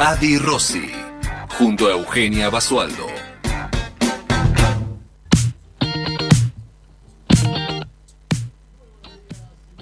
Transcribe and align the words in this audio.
Adi 0.00 0.38
Rossi, 0.38 0.92
junto 1.58 1.88
a 1.88 1.90
Eugenia 1.90 2.50
Basualdo. 2.50 3.04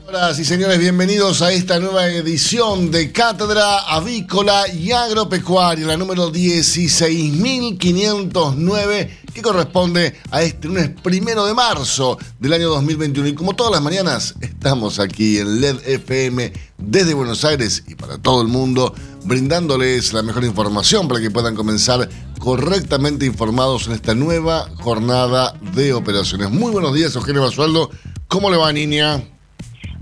Señoras 0.06 0.38
y 0.38 0.44
señores, 0.46 0.78
bienvenidos 0.78 1.42
a 1.42 1.52
esta 1.52 1.78
nueva 1.80 2.06
edición 2.06 2.90
de 2.90 3.12
Cátedra 3.12 3.80
Avícola 3.80 4.66
y 4.72 4.92
Agropecuaria, 4.92 5.86
la 5.86 5.98
número 5.98 6.32
16.509, 6.32 9.10
que 9.34 9.42
corresponde 9.42 10.14
a 10.30 10.42
este 10.42 10.68
lunes 10.68 10.92
primero 11.02 11.44
de 11.44 11.52
marzo 11.52 12.16
del 12.40 12.54
año 12.54 12.70
2021. 12.70 13.28
Y 13.28 13.34
como 13.34 13.54
todas 13.54 13.72
las 13.72 13.82
mañanas, 13.82 14.34
estamos 14.40 14.98
aquí 14.98 15.36
en 15.36 15.60
LED 15.60 15.86
FM 15.86 16.54
desde 16.78 17.12
Buenos 17.12 17.44
Aires 17.44 17.84
y 17.86 17.96
para 17.96 18.16
todo 18.16 18.40
el 18.40 18.48
mundo, 18.48 18.94
brindándoles 19.26 20.12
la 20.12 20.22
mejor 20.22 20.44
información 20.44 21.08
para 21.08 21.20
que 21.20 21.30
puedan 21.30 21.54
comenzar 21.54 22.08
correctamente 22.38 23.26
informados 23.26 23.88
en 23.88 23.94
esta 23.94 24.14
nueva 24.14 24.68
jornada 24.80 25.54
de 25.74 25.92
operaciones. 25.92 26.50
Muy 26.50 26.70
buenos 26.70 26.94
días, 26.94 27.14
Eugenio 27.16 27.42
Basualdo. 27.42 27.90
¿Cómo 28.28 28.50
le 28.50 28.56
va, 28.56 28.72
niña? 28.72 29.22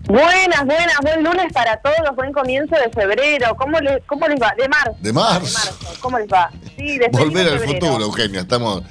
Buenas, 0.07 0.67
buenas, 0.67 0.97
buen 1.01 1.25
lunes 1.25 1.51
para 1.55 1.79
todos, 1.79 2.15
buen 2.15 2.33
comienzo 2.33 2.77
de 2.77 2.91
febrero. 2.91 3.57
¿Cómo, 3.57 3.81
les, 3.81 4.03
cómo 4.07 4.29
les 4.29 4.41
va? 4.41 4.53
De 4.59 4.69
marzo. 4.69 4.97
De 5.01 5.13
marzo. 5.13 5.79
¿Cómo 6.01 6.19
les 6.19 6.29
va? 6.29 6.51
Sí, 6.77 6.99
de 6.99 7.09
Volver 7.09 7.49
al 7.49 7.61
futuro, 7.61 8.05
Eugenia, 8.05 8.41
estamos 8.41 8.83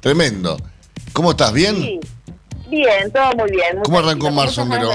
tremendo. 0.00 0.56
¿Cómo 1.12 1.32
estás? 1.32 1.52
¿Bien? 1.52 1.74
Sí. 1.74 2.00
Bien, 2.70 3.10
todo 3.12 3.32
muy 3.36 3.50
bien. 3.50 3.80
¿Cómo 3.82 3.98
arrancó 3.98 4.30
marzo, 4.30 4.62
Homero? 4.62 4.90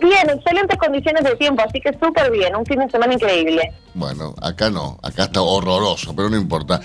Bien, 0.00 0.30
excelentes 0.30 0.78
condiciones 0.78 1.24
de 1.24 1.34
tiempo, 1.36 1.62
así 1.66 1.80
que 1.80 1.92
súper 1.92 2.30
bien, 2.30 2.54
un 2.54 2.64
fin 2.64 2.78
de 2.78 2.88
semana 2.88 3.14
increíble. 3.14 3.72
Bueno, 3.94 4.34
acá 4.40 4.70
no, 4.70 4.96
acá 5.02 5.24
está 5.24 5.42
horroroso, 5.42 6.14
pero 6.14 6.30
no 6.30 6.36
importa. 6.36 6.80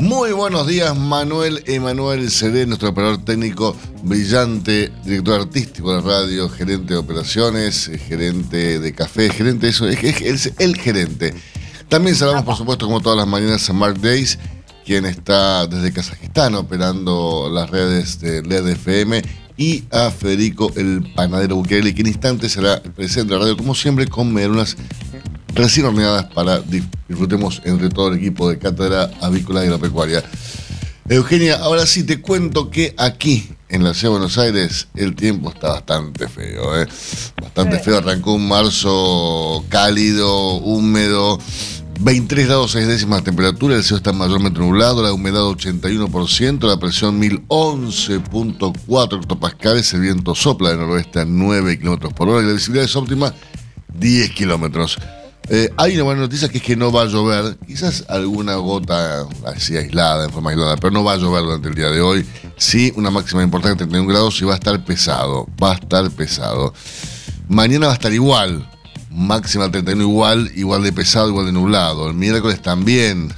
Muy 0.00 0.32
buenos 0.32 0.66
días, 0.66 0.96
Manuel 0.96 1.62
Emanuel 1.66 2.28
Cedé, 2.30 2.66
nuestro 2.66 2.88
operador 2.88 3.24
técnico 3.24 3.76
brillante, 4.02 4.90
director 5.04 5.42
artístico 5.42 5.94
de 5.94 6.00
radio, 6.00 6.48
gerente 6.48 6.94
de 6.94 6.98
operaciones, 6.98 7.88
gerente 8.08 8.80
de 8.80 8.94
café, 8.94 9.30
gerente 9.30 9.66
de 9.66 9.70
eso, 9.70 9.86
es, 9.88 10.52
el 10.58 10.76
gerente. 10.76 11.34
También 11.88 12.16
saludamos, 12.16 12.44
por 12.44 12.56
supuesto, 12.56 12.86
como 12.86 13.00
todas 13.00 13.18
las 13.18 13.28
mañanas, 13.28 13.70
a 13.70 13.72
Mark 13.72 14.00
Days, 14.00 14.40
quien 14.84 15.06
está 15.06 15.68
desde 15.68 15.92
Kazajistán 15.92 16.56
operando 16.56 17.48
las 17.52 17.70
redes 17.70 18.20
de 18.20 18.42
LED 18.42 18.70
FM 18.70 19.22
y 19.60 19.84
a 19.90 20.10
Federico 20.10 20.72
el 20.74 21.12
panadero 21.14 21.56
Bukele, 21.56 21.94
que 21.94 22.00
en 22.00 22.06
instantes 22.06 22.52
será 22.52 22.80
el 22.82 22.92
presidente 22.92 23.34
de 23.34 23.38
la 23.38 23.44
radio, 23.44 23.58
como 23.58 23.74
siempre, 23.74 24.06
con 24.06 24.32
merunas 24.32 24.74
recién 25.54 25.84
horneadas 25.84 26.24
para 26.32 26.60
disfrutemos 26.60 27.60
entre 27.66 27.90
todo 27.90 28.08
el 28.08 28.16
equipo 28.16 28.48
de 28.48 28.58
Cátedra 28.58 29.10
Avícola 29.20 29.62
y 29.62 29.66
Agropecuaria. 29.66 30.24
Eugenia, 31.10 31.56
ahora 31.56 31.84
sí 31.84 32.04
te 32.04 32.22
cuento 32.22 32.70
que 32.70 32.94
aquí 32.96 33.50
en 33.68 33.84
la 33.84 33.92
ciudad 33.92 34.14
de 34.14 34.18
Buenos 34.20 34.38
Aires 34.38 34.88
el 34.94 35.14
tiempo 35.14 35.50
está 35.50 35.68
bastante 35.72 36.26
feo, 36.26 36.80
¿eh? 36.80 36.86
bastante 37.42 37.80
feo. 37.80 37.98
Arrancó 37.98 38.32
un 38.32 38.48
marzo 38.48 39.62
cálido, 39.68 40.54
húmedo, 40.54 41.38
23 42.02 42.46
grados 42.46 42.72
6 42.72 42.86
décimas 42.86 43.18
de 43.18 43.26
temperatura, 43.26 43.76
el 43.76 43.82
cielo 43.82 43.98
está 43.98 44.14
mayormente 44.14 44.58
nublado, 44.58 45.02
la 45.02 45.12
humedad 45.12 45.42
81%, 45.42 46.66
la 46.66 46.78
presión 46.78 47.20
1011.4 47.20 49.20
hectopascales, 49.20 49.92
el 49.92 50.00
viento 50.00 50.34
sopla 50.34 50.70
de 50.70 50.78
noroeste 50.78 51.20
a 51.20 51.26
9 51.26 51.78
kilómetros 51.78 52.14
por 52.14 52.30
hora 52.30 52.42
y 52.42 52.46
la 52.46 52.54
visibilidad 52.54 52.86
es 52.86 52.96
óptima 52.96 53.34
10 53.92 54.30
kilómetros. 54.30 54.96
Eh, 55.50 55.68
hay 55.76 55.96
una 55.96 56.04
buena 56.04 56.22
noticia 56.22 56.48
que 56.48 56.56
es 56.56 56.64
que 56.64 56.74
no 56.74 56.90
va 56.90 57.02
a 57.02 57.04
llover, 57.04 57.58
quizás 57.66 58.06
alguna 58.08 58.54
gota 58.54 59.26
así 59.44 59.76
aislada, 59.76 60.24
en 60.24 60.30
forma 60.30 60.52
aislada, 60.52 60.76
pero 60.76 60.92
no 60.92 61.04
va 61.04 61.12
a 61.12 61.18
llover 61.18 61.42
durante 61.42 61.68
el 61.68 61.74
día 61.74 61.90
de 61.90 62.00
hoy. 62.00 62.24
Sí, 62.56 62.94
una 62.96 63.10
máxima 63.10 63.42
importante 63.42 63.84
de 63.84 63.90
31 63.90 64.10
grados 64.10 64.40
y 64.40 64.46
va 64.46 64.54
a 64.54 64.56
estar 64.56 64.82
pesado, 64.86 65.46
va 65.62 65.72
a 65.72 65.74
estar 65.74 66.10
pesado. 66.12 66.72
Mañana 67.46 67.88
va 67.88 67.92
a 67.92 67.96
estar 67.96 68.12
igual, 68.12 68.69
máxima 69.10 69.70
31 69.70 70.02
igual, 70.02 70.50
igual 70.54 70.82
de 70.82 70.92
pesado, 70.92 71.28
igual 71.28 71.46
de 71.46 71.52
nublado. 71.52 72.08
El 72.08 72.14
miércoles 72.14 72.62
también, 72.62 73.32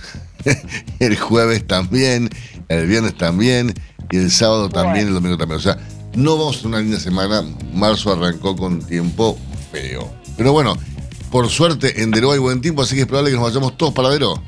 el 0.99 1.19
jueves 1.19 1.67
también, 1.67 2.31
el 2.69 2.87
viernes 2.87 3.17
también, 3.17 3.75
y 4.11 4.19
el 4.19 4.31
sábado 4.31 4.69
también, 4.69 5.09
el 5.09 5.15
domingo 5.15 5.37
también. 5.37 5.59
O 5.59 5.63
sea, 5.63 5.79
no 6.15 6.37
vamos 6.37 6.57
a 6.57 6.63
tener 6.63 6.75
una 6.75 6.81
linda 6.81 7.01
semana. 7.01 7.43
Marzo 7.75 8.13
arrancó 8.13 8.55
con 8.55 8.83
tiempo 8.83 9.39
feo. 9.73 10.13
Pero 10.37 10.53
bueno, 10.53 10.77
por 11.31 11.49
suerte 11.49 12.03
en 12.03 12.11
Deró 12.11 12.33
hay 12.33 12.39
buen 12.39 12.61
tiempo, 12.61 12.83
así 12.83 12.95
que 12.95 13.03
es 13.03 13.07
probable 13.07 13.31
que 13.31 13.37
nos 13.37 13.47
vayamos 13.47 13.77
todos 13.77 13.95
para 13.95 14.11
Deró. 14.11 14.43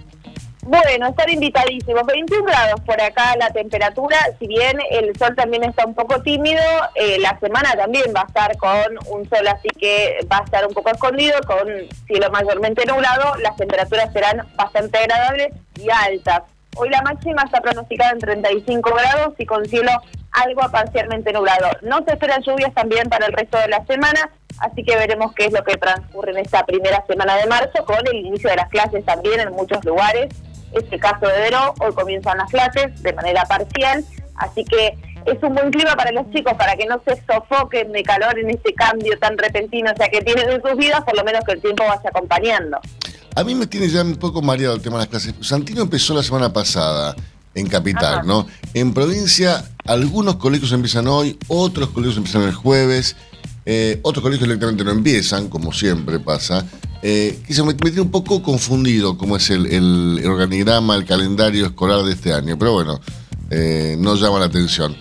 Bueno, 0.66 1.08
estar 1.08 1.28
invitadísimos. 1.28 2.06
21 2.06 2.42
grados 2.42 2.80
por 2.80 2.98
acá 2.98 3.36
la 3.36 3.50
temperatura, 3.50 4.16
si 4.38 4.46
bien 4.46 4.78
el 4.90 5.14
sol 5.18 5.36
también 5.36 5.62
está 5.62 5.84
un 5.84 5.94
poco 5.94 6.22
tímido, 6.22 6.62
eh, 6.94 7.18
la 7.20 7.38
semana 7.38 7.74
también 7.76 8.06
va 8.16 8.22
a 8.22 8.26
estar 8.26 8.56
con 8.56 8.98
un 9.10 9.28
sol 9.28 9.46
así 9.46 9.68
que 9.78 10.20
va 10.32 10.38
a 10.38 10.44
estar 10.44 10.66
un 10.66 10.72
poco 10.72 10.88
escondido, 10.88 11.38
con 11.46 11.68
cielo 12.06 12.30
mayormente 12.30 12.86
nublado, 12.86 13.36
las 13.42 13.56
temperaturas 13.56 14.10
serán 14.14 14.46
bastante 14.56 14.96
agradables 14.96 15.48
y 15.78 15.90
altas. 15.90 16.44
Hoy 16.76 16.88
la 16.88 17.02
máxima 17.02 17.42
está 17.42 17.60
pronosticada 17.60 18.12
en 18.12 18.20
35 18.20 18.90
grados 18.90 19.34
y 19.36 19.44
con 19.44 19.66
cielo 19.66 19.90
algo 20.32 20.62
parcialmente 20.72 21.34
nublado. 21.34 21.68
No 21.82 22.02
se 22.06 22.12
esperan 22.12 22.42
lluvias 22.42 22.72
también 22.72 23.10
para 23.10 23.26
el 23.26 23.34
resto 23.34 23.58
de 23.58 23.68
la 23.68 23.84
semana, 23.84 24.30
así 24.60 24.82
que 24.82 24.96
veremos 24.96 25.34
qué 25.34 25.44
es 25.44 25.52
lo 25.52 25.62
que 25.62 25.76
transcurre 25.76 26.30
en 26.30 26.38
esta 26.38 26.64
primera 26.64 27.04
semana 27.06 27.36
de 27.36 27.46
marzo 27.48 27.84
con 27.84 27.98
el 28.06 28.16
inicio 28.16 28.48
de 28.48 28.56
las 28.56 28.70
clases 28.70 29.04
también 29.04 29.40
en 29.40 29.52
muchos 29.52 29.84
lugares 29.84 30.34
este 30.76 30.98
caso 30.98 31.26
de 31.26 31.40
Vero, 31.40 31.74
hoy 31.80 31.92
comienzan 31.94 32.38
las 32.38 32.50
clases 32.50 33.02
de 33.02 33.12
manera 33.12 33.44
parcial, 33.44 34.04
así 34.36 34.64
que 34.64 34.96
es 35.26 35.42
un 35.42 35.54
buen 35.54 35.70
clima 35.70 35.94
para 35.96 36.12
los 36.12 36.30
chicos, 36.30 36.54
para 36.54 36.76
que 36.76 36.86
no 36.86 37.00
se 37.06 37.20
sofoquen 37.26 37.92
de 37.92 38.02
calor 38.02 38.38
en 38.38 38.50
este 38.50 38.74
cambio 38.74 39.18
tan 39.18 39.38
repentino, 39.38 39.90
o 39.92 39.96
sea, 39.96 40.08
que 40.08 40.20
tienen 40.22 40.50
en 40.50 40.62
sus 40.62 40.76
vidas, 40.76 41.02
por 41.04 41.16
lo 41.16 41.24
menos 41.24 41.44
que 41.44 41.52
el 41.52 41.60
tiempo 41.60 41.84
vaya 41.84 42.08
acompañando. 42.08 42.78
A 43.34 43.42
mí 43.42 43.54
me 43.54 43.66
tiene 43.66 43.88
ya 43.88 44.02
un 44.02 44.16
poco 44.16 44.42
mareado 44.42 44.76
el 44.76 44.82
tema 44.82 44.96
de 44.96 45.02
las 45.02 45.08
clases. 45.08 45.34
Santino 45.40 45.82
empezó 45.82 46.14
la 46.14 46.22
semana 46.22 46.52
pasada 46.52 47.16
en 47.54 47.66
Capital, 47.68 48.26
¿no? 48.26 48.46
En 48.74 48.92
provincia, 48.92 49.64
algunos 49.86 50.36
colegios 50.36 50.72
empiezan 50.72 51.08
hoy, 51.08 51.38
otros 51.48 51.88
colegios 51.90 52.16
empiezan 52.16 52.42
el 52.42 52.54
jueves, 52.54 53.16
eh, 53.64 53.98
otros 54.02 54.22
colegios 54.22 54.46
directamente 54.46 54.84
no 54.84 54.90
empiezan, 54.90 55.48
como 55.48 55.72
siempre 55.72 56.20
pasa 56.20 56.66
eh, 57.06 57.38
que 57.46 57.52
se 57.52 57.62
me, 57.62 57.74
tiene 57.74 58.00
un 58.00 58.10
poco 58.10 58.42
confundido 58.42 59.18
cómo 59.18 59.36
es 59.36 59.50
el, 59.50 60.22
organigrama, 60.26 60.96
el 60.96 61.04
calendario 61.04 61.66
escolar 61.66 62.02
de 62.02 62.12
este 62.12 62.32
año, 62.32 62.58
pero 62.58 62.72
bueno, 62.72 62.98
eh, 63.50 63.94
no 63.98 64.14
llama 64.14 64.38
la 64.38 64.46
atención. 64.46 64.96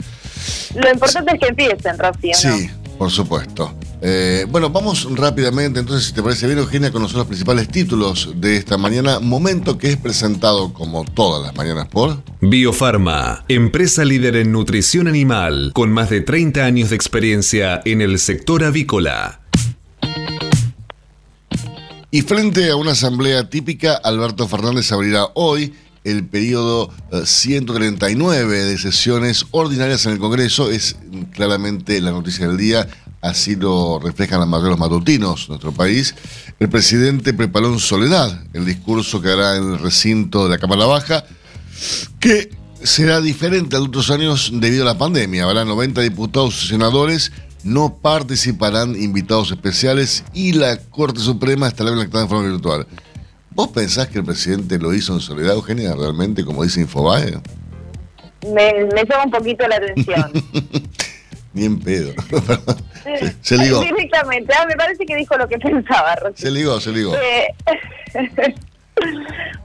Lo 0.75 0.91
importante 0.91 1.31
es 1.33 1.39
que 1.39 1.47
empiecen, 1.47 1.97
Rocío. 1.97 2.33
Sí, 2.33 2.69
por 2.97 3.09
supuesto. 3.09 3.73
Eh, 4.01 4.45
bueno, 4.49 4.69
vamos 4.69 5.07
rápidamente, 5.15 5.79
entonces, 5.79 6.07
si 6.07 6.13
te 6.13 6.21
parece 6.21 6.45
bien, 6.45 6.59
Eugenia, 6.59 6.91
conocer 6.91 7.19
los 7.19 7.27
principales 7.27 7.69
títulos 7.69 8.33
de 8.35 8.57
esta 8.57 8.77
mañana, 8.77 9.21
momento 9.21 9.77
que 9.77 9.89
es 9.89 9.95
presentado 9.95 10.73
como 10.73 11.05
todas 11.05 11.41
las 11.41 11.55
mañanas 11.55 11.87
por... 11.87 12.21
Biofarma, 12.41 13.45
empresa 13.47 14.03
líder 14.03 14.35
en 14.35 14.51
nutrición 14.51 15.07
animal, 15.07 15.71
con 15.73 15.93
más 15.93 16.09
de 16.09 16.19
30 16.19 16.65
años 16.65 16.89
de 16.89 16.97
experiencia 16.97 17.81
en 17.85 18.01
el 18.01 18.19
sector 18.19 18.65
avícola. 18.65 19.39
Y 22.13 22.21
frente 22.21 22.69
a 22.69 22.75
una 22.75 22.91
asamblea 22.91 23.49
típica, 23.49 23.95
Alberto 23.95 24.47
Fernández 24.47 24.91
abrirá 24.91 25.29
hoy 25.33 25.73
el 26.03 26.23
periodo 26.23 26.91
139 27.25 28.55
eh, 28.55 28.65
de 28.65 28.77
sesiones 28.77 29.47
ordinarias 29.49 30.05
en 30.05 30.11
el 30.11 30.19
Congreso. 30.19 30.69
Es 30.69 30.95
claramente 31.31 31.99
la 32.01 32.11
noticia 32.11 32.47
del 32.47 32.57
día, 32.57 32.87
así 33.19 33.55
lo 33.55 33.97
reflejan 33.97 34.41
los 34.41 34.47
mayores 34.47 34.77
matutinos 34.77 35.47
de 35.47 35.53
nuestro 35.53 35.71
país. 35.71 36.13
El 36.59 36.69
presidente 36.69 37.33
preparó 37.33 37.73
en 37.73 37.79
soledad 37.79 38.43
el 38.53 38.63
discurso 38.63 39.19
que 39.19 39.29
hará 39.29 39.57
en 39.57 39.71
el 39.71 39.79
recinto 39.79 40.43
de 40.43 40.51
la 40.51 40.59
Cámara 40.59 40.85
Baja, 40.85 41.25
que 42.19 42.51
será 42.83 43.21
diferente 43.21 43.75
a 43.75 43.81
otros 43.81 44.11
años 44.11 44.51
debido 44.53 44.83
a 44.83 44.93
la 44.93 44.99
pandemia. 44.99 45.45
Habrá 45.45 45.65
90 45.65 46.01
diputados 46.01 46.63
y 46.63 46.67
senadores 46.67 47.31
no 47.63 47.95
participarán 47.95 48.95
invitados 49.01 49.51
especiales 49.51 50.23
y 50.33 50.53
la 50.53 50.77
Corte 50.77 51.19
Suprema 51.19 51.67
estará 51.67 51.91
conectada 51.91 52.23
en 52.23 52.29
forma 52.29 52.49
virtual. 52.49 52.87
¿Vos 53.51 53.67
pensás 53.69 54.07
que 54.07 54.19
el 54.19 54.25
presidente 54.25 54.79
lo 54.79 54.93
hizo 54.93 55.13
en 55.13 55.19
soledad, 55.19 55.53
Eugenia, 55.53 55.93
realmente, 55.95 56.43
como 56.43 56.63
dice 56.63 56.81
Infobae? 56.81 57.39
Me, 58.47 58.85
me 58.93 59.05
llama 59.05 59.25
un 59.25 59.31
poquito 59.31 59.67
la 59.67 59.75
atención. 59.75 60.31
Ni 61.53 61.65
en 61.65 61.79
pedo. 61.79 62.13
se, 63.03 63.35
se, 63.41 63.57
ligó. 63.57 63.81
Directamente. 63.81 64.53
Ah, 64.57 64.65
me 64.67 64.75
parece 64.75 65.05
que 65.05 65.15
dijo 65.15 65.37
lo 65.37 65.47
que 65.47 65.57
pensaba, 65.59 66.15
Rosy. 66.15 66.41
Se 66.41 66.51
ligó, 66.51 66.79
se 66.81 66.91
ligó. 66.91 67.15
Eh, 67.15 68.55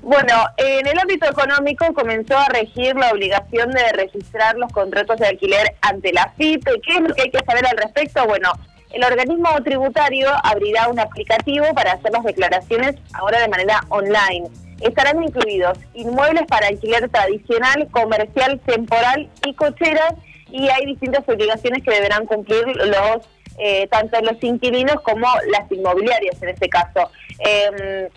bueno, 0.02 0.34
en 0.56 0.86
el 0.86 0.98
ámbito 0.98 1.28
económico 1.28 1.92
comenzó 1.94 2.36
a 2.36 2.46
regir 2.46 2.96
la 2.96 3.10
obligación 3.10 3.70
de 3.70 3.92
registrar 3.92 4.56
los 4.56 4.72
contratos 4.72 5.18
de 5.18 5.26
alquiler 5.26 5.74
ante 5.82 6.12
la 6.12 6.32
FIP. 6.36 6.64
¿Qué 6.64 6.94
es 6.94 7.00
lo 7.00 7.14
que 7.14 7.22
hay 7.22 7.30
que 7.30 7.44
saber 7.44 7.66
al 7.66 7.76
respecto? 7.76 8.26
Bueno, 8.26 8.52
el 8.90 9.04
organismo 9.04 9.48
tributario 9.62 10.30
abrirá 10.42 10.88
un 10.88 10.98
aplicativo 10.98 11.66
para 11.74 11.92
hacer 11.92 12.10
las 12.12 12.24
declaraciones 12.24 12.96
ahora 13.12 13.40
de 13.40 13.48
manera 13.48 13.80
online. 13.90 14.48
Estarán 14.80 15.22
incluidos 15.22 15.78
inmuebles 15.94 16.46
para 16.46 16.68
alquiler 16.68 17.08
tradicional, 17.10 17.88
comercial, 17.90 18.60
temporal 18.64 19.28
y 19.44 19.54
cocheras 19.54 20.14
y 20.50 20.68
hay 20.68 20.86
distintas 20.86 21.28
obligaciones 21.28 21.82
que 21.82 21.90
deberán 21.90 22.24
cumplir 22.26 22.64
los 22.66 23.28
eh, 23.58 23.88
tanto 23.88 24.20
los 24.22 24.42
inquilinos 24.42 25.00
como 25.02 25.26
las 25.50 25.70
inmobiliarias 25.70 26.40
en 26.42 26.50
este 26.50 26.68
caso. 26.68 27.10
Eh, 27.40 28.08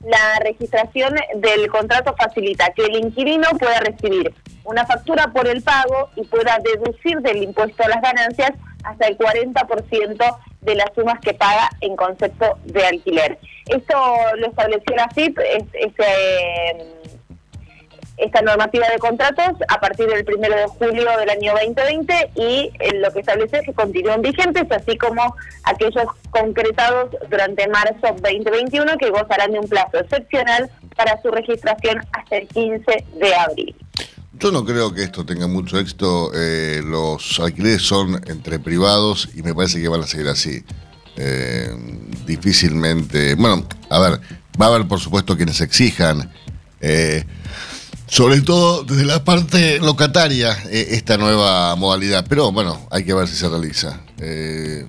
la 0.00 0.38
registración 0.40 1.14
del 1.36 1.68
contrato 1.68 2.14
facilita 2.16 2.72
que 2.74 2.84
el 2.84 2.96
inquilino 2.96 3.48
pueda 3.58 3.80
recibir 3.80 4.34
una 4.64 4.86
factura 4.86 5.28
por 5.32 5.46
el 5.46 5.62
pago 5.62 6.10
y 6.16 6.24
pueda 6.24 6.58
deducir 6.58 7.20
del 7.20 7.42
impuesto 7.42 7.84
a 7.84 7.88
las 7.88 8.02
ganancias 8.02 8.52
hasta 8.84 9.06
el 9.06 9.18
40% 9.18 10.38
de 10.60 10.74
las 10.74 10.92
sumas 10.94 11.20
que 11.20 11.34
paga 11.34 11.70
en 11.80 11.96
concepto 11.96 12.58
de 12.64 12.84
alquiler. 12.84 13.38
Esto 13.66 13.94
lo 14.36 14.46
estableció 14.46 14.96
la 14.96 15.08
FIP, 15.08 15.38
es, 15.38 15.64
eh, 15.74 16.95
esta 18.16 18.40
normativa 18.42 18.88
de 18.88 18.98
contratos 18.98 19.56
a 19.68 19.80
partir 19.80 20.06
del 20.06 20.24
1 20.26 20.48
de 20.48 20.66
julio 20.66 21.18
del 21.18 21.30
año 21.30 21.52
2020 21.52 22.30
y 22.36 22.70
eh, 22.78 23.00
lo 23.00 23.12
que 23.12 23.20
establece 23.20 23.58
es 23.58 23.66
que 23.66 23.74
continúen 23.74 24.22
vigentes, 24.22 24.64
así 24.70 24.96
como 24.96 25.34
aquellos 25.64 26.06
concretados 26.30 27.10
durante 27.30 27.68
marzo 27.68 28.16
2021 28.22 28.96
que 28.98 29.10
gozarán 29.10 29.52
de 29.52 29.58
un 29.58 29.68
plazo 29.68 29.98
excepcional 29.98 30.70
para 30.96 31.20
su 31.20 31.30
registración 31.30 32.02
hasta 32.12 32.36
el 32.36 32.48
15 32.48 33.04
de 33.18 33.34
abril. 33.34 33.76
Yo 34.38 34.52
no 34.52 34.64
creo 34.64 34.92
que 34.92 35.02
esto 35.02 35.24
tenga 35.24 35.46
mucho 35.46 35.78
éxito. 35.78 36.30
Eh, 36.34 36.82
los 36.84 37.40
alquileres 37.40 37.82
son 37.82 38.20
entre 38.26 38.58
privados 38.58 39.30
y 39.34 39.42
me 39.42 39.54
parece 39.54 39.80
que 39.80 39.88
van 39.88 40.02
a 40.02 40.06
seguir 40.06 40.28
así. 40.28 40.62
Eh, 41.16 41.70
difícilmente. 42.26 43.34
Bueno, 43.34 43.66
a 43.88 43.98
ver, 43.98 44.20
va 44.60 44.66
a 44.66 44.68
haber 44.74 44.86
por 44.86 45.00
supuesto 45.00 45.36
quienes 45.36 45.60
exijan. 45.62 46.30
Sobre 48.06 48.40
todo 48.40 48.84
desde 48.84 49.04
la 49.04 49.24
parte 49.24 49.78
locataria 49.78 50.56
eh, 50.70 50.88
esta 50.90 51.16
nueva 51.16 51.74
modalidad. 51.76 52.24
Pero 52.28 52.52
bueno, 52.52 52.86
hay 52.90 53.04
que 53.04 53.14
ver 53.14 53.28
si 53.28 53.36
se 53.36 53.48
realiza. 53.48 54.00
Eh, 54.20 54.86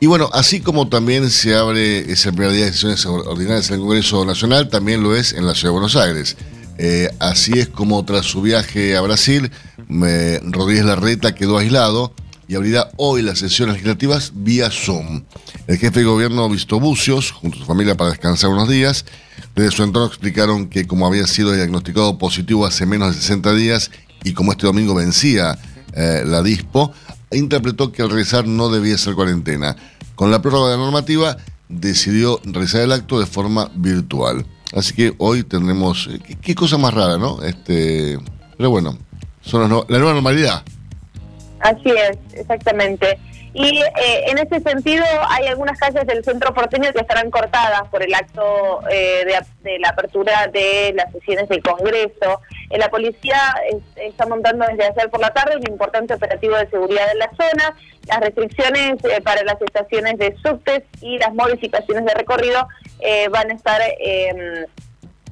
y 0.00 0.06
bueno, 0.06 0.30
así 0.32 0.60
como 0.60 0.88
también 0.88 1.28
se 1.30 1.56
abre 1.56 2.10
ese 2.10 2.32
primer 2.32 2.52
día 2.52 2.66
de 2.66 2.72
sesiones 2.72 3.04
ordinarias 3.06 3.68
en 3.68 3.74
el 3.74 3.80
Congreso 3.80 4.24
Nacional, 4.24 4.68
también 4.68 5.02
lo 5.02 5.14
es 5.16 5.32
en 5.32 5.46
la 5.46 5.54
Ciudad 5.54 5.70
de 5.70 5.78
Buenos 5.78 5.96
Aires. 5.96 6.36
Eh, 6.78 7.10
así 7.18 7.58
es 7.58 7.68
como 7.68 8.04
tras 8.04 8.26
su 8.26 8.40
viaje 8.40 8.96
a 8.96 9.00
Brasil, 9.00 9.50
Rodríguez 9.88 10.84
Larreta 10.84 11.34
quedó 11.34 11.58
aislado 11.58 12.12
y 12.46 12.54
abrirá 12.54 12.90
hoy 12.96 13.22
las 13.22 13.40
sesiones 13.40 13.74
legislativas 13.74 14.32
vía 14.34 14.70
Zoom. 14.70 15.24
El 15.66 15.78
jefe 15.78 16.00
de 16.00 16.06
gobierno 16.06 16.48
visitó 16.48 16.78
Bucios 16.78 17.32
junto 17.32 17.58
a 17.58 17.60
su 17.60 17.66
familia 17.66 17.96
para 17.96 18.10
descansar 18.10 18.50
unos 18.50 18.68
días. 18.68 19.04
Desde 19.54 19.70
su 19.76 19.82
entorno 19.82 20.06
explicaron 20.06 20.68
que 20.68 20.86
como 20.86 21.06
había 21.06 21.26
sido 21.26 21.52
diagnosticado 21.52 22.18
positivo 22.18 22.66
hace 22.66 22.86
menos 22.86 23.14
de 23.14 23.20
60 23.20 23.54
días 23.54 23.90
y 24.24 24.32
como 24.32 24.52
este 24.52 24.66
domingo 24.66 24.94
vencía 24.94 25.58
eh, 25.94 26.22
la 26.24 26.42
DISPO, 26.42 26.92
interpretó 27.32 27.92
que 27.92 28.02
al 28.02 28.10
regresar 28.10 28.46
no 28.46 28.68
debía 28.68 28.96
ser 28.98 29.14
cuarentena. 29.14 29.76
Con 30.14 30.30
la 30.30 30.40
prórroga 30.40 30.70
de 30.70 30.76
la 30.76 30.82
normativa 30.82 31.36
decidió 31.68 32.40
realizar 32.44 32.82
el 32.82 32.92
acto 32.92 33.18
de 33.20 33.26
forma 33.26 33.70
virtual. 33.74 34.46
Así 34.74 34.94
que 34.94 35.14
hoy 35.18 35.44
tendremos... 35.44 36.08
Eh, 36.10 36.36
qué, 36.40 36.54
cosa 36.54 36.78
más 36.78 36.94
rara, 36.94 37.18
¿no? 37.18 37.42
Este, 37.42 38.18
pero 38.56 38.70
bueno, 38.70 38.98
son 39.40 39.62
la 39.62 39.68
nueva 39.68 40.12
normalidad. 40.14 40.62
Así 41.60 41.90
es, 41.90 42.18
exactamente. 42.34 43.18
Y 43.54 43.80
eh, 43.80 44.24
en 44.26 44.38
ese 44.38 44.60
sentido 44.60 45.04
hay 45.28 45.46
algunas 45.46 45.78
calles 45.78 46.06
del 46.06 46.22
centro 46.24 46.52
porteño 46.52 46.92
que 46.92 47.00
estarán 47.00 47.30
cortadas 47.30 47.88
por 47.90 48.02
el 48.02 48.14
acto 48.14 48.80
eh, 48.90 49.24
de, 49.62 49.78
la 49.78 49.88
apertura 49.90 50.48
de 50.48 50.92
las 50.94 51.10
sesiones 51.12 51.48
del 51.48 51.62
Congreso. 51.62 52.40
Eh, 52.70 52.78
la 52.78 52.88
policía 52.88 53.38
está 53.96 54.26
montando 54.26 54.66
desde 54.66 54.84
ayer 54.84 55.10
por 55.10 55.20
la 55.20 55.30
tarde 55.30 55.56
un 55.56 55.70
importante 55.70 56.14
operativo 56.14 56.56
de 56.56 56.68
seguridad 56.68 57.10
en 57.10 57.18
la 57.18 57.30
zona. 57.30 57.76
Las 58.06 58.20
restricciones 58.20 58.96
para 59.22 59.42
las 59.44 59.60
estaciones 59.60 60.18
de 60.18 60.36
subtes 60.42 60.82
y 61.00 61.18
las 61.18 61.34
modificaciones 61.34 62.04
de 62.04 62.14
recorrido 62.14 62.66
van 63.30 63.50
a 63.50 63.54
estar 63.54 63.80
em, 63.98 64.64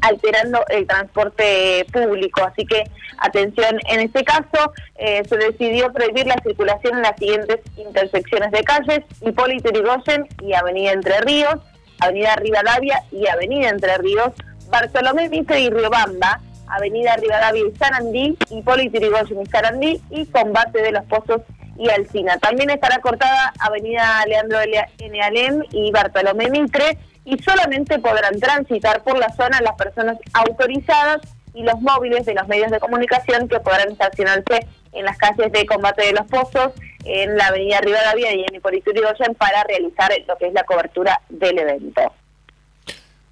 alterando 0.00 0.64
el 0.68 0.86
transporte 0.86 1.86
público. 1.92 2.42
Así 2.44 2.64
que 2.66 2.84
atención, 3.18 3.78
en 3.88 4.00
este 4.00 4.24
caso 4.24 4.72
eh, 4.96 5.22
se 5.28 5.36
decidió 5.36 5.92
prohibir 5.92 6.26
la 6.26 6.36
circulación 6.42 6.96
en 6.96 7.02
las 7.02 7.16
siguientes 7.16 7.60
intersecciones 7.76 8.50
de 8.50 8.62
calles, 8.62 9.00
Hipólito 9.20 9.70
Yrigoyen 9.70 10.26
y 10.42 10.54
Avenida 10.54 10.92
Entre 10.92 11.20
Ríos, 11.20 11.56
Avenida 12.00 12.36
Rivadavia 12.36 13.02
y 13.10 13.26
Avenida 13.26 13.68
Entre 13.68 13.96
Ríos, 13.98 14.32
Bartolomé 14.68 15.28
Mitre 15.28 15.60
y 15.60 15.70
Riobamba, 15.70 16.40
Avenida 16.68 17.16
Rivadavia 17.16 17.62
y 17.66 17.76
Sarandí, 17.76 18.36
Hipólito 18.50 18.98
Yrigoyen 18.98 19.42
y 19.42 19.46
Sarandí 19.46 20.00
y 20.10 20.26
Combate 20.26 20.82
de 20.82 20.92
los 20.92 21.04
Pozos 21.04 21.42
y 21.78 21.88
Alcina. 21.90 22.38
También 22.38 22.70
estará 22.70 23.00
cortada 23.00 23.52
Avenida 23.58 24.24
Leandro 24.26 24.58
N. 24.60 25.22
Alem 25.22 25.62
y 25.70 25.90
Bartolomé 25.90 26.50
Mitre 26.50 26.98
y 27.26 27.36
solamente 27.42 27.98
podrán 27.98 28.38
transitar 28.38 29.02
por 29.02 29.18
la 29.18 29.30
zona 29.34 29.60
las 29.60 29.74
personas 29.74 30.16
autorizadas 30.32 31.20
y 31.54 31.62
los 31.64 31.80
móviles 31.80 32.24
de 32.24 32.34
los 32.34 32.46
medios 32.46 32.70
de 32.70 32.78
comunicación 32.78 33.48
que 33.48 33.58
podrán 33.60 33.90
estacionarse 33.90 34.66
en 34.92 35.04
las 35.04 35.18
calles 35.18 35.50
de 35.52 35.66
combate 35.66 36.06
de 36.06 36.12
los 36.12 36.26
pozos, 36.26 36.72
en 37.04 37.36
la 37.36 37.48
avenida 37.48 37.80
Rivadavia 37.80 38.32
y 38.32 38.44
en 38.48 38.54
Hipólito 38.54 38.92
Yrigoyen 38.92 39.34
para 39.34 39.64
realizar 39.64 40.10
lo 40.28 40.36
que 40.38 40.46
es 40.46 40.54
la 40.54 40.64
cobertura 40.64 41.20
del 41.28 41.58
evento. 41.58 42.00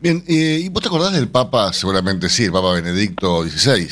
Bien, 0.01 0.23
¿y 0.27 0.69
vos 0.71 0.83
te 0.83 0.89
acordás 0.89 1.13
del 1.13 1.29
Papa? 1.29 1.73
Seguramente 1.73 2.29
sí, 2.29 2.45
el 2.45 2.53
Papa 2.53 2.73
Benedicto 2.73 3.43
XVI. 3.45 3.89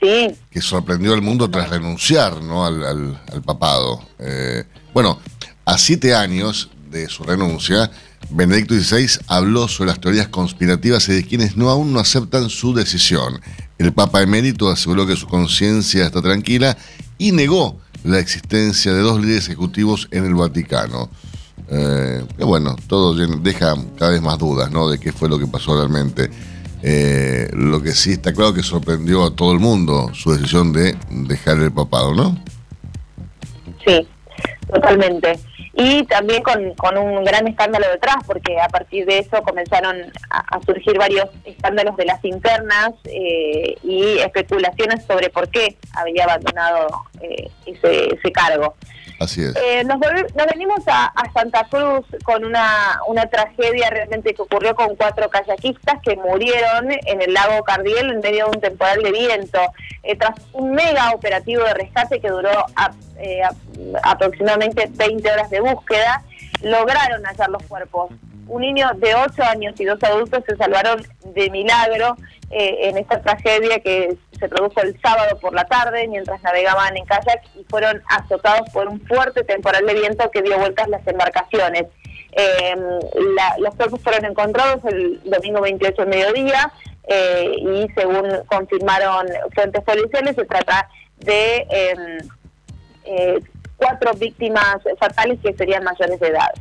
Sí. 0.00 0.36
Que 0.50 0.60
sorprendió 0.60 1.12
al 1.12 1.22
mundo 1.22 1.50
tras 1.50 1.68
renunciar 1.68 2.42
¿no? 2.42 2.64
al, 2.64 2.82
al, 2.84 3.42
papado. 3.42 4.02
Eh, 4.18 4.64
bueno, 4.92 5.20
a 5.64 5.78
siete 5.78 6.14
años 6.14 6.70
de 6.90 7.08
su 7.08 7.22
renuncia, 7.24 7.90
Benedicto 8.30 8.74
XVI 8.74 9.20
habló 9.26 9.68
sobre 9.68 9.90
las 9.90 10.00
teorías 10.00 10.28
conspirativas 10.28 11.08
y 11.08 11.12
de 11.12 11.24
quienes 11.24 11.56
no 11.56 11.68
aún 11.68 11.92
no 11.92 12.00
aceptan 12.00 12.48
su 12.48 12.74
decisión. 12.74 13.40
El 13.78 13.92
Papa 13.92 14.22
emérito 14.22 14.68
aseguró 14.68 15.06
que 15.06 15.16
su 15.16 15.26
conciencia 15.26 16.06
está 16.06 16.22
tranquila 16.22 16.76
y 17.18 17.32
negó 17.32 17.78
la 18.04 18.18
existencia 18.18 18.92
de 18.92 19.00
dos 19.00 19.20
líderes 19.20 19.46
ejecutivos 19.46 20.08
en 20.10 20.24
el 20.24 20.34
Vaticano. 20.34 21.10
Eh, 21.68 22.24
bueno, 22.38 22.76
todo 22.86 23.14
deja 23.14 23.74
cada 23.98 24.12
vez 24.12 24.22
más 24.22 24.38
dudas 24.38 24.70
¿no? 24.70 24.88
de 24.88 24.98
qué 24.98 25.12
fue 25.12 25.28
lo 25.28 25.38
que 25.38 25.46
pasó 25.46 25.76
realmente. 25.76 26.30
Eh, 26.82 27.48
lo 27.52 27.80
que 27.80 27.92
sí 27.92 28.12
está 28.12 28.32
claro 28.32 28.52
que 28.52 28.62
sorprendió 28.62 29.24
a 29.24 29.36
todo 29.36 29.52
el 29.52 29.60
mundo 29.60 30.10
su 30.14 30.32
decisión 30.32 30.72
de 30.72 30.96
dejar 31.10 31.58
el 31.58 31.70
papado, 31.70 32.12
¿no? 32.12 32.36
Sí, 33.86 34.06
totalmente 34.72 35.38
y 35.74 36.04
también 36.04 36.42
con, 36.42 36.74
con, 36.74 36.98
un 36.98 37.24
gran 37.24 37.48
escándalo 37.48 37.88
detrás, 37.90 38.16
porque 38.26 38.60
a 38.60 38.68
partir 38.68 39.06
de 39.06 39.18
eso 39.18 39.42
comenzaron 39.42 40.12
a, 40.30 40.60
surgir 40.66 40.98
varios 40.98 41.26
escándalos 41.44 41.96
de 41.96 42.04
las 42.04 42.22
internas 42.24 42.92
eh, 43.04 43.74
y 43.82 44.18
especulaciones 44.18 45.04
sobre 45.04 45.30
por 45.30 45.48
qué 45.48 45.76
había 45.94 46.24
abandonado 46.24 46.88
eh, 47.20 47.48
ese, 47.66 48.14
ese 48.14 48.32
cargo. 48.32 48.74
Eh, 49.56 49.84
nos, 49.84 49.98
venimos 50.00 50.80
a, 50.86 51.12
Santa 51.32 51.66
Cruz 51.70 52.06
con 52.24 52.44
una, 52.44 53.00
una 53.06 53.26
tragedia 53.26 53.88
realmente 53.90 54.34
que 54.34 54.42
ocurrió 54.42 54.74
con 54.74 54.96
cuatro 54.96 55.30
kayakistas 55.30 56.00
que 56.02 56.16
murieron 56.16 56.90
en 56.90 57.22
el 57.22 57.32
lago 57.32 57.62
Cardiel 57.64 58.10
en 58.10 58.20
medio 58.20 58.46
de 58.46 58.50
un 58.56 58.60
temporal 58.60 59.02
de 59.02 59.12
viento. 59.12 59.58
Eh, 60.02 60.16
tras 60.16 60.38
un 60.52 60.72
mega 60.72 61.12
operativo 61.12 61.64
de 61.64 61.74
rescate 61.74 62.20
que 62.20 62.28
duró 62.28 62.66
eh, 63.18 63.42
aproximadamente 64.02 64.90
20 64.90 65.30
horas 65.30 65.50
de 65.50 65.60
búsqueda, 65.60 66.22
lograron 66.62 67.22
hallar 67.24 67.50
los 67.50 67.62
cuerpos. 67.64 68.10
Un 68.48 68.62
niño 68.62 68.90
de 68.96 69.14
8 69.14 69.42
años 69.44 69.78
y 69.78 69.84
dos 69.84 70.02
adultos 70.02 70.42
se 70.46 70.56
salvaron 70.56 71.02
de 71.24 71.48
milagro 71.50 72.16
en 72.50 72.98
esta 72.98 73.22
tragedia 73.22 73.80
que 73.80 74.18
se 74.42 74.48
produjo 74.48 74.80
el 74.80 75.00
sábado 75.00 75.38
por 75.38 75.54
la 75.54 75.64
tarde 75.64 76.08
mientras 76.08 76.42
navegaban 76.42 76.96
en 76.96 77.04
kayak 77.04 77.44
y 77.54 77.62
fueron 77.70 78.02
azotados 78.08 78.68
por 78.70 78.88
un 78.88 79.00
fuerte 79.06 79.44
temporal 79.44 79.86
de 79.86 79.94
viento 79.94 80.28
que 80.32 80.42
dio 80.42 80.58
vueltas 80.58 80.88
las 80.88 81.06
embarcaciones. 81.06 81.84
Eh, 82.32 82.74
los 83.58 83.74
cuerpos 83.76 84.00
fueron 84.02 84.24
encontrados 84.24 84.84
el 84.86 85.20
domingo 85.24 85.60
28 85.60 86.06
mediodía 86.06 86.72
eh, 87.04 87.52
y 87.56 87.86
según 87.94 88.24
confirmaron 88.46 89.28
fuentes 89.54 89.84
policiales 89.84 90.34
se 90.34 90.44
trata 90.44 90.88
de 91.18 91.66
em, 91.70 92.18
eh, 93.04 93.38
cuatro 93.76 94.12
víctimas 94.14 94.78
fatales 94.98 95.38
que 95.40 95.52
serían 95.54 95.84
mayores 95.84 96.18
de 96.18 96.28
edad. 96.28 96.52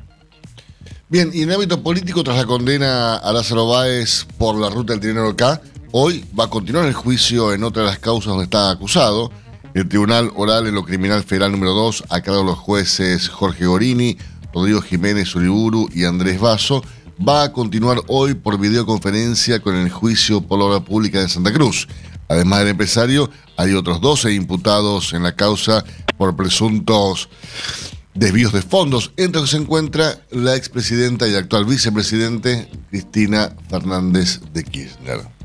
Bien, 1.10 1.32
y 1.34 1.42
en 1.42 1.52
ámbito 1.52 1.82
político, 1.82 2.24
tras 2.24 2.38
la 2.38 2.46
condena 2.46 3.18
a 3.18 3.34
Lázaro 3.34 3.68
Báez 3.68 4.26
por 4.38 4.56
la 4.56 4.70
ruta 4.70 4.94
del 4.94 5.02
dinero 5.02 5.30
acá, 5.30 5.60
hoy 5.92 6.26
va 6.38 6.46
a 6.46 6.50
continuar 6.50 6.86
el 6.86 6.94
juicio 6.94 7.54
en 7.54 7.64
otra 7.64 7.84
de 7.84 7.90
las 7.90 8.00
causas 8.00 8.28
donde 8.28 8.46
está 8.46 8.70
acusado. 8.72 9.32
El 9.74 9.88
Tribunal 9.88 10.32
Oral 10.36 10.68
en 10.68 10.76
lo 10.76 10.84
Criminal 10.84 11.24
Federal 11.24 11.52
número 11.52 11.74
2, 11.74 12.06
a 12.10 12.22
cargo 12.22 12.42
de 12.42 12.46
los 12.46 12.60
jueces 12.60 13.30
Jorge 13.30 13.66
Gorini, 13.66 14.18
Rodrigo 14.54 14.82
Jiménez 14.82 15.34
Uriburu 15.36 15.90
y 15.94 16.04
Andrés 16.04 16.40
Vaso, 16.40 16.84
va 17.28 17.44
a 17.44 17.52
continuar 17.52 18.02
hoy 18.08 18.34
por 18.34 18.60
videoconferencia 18.60 19.62
con 19.62 19.76
el 19.76 19.90
juicio 19.90 20.42
por 20.42 20.60
la 20.60 20.66
obra 20.66 20.80
pública 20.82 21.22
de 21.22 21.30
Santa 21.30 21.54
Cruz. 21.54 21.88
Además 22.28 22.60
del 22.60 22.70
empresario, 22.70 23.30
hay 23.58 23.74
otros 23.74 24.02
12 24.02 24.34
imputados 24.34 25.14
en 25.14 25.24
la 25.24 25.36
causa 25.36 25.84
por 26.18 26.36
presuntos 26.36 27.30
desvíos 28.14 28.52
de 28.52 28.62
fondos, 28.62 29.12
entre 29.18 29.42
los 29.42 29.50
que 29.50 29.58
se 29.58 29.64
encuentra 29.64 30.22
la 30.32 30.56
expresidenta 30.56 31.28
y 31.28 31.36
actual 31.36 31.66
vicepresidente 31.66 32.70
Cristina 32.90 33.56
Fernández 33.70 34.42
de 34.54 34.64
Kirchner. 34.64 35.41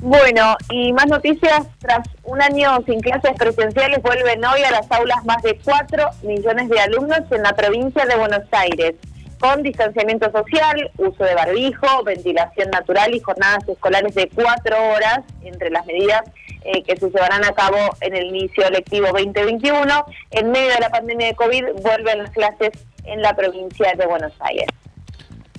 Bueno, 0.00 0.56
y 0.70 0.92
más 0.92 1.06
noticias, 1.06 1.66
tras 1.80 2.06
un 2.22 2.40
año 2.40 2.78
sin 2.86 3.00
clases 3.00 3.32
presenciales, 3.36 4.00
vuelven 4.00 4.44
hoy 4.44 4.62
a 4.62 4.70
las 4.70 4.90
aulas 4.92 5.24
más 5.24 5.42
de 5.42 5.58
4 5.64 6.10
millones 6.22 6.68
de 6.68 6.80
alumnos 6.80 7.20
en 7.30 7.42
la 7.42 7.52
provincia 7.52 8.04
de 8.06 8.16
Buenos 8.16 8.44
Aires 8.52 8.94
con 9.40 9.62
distanciamiento 9.62 10.30
social, 10.30 10.90
uso 10.98 11.24
de 11.24 11.34
barbijo, 11.34 12.02
ventilación 12.04 12.70
natural 12.70 13.14
y 13.14 13.20
jornadas 13.20 13.68
escolares 13.68 14.14
de 14.14 14.28
cuatro 14.34 14.76
horas 14.90 15.20
entre 15.42 15.70
las 15.70 15.86
medidas 15.86 16.22
eh, 16.64 16.82
que 16.82 16.96
se 16.96 17.08
llevarán 17.08 17.44
a 17.44 17.52
cabo 17.52 17.76
en 18.00 18.16
el 18.16 18.26
inicio 18.26 18.68
lectivo 18.70 19.06
2021. 19.08 20.06
En 20.32 20.50
medio 20.50 20.74
de 20.74 20.80
la 20.80 20.90
pandemia 20.90 21.28
de 21.28 21.34
COVID 21.34 21.64
vuelven 21.82 22.18
las 22.18 22.30
clases 22.30 22.70
en 23.04 23.22
la 23.22 23.34
provincia 23.34 23.94
de 23.96 24.06
Buenos 24.06 24.32
Aires. 24.40 24.66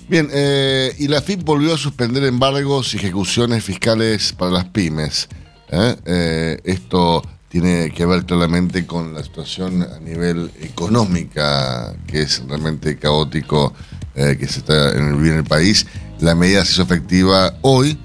Bien, 0.10 0.28
eh, 0.34 0.94
y 0.98 1.08
la 1.08 1.22
FIP 1.22 1.44
volvió 1.44 1.76
a 1.76 1.78
suspender 1.78 2.24
embargos 2.24 2.96
y 2.96 2.98
ejecuciones 2.98 3.64
fiscales 3.64 4.34
para 4.34 4.50
las 4.52 4.66
pymes. 4.66 5.30
¿eh? 5.72 6.60
esto 6.64 7.22
tiene 7.50 7.92
que 7.92 8.08
ver 8.08 8.26
claramente 8.26 8.88
con 8.88 9.14
la 9.14 9.24
situación 9.24 9.84
a 9.84 10.00
nivel 10.00 10.50
económica, 10.62 11.94
que 12.08 12.22
es 12.22 12.42
realmente 12.48 12.98
caótico, 12.98 13.76
eh, 14.16 14.36
que 14.40 14.48
se 14.48 14.60
está 14.60 14.98
en 14.98 15.10
el, 15.10 15.28
el 15.28 15.44
país. 15.44 15.86
La 16.20 16.36
medida 16.36 16.66
se 16.66 16.74
hizo 16.74 16.82
efectiva 16.82 17.54
hoy 17.62 17.96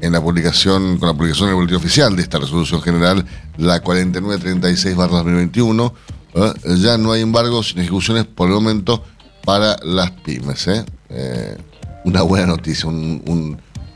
en 0.00 0.12
la 0.12 0.20
publicación, 0.20 0.98
con 0.98 1.08
la 1.08 1.14
publicación 1.14 1.48
del 1.48 1.56
boletín 1.56 1.76
oficial 1.76 2.14
de 2.14 2.22
esta 2.22 2.38
resolución 2.38 2.80
general, 2.80 3.26
la 3.58 3.82
4936-2021. 3.82 5.92
¿eh? 6.34 6.52
Ya 6.78 6.96
no 6.96 7.10
hay 7.12 7.22
embargos 7.22 7.70
sin 7.70 7.80
ejecuciones 7.80 8.24
por 8.24 8.46
el 8.48 8.54
momento 8.54 9.02
para 9.44 9.76
las 9.82 10.10
pymes. 10.10 10.68
¿eh? 10.68 10.84
una 12.04 12.22
buena 12.22 12.46
noticia, 12.46 12.88
un, 12.88 13.22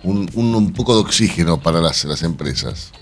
un, 0.03 0.31
un, 0.35 0.73
poco 0.73 0.95
de 0.95 1.01
oxígeno 1.01 1.61
para 1.61 1.81
las, 1.81 2.05
las 2.05 2.23
empresas. 2.23 2.93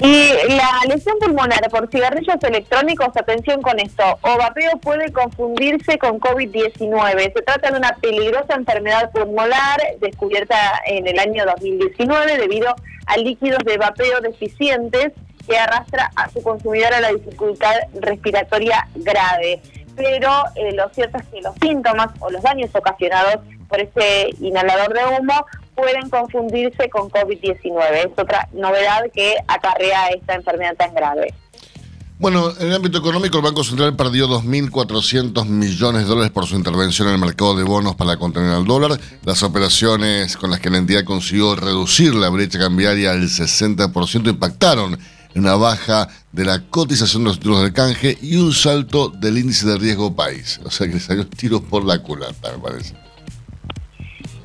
Y 0.00 0.28
la 0.48 0.80
lesión 0.88 1.18
pulmonar 1.18 1.68
por 1.70 1.88
cigarrillos 1.88 2.36
electrónicos, 2.42 3.08
atención 3.16 3.62
con 3.62 3.78
esto, 3.78 4.02
o 4.22 4.36
vapeo 4.36 4.72
puede 4.80 5.12
confundirse 5.12 5.98
con 5.98 6.20
COVID-19. 6.20 7.32
Se 7.32 7.42
trata 7.42 7.70
de 7.70 7.78
una 7.78 7.96
peligrosa 7.96 8.54
enfermedad 8.54 9.10
pulmonar 9.12 9.80
descubierta 10.00 10.56
en 10.86 11.06
el 11.06 11.18
año 11.18 11.44
2019 11.46 12.38
debido 12.38 12.74
a 13.06 13.16
líquidos 13.16 13.60
de 13.64 13.78
vapeo 13.78 14.20
deficientes 14.20 15.12
que 15.46 15.56
arrastra 15.56 16.10
a 16.16 16.28
su 16.30 16.42
consumidor 16.42 16.92
a 16.92 17.00
la 17.00 17.12
dificultad 17.12 17.74
respiratoria 17.94 18.86
grave. 18.96 19.62
Pero 19.96 20.30
eh, 20.56 20.72
lo 20.74 20.88
cierto 20.90 21.18
es 21.18 21.24
que 21.26 21.40
los 21.40 21.54
síntomas 21.60 22.08
o 22.20 22.30
los 22.30 22.42
daños 22.42 22.70
ocasionados 22.74 23.44
por 23.68 23.80
este 23.80 24.30
inhalador 24.40 24.92
de 24.92 25.00
humo 25.18 25.46
pueden 25.74 26.08
confundirse 26.10 26.88
con 26.88 27.10
COVID-19. 27.10 27.90
Es 27.92 28.18
otra 28.18 28.48
novedad 28.52 29.04
que 29.12 29.36
acarrea 29.46 30.08
esta 30.08 30.34
enfermedad 30.34 30.76
tan 30.76 30.94
grave. 30.94 31.34
Bueno, 32.16 32.52
en 32.60 32.68
el 32.68 32.74
ámbito 32.74 32.98
económico, 32.98 33.38
el 33.38 33.42
Banco 33.42 33.64
Central 33.64 33.96
perdió 33.96 34.28
2.400 34.28 35.46
millones 35.46 36.02
de 36.02 36.08
dólares 36.08 36.30
por 36.30 36.46
su 36.46 36.54
intervención 36.54 37.08
en 37.08 37.14
el 37.14 37.20
mercado 37.20 37.56
de 37.56 37.64
bonos 37.64 37.96
para 37.96 38.16
contener 38.16 38.52
al 38.52 38.64
dólar. 38.64 38.98
Las 39.24 39.42
operaciones 39.42 40.36
con 40.36 40.50
las 40.50 40.60
que 40.60 40.70
la 40.70 40.78
entidad 40.78 41.04
consiguió 41.04 41.56
reducir 41.56 42.14
la 42.14 42.28
brecha 42.28 42.58
cambiaria 42.58 43.10
al 43.10 43.22
60% 43.22 44.28
impactaron 44.28 44.96
en 45.34 45.42
una 45.42 45.56
baja 45.56 46.08
de 46.34 46.44
la 46.44 46.60
cotización 46.68 47.22
de 47.22 47.28
los 47.28 47.38
títulos 47.38 47.62
del 47.62 47.72
canje 47.72 48.18
y 48.20 48.36
un 48.36 48.52
salto 48.52 49.08
del 49.08 49.38
índice 49.38 49.66
de 49.68 49.78
riesgo 49.78 50.14
país. 50.16 50.60
O 50.64 50.70
sea 50.70 50.88
que 50.88 50.98
salió 50.98 51.26
tiros 51.28 51.60
por 51.62 51.84
la 51.84 52.00
culata, 52.00 52.52
me 52.52 52.58
parece. 52.58 52.94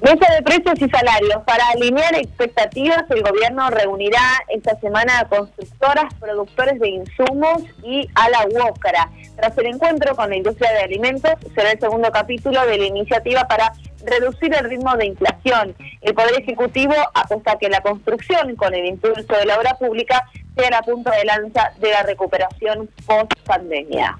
Mesa 0.02 0.34
de 0.34 0.44
precios 0.44 0.76
y 0.80 0.90
salarios. 0.90 1.44
Para 1.46 1.68
alinear 1.70 2.16
expectativas, 2.16 3.04
el 3.10 3.22
gobierno 3.22 3.70
reunirá 3.70 4.22
esta 4.48 4.80
semana 4.80 5.20
a 5.20 5.28
constructoras, 5.28 6.14
productores 6.20 6.80
de 6.80 6.90
insumos 6.90 7.64
y 7.84 8.08
a 8.16 8.30
la 8.30 8.46
UOCRA. 8.46 9.10
Tras 9.36 9.58
el 9.58 9.66
encuentro 9.66 10.16
con 10.16 10.30
la 10.30 10.38
industria 10.38 10.72
de 10.72 10.84
alimentos, 10.84 11.32
será 11.56 11.72
el 11.72 11.80
segundo 11.80 12.12
capítulo 12.12 12.66
de 12.66 12.78
la 12.78 12.86
iniciativa 12.86 13.46
para 13.48 13.74
reducir 14.06 14.54
el 14.54 14.70
ritmo 14.70 14.96
de 14.98 15.08
inflación. 15.08 15.76
El 16.02 16.14
Poder 16.14 16.42
Ejecutivo 16.42 16.94
apuesta 17.14 17.58
que 17.60 17.70
la 17.70 17.82
construcción, 17.82 18.56
con 18.56 18.74
el 18.74 18.86
impulso 18.86 19.34
de 19.34 19.46
la 19.46 19.58
obra 19.58 19.76
pública, 19.78 20.24
sea 20.58 20.70
la 20.70 20.82
punta 20.82 21.12
de 21.16 21.26
lanza 21.26 21.72
de 21.80 21.90
la 21.92 22.04
recuperación 22.04 22.90
post-pandemia. 23.06 24.18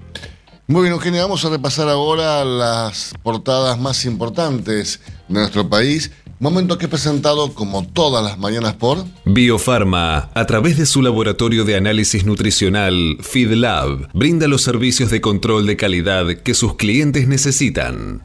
Muy 0.66 0.82
bien, 0.82 0.92
Eugenia, 0.92 1.22
vamos 1.22 1.44
a 1.44 1.50
repasar 1.50 1.88
ahora 1.88 2.44
las 2.44 3.14
portadas 3.24 3.78
más 3.78 4.04
importantes 4.04 5.00
de 5.26 5.40
nuestro 5.40 5.68
país. 5.68 6.12
Momento 6.38 6.78
que 6.78 6.86
he 6.86 6.88
presentado 6.88 7.52
como 7.52 7.86
todas 7.86 8.24
las 8.24 8.38
mañanas 8.38 8.74
por 8.74 9.04
Biofarma, 9.26 10.30
a 10.32 10.46
través 10.46 10.78
de 10.78 10.86
su 10.86 11.02
laboratorio 11.02 11.64
de 11.64 11.76
análisis 11.76 12.24
nutricional 12.24 13.18
FeedLab, 13.20 14.08
brinda 14.14 14.48
los 14.48 14.62
servicios 14.62 15.10
de 15.10 15.20
control 15.20 15.66
de 15.66 15.76
calidad 15.76 16.28
que 16.36 16.54
sus 16.54 16.76
clientes 16.76 17.28
necesitan. 17.28 18.22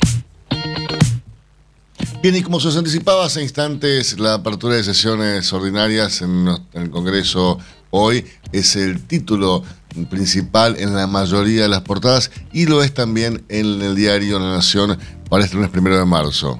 Bien, 2.22 2.36
y 2.36 2.42
como 2.42 2.60
se 2.60 2.70
os 2.70 2.78
anticipaba 2.78 3.26
hace 3.26 3.42
instantes, 3.42 4.20
la 4.20 4.36
apertura 4.36 4.76
de 4.76 4.84
sesiones 4.84 5.52
ordinarias 5.54 6.22
en 6.22 6.48
el 6.74 6.90
Congreso 6.90 7.60
hoy 7.92 8.26
es 8.52 8.76
el 8.76 9.06
título 9.06 9.64
principal 10.10 10.76
en 10.80 10.96
la 10.96 11.08
mayoría 11.08 11.64
de 11.64 11.70
las 11.70 11.82
portadas 11.82 12.32
y 12.52 12.66
lo 12.66 12.84
es 12.84 12.94
también 12.94 13.44
en 13.50 13.82
el 13.82 13.96
diario 13.96 14.40
La 14.40 14.56
Nación 14.56 14.98
para 15.30 15.44
este 15.44 15.56
lunes 15.56 15.72
primero 15.72 15.98
de 15.98 16.06
marzo. 16.06 16.60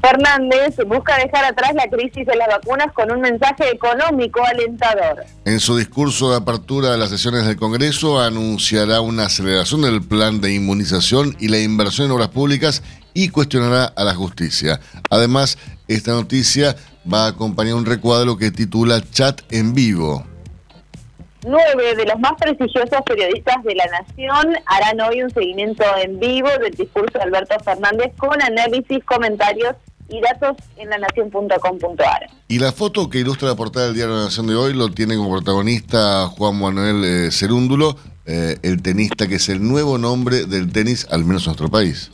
Fernández 0.00 0.76
busca 0.86 1.16
dejar 1.16 1.44
atrás 1.44 1.72
la 1.74 1.88
crisis 1.88 2.26
de 2.26 2.36
las 2.36 2.48
vacunas 2.48 2.92
con 2.92 3.10
un 3.10 3.20
mensaje 3.20 3.70
económico 3.72 4.40
alentador. 4.44 5.24
En 5.44 5.60
su 5.60 5.76
discurso 5.76 6.30
de 6.30 6.36
apertura 6.36 6.92
de 6.92 6.98
las 6.98 7.10
sesiones 7.10 7.46
del 7.46 7.56
Congreso 7.56 8.20
anunciará 8.20 9.00
una 9.00 9.26
aceleración 9.26 9.82
del 9.82 10.02
plan 10.02 10.40
de 10.40 10.54
inmunización 10.54 11.36
y 11.40 11.48
la 11.48 11.58
inversión 11.58 12.06
en 12.06 12.12
obras 12.12 12.28
públicas 12.28 12.82
y 13.14 13.28
cuestionará 13.28 13.86
a 13.86 14.04
la 14.04 14.14
justicia. 14.14 14.80
Además, 15.10 15.58
esta 15.88 16.12
noticia 16.12 16.76
va 17.10 17.24
a 17.24 17.28
acompañar 17.28 17.74
un 17.74 17.86
recuadro 17.86 18.36
que 18.36 18.50
titula 18.50 19.00
Chat 19.10 19.40
en 19.50 19.74
vivo. 19.74 20.24
Nueve 21.46 21.94
de 21.96 22.04
los 22.04 22.18
más 22.18 22.32
prestigiosos 22.38 23.00
periodistas 23.06 23.62
de 23.62 23.74
la 23.74 23.86
Nación 23.86 24.56
harán 24.66 25.00
hoy 25.00 25.22
un 25.22 25.30
seguimiento 25.30 25.84
en 26.02 26.18
vivo 26.18 26.48
del 26.60 26.74
discurso 26.74 27.16
de 27.16 27.24
Alberto 27.24 27.58
Fernández 27.60 28.12
con 28.18 28.42
análisis, 28.42 29.02
comentarios 29.04 29.74
y 30.08 30.20
datos 30.20 30.56
en 30.76 30.90
lanación.com.ar. 30.90 32.26
Y 32.48 32.58
la 32.58 32.72
foto 32.72 33.08
que 33.08 33.18
ilustra 33.18 33.48
la 33.48 33.54
portada 33.54 33.86
del 33.86 33.94
diario 33.94 34.16
La 34.16 34.24
Nación 34.24 34.48
de 34.48 34.56
hoy 34.56 34.74
lo 34.74 34.90
tiene 34.90 35.16
como 35.16 35.30
protagonista 35.30 36.26
Juan 36.26 36.58
Manuel 36.58 37.04
eh, 37.04 37.30
Cerúndulo, 37.30 37.96
eh, 38.26 38.56
el 38.62 38.82
tenista 38.82 39.28
que 39.28 39.36
es 39.36 39.48
el 39.48 39.66
nuevo 39.66 39.96
nombre 39.96 40.44
del 40.44 40.72
tenis, 40.72 41.06
al 41.10 41.24
menos 41.24 41.42
en 41.44 41.50
nuestro 41.50 41.70
país 41.70 42.10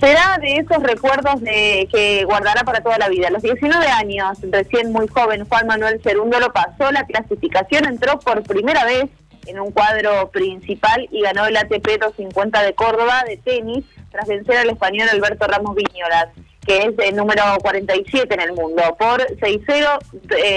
será 0.00 0.38
de 0.40 0.56
esos 0.56 0.82
recuerdos 0.82 1.40
de 1.40 1.88
que 1.90 2.24
guardará 2.24 2.64
para 2.64 2.80
toda 2.80 2.98
la 2.98 3.08
vida. 3.08 3.28
A 3.28 3.30
los 3.30 3.42
19 3.42 3.86
años, 3.86 4.38
recién 4.50 4.92
muy 4.92 5.06
joven, 5.08 5.44
Juan 5.46 5.66
Manuel 5.66 6.00
Cerundo 6.02 6.38
lo 6.40 6.52
pasó 6.52 6.90
la 6.92 7.04
clasificación, 7.04 7.86
entró 7.86 8.18
por 8.18 8.42
primera 8.42 8.84
vez 8.84 9.06
en 9.46 9.60
un 9.60 9.70
cuadro 9.70 10.30
principal 10.30 11.08
y 11.10 11.22
ganó 11.22 11.46
el 11.46 11.56
ATP 11.56 12.00
250 12.00 12.62
de 12.62 12.74
Córdoba 12.74 13.24
de 13.26 13.36
tenis 13.36 13.84
tras 14.10 14.26
vencer 14.26 14.56
al 14.58 14.70
español 14.70 15.08
Alberto 15.08 15.46
Ramos 15.46 15.76
Viñolas, 15.76 16.28
que 16.66 16.78
es 16.78 16.94
el 16.98 17.16
número 17.16 17.42
47 17.62 18.34
en 18.34 18.40
el 18.40 18.52
mundo, 18.52 18.82
por 18.98 19.20
6-0, 19.36 19.98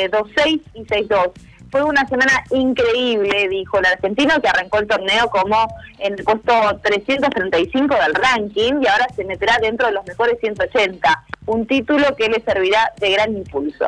2-6 0.10 0.46
eh, 0.46 0.62
y 0.74 0.84
6-2. 0.86 1.32
Fue 1.72 1.84
una 1.84 2.08
semana 2.08 2.44
increíble, 2.52 3.48
dijo 3.50 3.78
el 3.78 3.86
argentino, 3.86 4.42
que 4.42 4.48
arrancó 4.48 4.80
el 4.80 4.88
torneo 4.88 5.30
como 5.30 5.68
en 6.00 6.14
el 6.14 6.24
puesto 6.24 6.52
335 6.84 7.96
del 7.96 8.14
ranking 8.16 8.82
y 8.82 8.88
ahora 8.88 9.08
se 9.16 9.24
meterá 9.24 9.58
dentro 9.62 9.88
de 9.88 9.94
los 9.94 10.06
mejores 10.06 10.40
180, 10.40 11.26
un 11.46 11.68
título 11.68 12.16
que 12.16 12.28
le 12.28 12.42
servirá 12.42 12.92
de 13.00 13.12
gran 13.12 13.36
impulso. 13.36 13.86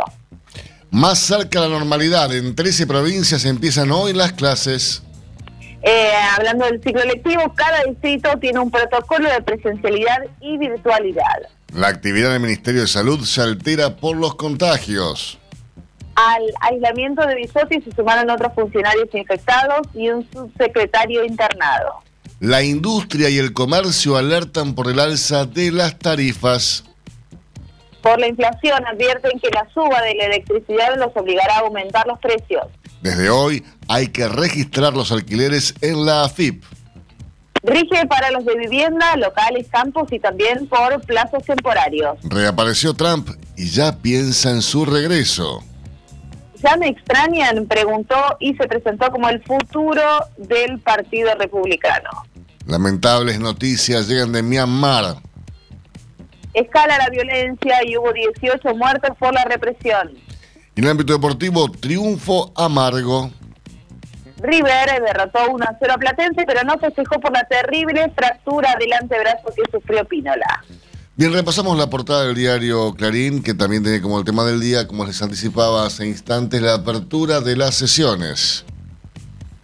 Más 0.91 1.19
cerca 1.19 1.61
de 1.61 1.69
la 1.69 1.79
normalidad, 1.79 2.35
en 2.35 2.55
13 2.55 2.85
provincias 2.85 3.45
empiezan 3.45 3.91
hoy 3.91 4.13
las 4.13 4.33
clases. 4.33 5.01
Eh, 5.81 6.11
hablando 6.37 6.65
del 6.65 6.83
ciclo 6.83 7.03
lectivo, 7.05 7.53
cada 7.55 7.83
distrito 7.85 8.29
tiene 8.39 8.59
un 8.59 8.69
protocolo 8.69 9.27
de 9.31 9.41
presencialidad 9.41 10.19
y 10.39 10.57
virtualidad. 10.57 11.47
La 11.73 11.87
actividad 11.87 12.31
del 12.31 12.41
Ministerio 12.41 12.81
de 12.81 12.87
Salud 12.87 13.23
se 13.25 13.41
altera 13.41 13.95
por 13.95 14.17
los 14.17 14.35
contagios. 14.35 15.39
Al 16.23 16.43
aislamiento 16.59 17.25
de 17.25 17.33
Bisotti 17.33 17.81
se 17.81 17.91
sumaron 17.95 18.29
otros 18.29 18.53
funcionarios 18.53 19.09
infectados 19.13 19.87
y 19.95 20.09
un 20.09 20.27
subsecretario 20.31 21.25
internado. 21.25 22.03
La 22.39 22.61
industria 22.61 23.29
y 23.29 23.39
el 23.39 23.53
comercio 23.53 24.17
alertan 24.17 24.75
por 24.75 24.87
el 24.91 24.99
alza 24.99 25.45
de 25.45 25.71
las 25.71 25.97
tarifas. 25.97 26.83
Por 28.03 28.19
la 28.19 28.27
inflación 28.27 28.85
advierten 28.85 29.39
que 29.39 29.49
la 29.49 29.67
suba 29.73 29.99
de 30.01 30.13
la 30.13 30.25
electricidad 30.25 30.95
los 30.97 31.09
obligará 31.15 31.55
a 31.55 31.59
aumentar 31.61 32.05
los 32.05 32.19
precios. 32.19 32.67
Desde 33.01 33.31
hoy 33.31 33.65
hay 33.87 34.07
que 34.07 34.27
registrar 34.27 34.93
los 34.93 35.11
alquileres 35.11 35.73
en 35.81 36.05
la 36.05 36.23
AFIP. 36.23 36.63
Rige 37.63 38.05
para 38.07 38.29
los 38.29 38.45
de 38.45 38.55
vivienda, 38.57 39.15
locales, 39.17 39.67
campos 39.71 40.11
y 40.11 40.19
también 40.19 40.67
por 40.67 41.01
plazos 41.01 41.43
temporarios. 41.45 42.17
Reapareció 42.23 42.93
Trump 42.93 43.29
y 43.57 43.69
ya 43.69 43.97
piensa 43.97 44.51
en 44.51 44.61
su 44.61 44.85
regreso. 44.85 45.63
¿Ya 46.63 46.77
me 46.77 46.89
extrañan? 46.89 47.65
Preguntó 47.67 48.15
y 48.39 48.53
se 48.55 48.67
presentó 48.67 49.11
como 49.11 49.29
el 49.29 49.41
futuro 49.43 50.01
del 50.37 50.79
Partido 50.79 51.33
Republicano. 51.35 52.09
Lamentables 52.67 53.39
noticias 53.39 54.07
llegan 54.07 54.31
de 54.31 54.43
Myanmar. 54.43 55.15
Escala 56.53 56.97
la 56.97 57.09
violencia 57.09 57.77
y 57.85 57.97
hubo 57.97 58.11
18 58.13 58.75
muertos 58.75 59.17
por 59.17 59.33
la 59.33 59.43
represión. 59.45 60.11
En 60.75 60.83
el 60.83 60.91
ámbito 60.91 61.13
deportivo, 61.13 61.69
triunfo 61.71 62.51
amargo. 62.55 63.31
River 64.41 65.01
derrotó 65.05 65.51
1 65.51 65.65
a 65.65 65.77
0 65.79 65.93
a 65.93 65.97
Platense, 65.97 66.43
pero 66.45 66.63
no 66.63 66.77
festejó 66.79 67.19
por 67.19 67.31
la 67.31 67.43
terrible 67.45 68.11
fractura 68.15 68.75
del 68.79 68.93
antebrazo 68.93 69.49
que 69.55 69.71
sufrió 69.71 70.03
Pínola. 70.05 70.63
Bien, 71.21 71.33
repasamos 71.33 71.77
la 71.77 71.87
portada 71.87 72.25
del 72.25 72.33
diario 72.33 72.95
Clarín, 72.95 73.43
que 73.43 73.53
también 73.53 73.83
tiene 73.83 74.01
como 74.01 74.17
el 74.17 74.25
tema 74.25 74.43
del 74.43 74.59
día, 74.59 74.87
como 74.87 75.05
les 75.05 75.21
anticipaba 75.21 75.85
hace 75.85 76.07
instantes, 76.07 76.63
la 76.63 76.73
apertura 76.73 77.41
de 77.41 77.55
las 77.55 77.75
sesiones. 77.75 78.65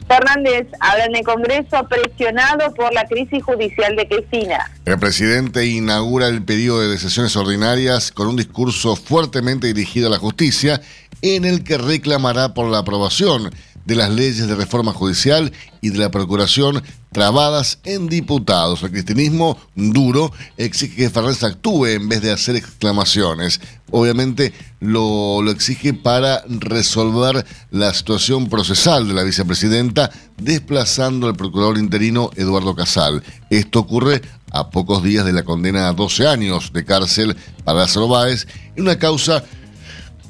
Fernández 0.07 0.67
habla 0.79 1.05
en 1.05 1.15
el 1.15 1.23
Congreso 1.23 1.83
presionado 1.89 2.71
por 2.75 2.93
la 2.93 3.07
crisis 3.07 3.43
judicial 3.43 3.95
de 3.95 4.07
Cristina. 4.07 4.71
El 4.85 4.99
presidente 4.99 5.65
inaugura 5.65 6.27
el 6.27 6.43
periodo 6.43 6.87
de 6.87 6.99
sesiones 6.99 7.35
ordinarias 7.35 8.11
con 8.11 8.27
un 8.27 8.35
discurso 8.35 8.95
fuertemente 8.95 9.65
dirigido 9.65 10.09
a 10.09 10.11
la 10.11 10.19
justicia 10.19 10.79
en 11.23 11.43
el 11.43 11.63
que 11.63 11.79
reclamará 11.79 12.53
por 12.53 12.69
la 12.69 12.77
aprobación 12.77 13.49
de 13.87 13.95
las 13.95 14.11
leyes 14.11 14.45
de 14.45 14.53
reforma 14.53 14.91
judicial 14.91 15.53
y 15.81 15.91
de 15.91 15.99
la 15.99 16.11
procuración 16.11 16.83
trabadas 17.13 17.79
en 17.85 18.09
diputados. 18.09 18.83
El 18.83 18.91
cristianismo 18.91 19.57
duro 19.75 20.33
exige 20.57 20.95
que 20.97 21.09
Fernández 21.09 21.41
actúe 21.43 21.85
en 21.85 22.09
vez 22.09 22.21
de 22.21 22.33
hacer 22.33 22.57
exclamaciones. 22.57 23.61
Obviamente 23.89 24.53
lo, 24.81 25.41
lo, 25.41 25.51
exige 25.51 25.93
para 25.93 26.43
resolver 26.49 27.45
la 27.71 27.93
situación 27.93 28.49
procesal 28.49 29.07
de 29.07 29.13
la 29.13 29.23
vicepresidenta, 29.23 30.11
desplazando 30.35 31.27
al 31.27 31.37
procurador 31.37 31.77
interino 31.77 32.29
Eduardo 32.35 32.75
Casal. 32.75 33.23
Esto 33.49 33.79
ocurre 33.79 34.21
a 34.51 34.69
pocos 34.69 35.01
días 35.01 35.23
de 35.25 35.31
la 35.31 35.43
condena 35.43 35.87
a 35.87 35.93
12 35.93 36.27
años 36.27 36.73
de 36.73 36.83
cárcel 36.83 37.37
para 37.63 37.79
Lázaro 37.79 38.09
Báez 38.09 38.47
en 38.75 38.83
una 38.83 38.99
causa 38.99 39.45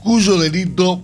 cuyo 0.03 0.37
delito 0.37 1.01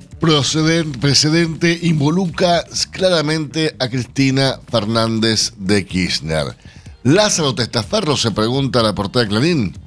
precedente 1.01 1.79
involucra 1.81 2.63
claramente 2.91 3.75
a 3.77 3.89
Cristina 3.89 4.57
Fernández 4.71 5.51
de 5.57 5.85
Kirchner. 5.85 6.55
Lázaro 7.03 7.53
Testaferro 7.53 8.15
se 8.15 8.31
pregunta 8.31 8.79
a 8.79 8.83
la 8.83 8.95
portada 8.95 9.25
de 9.25 9.31
Clarín. 9.31 9.77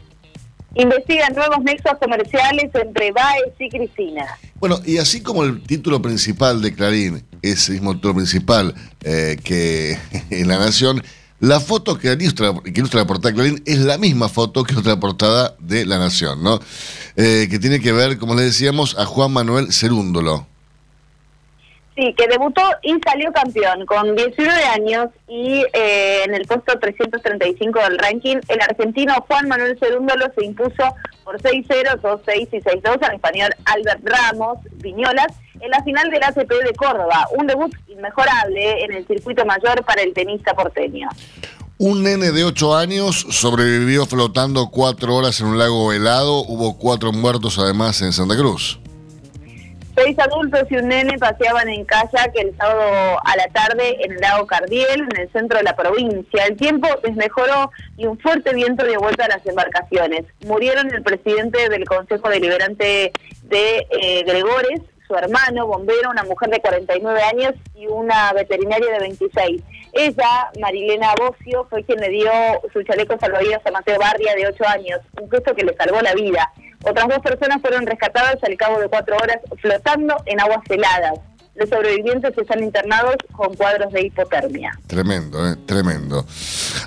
Investigan 0.75 1.35
nuevos 1.35 1.65
nexos 1.65 1.95
comerciales 1.99 2.71
entre 2.75 3.13
Baez 3.13 3.55
y 3.59 3.71
Cristina. 3.71 4.27
Bueno, 4.57 4.79
y 4.85 4.99
así 4.99 5.23
como 5.23 5.43
el 5.43 5.63
título 5.63 6.03
principal 6.03 6.61
de 6.61 6.75
Clarín 6.75 7.25
es 7.41 7.69
el 7.69 7.77
mismo 7.77 7.95
título 7.95 8.17
principal 8.17 8.75
eh, 9.05 9.39
que 9.43 9.99
en 10.31 10.49
La 10.49 10.59
Nación, 10.59 11.03
la 11.41 11.61
foto 11.61 11.99
que 11.99 12.13
ilustra, 12.13 12.53
que 12.65 12.71
ilustra 12.71 13.01
la 13.01 13.07
portada 13.07 13.35
Clarín 13.35 13.63
es 13.67 13.79
la 13.79 13.99
misma 13.99 14.29
foto 14.29 14.65
que 14.65 14.75
otra 14.75 14.99
portada 14.99 15.55
de 15.59 15.85
La 15.85 15.99
Nación, 15.99 16.43
¿no? 16.43 16.61
Eh, 17.17 17.49
que 17.51 17.59
tiene 17.59 17.81
que 17.81 17.93
ver, 17.93 18.19
como 18.19 18.35
le 18.35 18.43
decíamos, 18.43 18.99
a 18.99 19.05
Juan 19.05 19.33
Manuel 19.33 19.73
Cerúndolo. 19.73 20.47
Sí, 21.97 22.15
que 22.15 22.27
debutó 22.29 22.61
y 22.83 22.95
salió 23.07 23.33
campeón 23.33 23.87
con 23.87 24.15
19 24.15 24.65
años 24.65 25.09
y 25.29 25.65
eh, 25.73 26.25
en 26.25 26.35
el 26.35 26.47
puesto 26.47 26.79
335 26.79 27.79
del 27.81 27.99
ranking, 27.99 28.37
el 28.49 28.61
argentino 28.61 29.15
Juan 29.27 29.49
Manuel 29.49 29.79
Cerúndolo 29.79 30.27
se 30.39 30.45
impuso 30.45 30.95
por 31.25 31.41
6-0, 31.41 32.01
2-6 32.03 32.49
y 32.53 32.61
6-2 32.61 33.03
al 33.03 33.15
español 33.15 33.51
Albert 33.65 34.01
Ramos 34.05 34.59
Viñolas 34.73 35.33
en 35.61 35.71
la 35.71 35.83
final 35.83 36.11
del 36.11 36.23
ACP 36.23 36.51
de 36.65 36.73
Córdoba, 36.77 37.27
un 37.37 37.47
debut 37.47 37.75
inmejorable 37.89 38.85
en 38.85 38.93
el 38.93 39.07
circuito 39.07 39.45
mayor 39.45 39.85
para 39.85 40.03
el 40.03 40.13
tenista 40.13 40.55
porteño. 40.55 41.09
Un 41.79 42.03
nene 42.03 42.33
de 42.33 42.45
8 42.45 42.75
años 42.75 43.27
sobrevivió 43.31 44.07
flotando 44.07 44.71
cuatro 44.71 45.15
horas 45.15 45.41
en 45.41 45.49
un 45.49 45.59
lago 45.59 45.93
helado. 45.93 46.41
Hubo 46.41 46.79
cuatro 46.79 47.13
muertos 47.13 47.59
además 47.59 48.01
en 48.01 48.15
Santa 48.15 48.35
Cruz. 48.35 48.81
Seis 49.95 50.19
adultos 50.19 50.63
y 50.71 50.77
un 50.77 50.89
nene 50.89 51.19
paseaban 51.19 51.69
en 51.69 51.85
kayak 51.85 52.31
el 52.35 52.57
sábado 52.57 53.19
a 53.25 53.37
la 53.37 53.47
tarde 53.49 53.97
en 54.05 54.13
el 54.13 54.21
lago 54.21 54.47
Cardiel, 54.47 55.07
en 55.11 55.21
el 55.21 55.33
centro 55.33 55.59
de 55.59 55.65
la 55.65 55.77
provincia. 55.77 56.47
El 56.47 56.57
tiempo 56.57 56.89
desmejoró 57.03 57.71
y 57.99 58.07
un 58.07 58.19
fuerte 58.19 58.55
viento 58.55 58.85
dio 58.85 58.99
vuelta 59.01 59.27
a 59.27 59.29
las 59.29 59.47
embarcaciones. 59.47 60.25
Murieron 60.47 60.95
el 60.95 61.03
presidente 61.03 61.69
del 61.69 61.85
Consejo 61.85 62.29
Deliberante 62.29 63.13
de 63.45 63.87
eh, 63.91 64.25
Gregores, 64.27 64.81
su 65.07 65.15
hermano, 65.15 65.67
bombero, 65.67 66.11
una 66.11 66.25
mujer 66.25 66.51
de 66.51 66.61
49 66.61 67.23
años 67.23 67.55
y 67.75 67.87
una 67.87 68.33
veterinaria 68.33 68.93
de 68.93 68.99
26. 69.01 69.63
Ella, 69.93 70.51
Marilena 70.61 71.15
Bocio, 71.19 71.67
fue 71.71 71.85
quien 71.85 72.01
le 72.01 72.11
dio 72.11 72.31
su 72.73 72.83
chaleco 72.83 73.17
salvavidas 73.19 73.65
a 73.65 73.71
Mateo 73.71 73.99
Barria 73.99 74.35
de 74.35 74.47
8 74.49 74.65
años, 74.69 75.01
un 75.21 75.31
gesto 75.31 75.55
que 75.55 75.65
le 75.65 75.75
salvó 75.77 76.01
la 76.01 76.15
vida. 76.15 76.53
Otras 76.85 77.09
dos 77.09 77.19
personas 77.19 77.61
fueron 77.61 77.87
rescatadas 77.87 78.37
al 78.43 78.57
cabo 78.57 78.79
de 78.79 78.89
cuatro 78.89 79.17
horas 79.17 79.39
flotando 79.61 80.15
en 80.27 80.41
aguas 80.41 80.61
heladas. 80.69 81.19
Los 81.57 81.71
sobrevivientes 81.71 82.37
están 82.37 82.63
internados 82.63 83.17
con 83.33 83.55
cuadros 83.55 83.91
de 83.91 84.07
hipotermia. 84.07 84.79
Tremendo, 84.87 85.49
¿eh? 85.49 85.57
tremendo. 85.65 86.27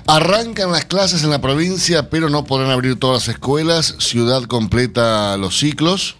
Arrancan 0.06 0.70
las 0.70 0.84
clases 0.84 1.24
en 1.24 1.30
la 1.30 1.40
provincia, 1.40 2.08
pero 2.08 2.30
no 2.30 2.44
podrán 2.44 2.70
abrir 2.70 2.98
todas 2.98 3.26
las 3.26 3.34
escuelas. 3.34 3.96
Ciudad 3.98 4.44
completa 4.44 5.36
los 5.38 5.58
ciclos. 5.58 6.19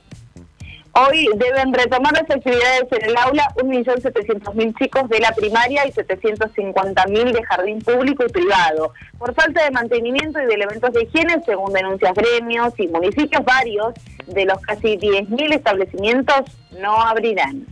Hoy 1.08 1.28
deben 1.36 1.72
retomar 1.72 2.12
las 2.12 2.30
actividades 2.30 2.84
en 2.90 3.10
el 3.10 3.16
aula 3.16 3.48
1.700.000 3.56 4.78
chicos 4.78 5.08
de 5.08 5.20
la 5.20 5.32
primaria 5.32 5.86
y 5.86 5.92
750.000 5.92 7.32
de 7.32 7.42
jardín 7.44 7.78
público 7.80 8.24
y 8.26 8.30
privado. 8.30 8.92
Por 9.18 9.34
falta 9.34 9.64
de 9.64 9.70
mantenimiento 9.70 10.40
y 10.42 10.46
de 10.46 10.54
elementos 10.54 10.92
de 10.92 11.04
higiene, 11.04 11.40
según 11.46 11.72
denuncias 11.72 12.12
gremios 12.14 12.74
y 12.78 12.88
municipios 12.88 13.42
varios, 13.44 13.94
de 14.26 14.44
los 14.44 14.60
casi 14.60 14.98
10.000 14.98 15.54
establecimientos 15.54 16.42
no 16.80 17.00
abrirán. 17.00 17.66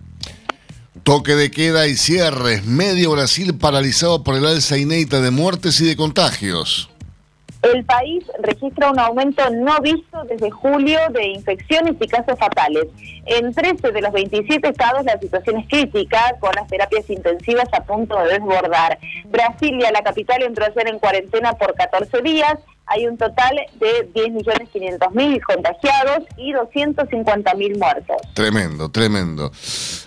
Toque 1.02 1.34
de 1.34 1.50
queda 1.50 1.86
y 1.86 1.96
cierres. 1.96 2.64
Medio 2.64 3.10
Brasil 3.10 3.58
paralizado 3.58 4.24
por 4.24 4.36
el 4.36 4.46
alza 4.46 4.78
inédita 4.78 5.20
de 5.20 5.30
muertes 5.30 5.80
y 5.80 5.86
de 5.86 5.96
contagios. 5.96 6.88
El 7.62 7.84
país 7.84 8.24
registra 8.40 8.90
un 8.90 8.98
aumento 9.00 9.42
no 9.50 9.78
visto 9.80 10.22
desde 10.24 10.50
julio 10.50 11.00
de 11.10 11.26
infecciones 11.26 11.96
y 11.98 12.06
casos 12.06 12.38
fatales. 12.38 12.86
En 13.26 13.52
13 13.52 13.90
de 13.90 14.00
los 14.00 14.12
27 14.12 14.68
estados 14.68 15.04
la 15.04 15.18
situación 15.18 15.58
es 15.58 15.68
crítica, 15.68 16.36
con 16.38 16.52
las 16.54 16.68
terapias 16.68 17.10
intensivas 17.10 17.68
a 17.72 17.82
punto 17.82 18.16
de 18.22 18.34
desbordar. 18.34 18.98
Brasilia, 19.26 19.90
la 19.90 20.02
capital, 20.02 20.42
entró 20.42 20.66
ayer 20.66 20.88
en 20.88 20.98
cuarentena 21.00 21.54
por 21.54 21.74
14 21.74 22.22
días. 22.22 22.58
Hay 22.90 23.06
un 23.06 23.18
total 23.18 23.54
de 23.78 24.10
10.500.000 24.14 25.40
contagiados 25.42 26.26
y 26.36 26.52
250.000 26.52 27.78
muertos. 27.78 28.16
Tremendo, 28.34 28.90
tremendo. 28.90 29.52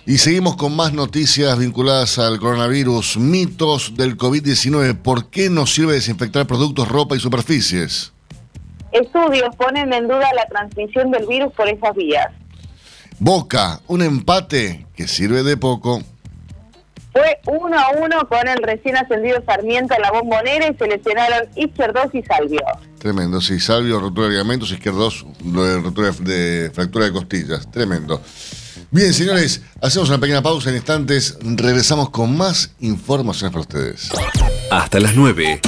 Y 0.04 0.18
seguimos 0.18 0.56
con 0.56 0.74
más 0.74 0.92
noticias 0.92 1.58
vinculadas 1.58 2.18
al 2.18 2.40
coronavirus, 2.40 3.18
mitos 3.18 3.96
del 3.96 4.16
COVID-19. 4.16 5.00
¿Por 5.00 5.30
qué 5.30 5.48
no 5.48 5.66
sirve 5.66 5.94
desinfectar 5.94 6.46
productos, 6.46 6.88
ropa 6.88 7.16
y 7.16 7.20
superficies? 7.20 8.12
Estudios 8.90 9.54
ponen 9.56 9.92
en 9.92 10.08
duda 10.08 10.28
la 10.34 10.46
transmisión 10.46 11.10
del 11.10 11.26
virus 11.26 11.52
por 11.54 11.68
esas 11.68 11.94
vías. 11.94 12.28
Boca, 13.18 13.80
un 13.86 14.02
empate 14.02 14.86
que 14.96 15.06
sirve 15.06 15.42
de 15.44 15.56
poco. 15.56 16.02
Fue 17.12 17.38
uno 17.46 17.78
a 17.78 17.90
uno 17.90 18.26
con 18.28 18.48
el 18.48 18.58
recién 18.62 18.96
ascendido 18.96 19.42
Sarmiento 19.44 19.94
en 19.94 20.02
la 20.02 20.10
bombonera 20.10 20.68
y 20.68 20.76
se 20.76 20.86
lesionaron 20.86 21.48
Izquierdos 21.56 22.06
y 22.14 22.22
Salvio. 22.22 22.60
Tremendo, 22.98 23.40
sí, 23.40 23.60
Salvio, 23.60 24.00
rotura 24.00 24.28
de 24.28 24.32
ligamentos, 24.32 24.70
Izquierdos, 24.72 25.26
rotura 25.44 26.10
de 26.20 26.70
fractura 26.72 27.06
de 27.06 27.12
costillas. 27.12 27.70
Tremendo. 27.70 28.20
Bien, 28.90 29.12
señores, 29.12 29.62
hacemos 29.80 30.08
una 30.08 30.18
pequeña 30.18 30.42
pausa 30.42 30.70
en 30.70 30.76
instantes. 30.76 31.38
Regresamos 31.42 32.10
con 32.10 32.36
más 32.36 32.74
informaciones 32.80 33.52
para 33.52 33.60
ustedes. 33.60 34.10
Hasta 34.70 35.00
las 35.00 35.14
9. 35.14 35.60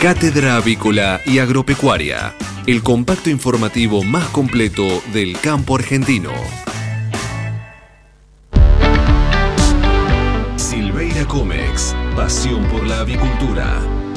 Cátedra 0.00 0.56
Avícola 0.56 1.20
y 1.26 1.38
Agropecuaria. 1.38 2.34
El 2.66 2.82
compacto 2.82 3.28
informativo 3.28 4.02
más 4.02 4.28
completo 4.28 5.02
del 5.12 5.38
campo 5.40 5.76
argentino. 5.76 6.32
Comex. 11.26 11.94
Pasión 12.16 12.64
por 12.66 12.86
la 12.86 13.00
avicultura. 13.00 13.99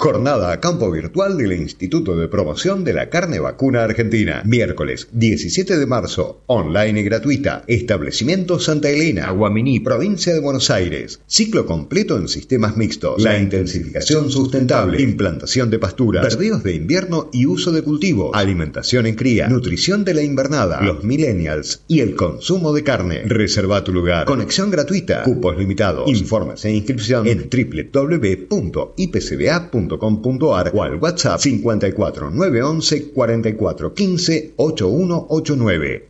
Jornada 0.00 0.50
a 0.50 0.60
campo 0.60 0.90
virtual 0.90 1.36
del 1.36 1.52
Instituto 1.52 2.16
de 2.16 2.26
Promoción 2.26 2.84
de 2.84 2.94
la 2.94 3.10
Carne 3.10 3.38
Vacuna 3.38 3.84
Argentina. 3.84 4.40
Miércoles 4.46 5.08
17 5.12 5.76
de 5.76 5.84
marzo, 5.84 6.40
online 6.46 7.00
y 7.00 7.02
gratuita. 7.02 7.64
Establecimiento 7.66 8.58
Santa 8.58 8.88
Elena, 8.88 9.26
Aguaminí, 9.26 9.80
provincia 9.80 10.32
de 10.32 10.40
Buenos 10.40 10.70
Aires. 10.70 11.20
Ciclo 11.26 11.66
completo 11.66 12.16
en 12.16 12.28
sistemas 12.28 12.78
mixtos. 12.78 13.22
La 13.22 13.38
intensificación 13.38 14.30
sustentable, 14.30 15.02
implantación 15.02 15.68
de 15.68 15.78
pasturas, 15.78 16.24
perdidos 16.24 16.62
de 16.62 16.76
invierno 16.76 17.28
y 17.30 17.44
uso 17.44 17.70
de 17.70 17.82
cultivo, 17.82 18.34
alimentación 18.34 19.04
en 19.04 19.16
cría, 19.16 19.48
nutrición 19.48 20.06
de 20.06 20.14
la 20.14 20.22
invernada, 20.22 20.80
los 20.80 21.04
millennials 21.04 21.82
y 21.88 22.00
el 22.00 22.16
consumo 22.16 22.72
de 22.72 22.84
carne. 22.84 23.20
Reserva 23.26 23.84
tu 23.84 23.92
lugar. 23.92 24.24
Conexión 24.24 24.70
gratuita. 24.70 25.24
Cupos 25.24 25.58
limitados. 25.58 26.08
Informes 26.08 26.64
e 26.64 26.72
inscripción 26.72 27.26
en 27.26 27.50
www.ipcba.com 27.50 29.89
.com.ar 29.98 30.72
o 30.74 30.82
al 30.82 30.96
WhatsApp 30.96 31.40
54 31.40 32.30
911 32.30 33.12
44 33.12 33.94
15 33.94 34.54
8189. 34.56 36.08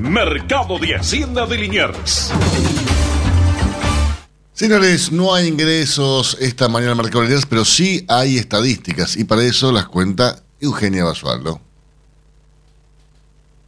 Mercado 0.00 0.78
de 0.78 0.96
Hacienda 0.96 1.46
de 1.46 1.56
Liniers. 1.56 2.32
Señores, 4.52 5.12
no 5.12 5.34
hay 5.34 5.46
ingresos 5.46 6.36
esta 6.40 6.68
mañana 6.68 6.92
en 6.92 6.98
el 6.98 7.04
Mercado 7.04 7.20
de 7.20 7.28
Liniers, 7.28 7.46
pero 7.46 7.64
sí 7.64 8.04
hay 8.08 8.36
estadísticas 8.36 9.16
y 9.16 9.24
para 9.24 9.42
eso 9.42 9.72
las 9.72 9.86
cuenta 9.86 10.36
Eugenia 10.60 11.04
Basualdo. 11.04 11.60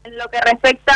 En 0.04 0.18
lo 0.18 0.28
que 0.28 0.40
respecta 0.40 0.92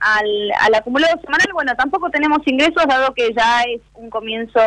al, 0.00 0.52
al 0.60 0.74
acumulado 0.74 1.18
semanal, 1.20 1.46
bueno, 1.54 1.72
tampoco 1.76 2.10
tenemos 2.10 2.40
ingresos 2.44 2.84
dado 2.88 3.14
que 3.14 3.32
ya 3.32 3.62
es 3.62 3.80
un 3.94 4.10
comienzo 4.10 4.60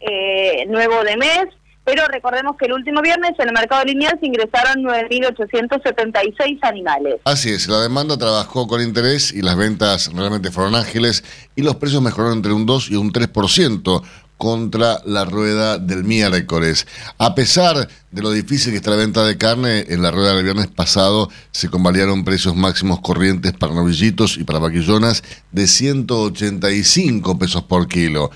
eh, 0.00 0.66
nuevo 0.66 1.02
de 1.04 1.16
mes, 1.16 1.46
pero 1.84 2.06
recordemos 2.06 2.56
que 2.56 2.64
el 2.66 2.72
último 2.72 3.02
viernes 3.02 3.32
en 3.38 3.48
el 3.48 3.52
mercado 3.52 3.84
lineal 3.84 4.18
se 4.18 4.26
ingresaron 4.26 4.82
9.876 4.82 6.58
animales. 6.62 7.16
Así 7.24 7.50
es, 7.50 7.68
la 7.68 7.80
demanda 7.80 8.16
trabajó 8.16 8.66
con 8.66 8.80
interés 8.80 9.32
y 9.32 9.42
las 9.42 9.56
ventas 9.56 10.10
realmente 10.14 10.50
fueron 10.50 10.74
ágiles 10.74 11.22
y 11.54 11.62
los 11.62 11.76
precios 11.76 12.00
mejoraron 12.00 12.38
entre 12.38 12.52
un 12.52 12.64
2 12.64 12.90
y 12.90 12.96
un 12.96 13.12
3% 13.12 14.02
contra 14.38 15.00
la 15.04 15.24
rueda 15.24 15.78
del 15.78 16.04
miércoles. 16.04 16.86
A 17.18 17.34
pesar 17.34 17.88
de 18.10 18.22
lo 18.22 18.30
difícil 18.30 18.72
que 18.72 18.78
está 18.78 18.90
la 18.90 18.96
venta 18.96 19.24
de 19.24 19.38
carne, 19.38 19.84
en 19.88 20.02
la 20.02 20.10
rueda 20.10 20.34
del 20.34 20.44
viernes 20.44 20.68
pasado 20.68 21.30
se 21.50 21.68
convalidaron 21.68 22.24
precios 22.24 22.56
máximos 22.56 23.00
corrientes 23.00 23.52
para 23.52 23.74
novillitos 23.74 24.36
y 24.36 24.44
para 24.44 24.58
vaquillonas 24.58 25.22
de 25.52 25.66
185 25.66 27.38
pesos 27.38 27.62
por 27.62 27.88
kilo. 27.88 28.30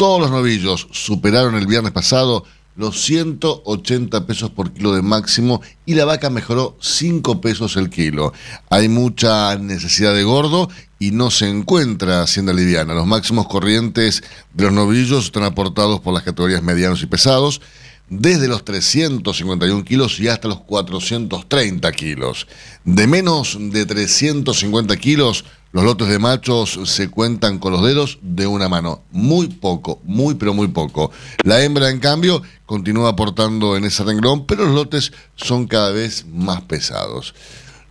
Todos 0.00 0.18
los 0.18 0.30
novillos 0.30 0.88
superaron 0.92 1.56
el 1.56 1.66
viernes 1.66 1.92
pasado 1.92 2.46
los 2.74 3.02
180 3.02 4.24
pesos 4.24 4.48
por 4.48 4.72
kilo 4.72 4.94
de 4.94 5.02
máximo 5.02 5.60
y 5.84 5.92
la 5.92 6.06
vaca 6.06 6.30
mejoró 6.30 6.74
5 6.80 7.42
pesos 7.42 7.76
el 7.76 7.90
kilo. 7.90 8.32
Hay 8.70 8.88
mucha 8.88 9.54
necesidad 9.58 10.14
de 10.14 10.24
gordo 10.24 10.70
y 10.98 11.10
no 11.10 11.30
se 11.30 11.50
encuentra 11.50 12.22
hacienda 12.22 12.54
liviana. 12.54 12.94
Los 12.94 13.06
máximos 13.06 13.46
corrientes 13.46 14.22
de 14.54 14.64
los 14.64 14.72
novillos 14.72 15.26
están 15.26 15.42
aportados 15.42 16.00
por 16.00 16.14
las 16.14 16.22
categorías 16.22 16.62
medianos 16.62 17.02
y 17.02 17.06
pesados, 17.06 17.60
desde 18.08 18.48
los 18.48 18.64
351 18.64 19.84
kilos 19.84 20.18
y 20.18 20.28
hasta 20.28 20.48
los 20.48 20.60
430 20.60 21.92
kilos. 21.92 22.46
De 22.86 23.06
menos 23.06 23.58
de 23.60 23.84
350 23.84 24.96
kilos, 24.96 25.44
los 25.72 25.84
lotes 25.84 26.08
de 26.08 26.18
machos 26.18 26.80
se 26.84 27.08
cuentan 27.08 27.58
con 27.58 27.72
los 27.72 27.84
dedos 27.84 28.18
de 28.22 28.46
una 28.46 28.68
mano. 28.68 29.02
Muy 29.12 29.46
poco, 29.46 30.00
muy 30.04 30.34
pero 30.34 30.52
muy 30.52 30.68
poco. 30.68 31.12
La 31.44 31.62
hembra, 31.62 31.90
en 31.90 32.00
cambio, 32.00 32.42
continúa 32.66 33.10
aportando 33.10 33.76
en 33.76 33.84
ese 33.84 34.02
renglón, 34.02 34.46
pero 34.46 34.64
los 34.64 34.74
lotes 34.74 35.12
son 35.36 35.68
cada 35.68 35.90
vez 35.90 36.26
más 36.26 36.62
pesados. 36.62 37.34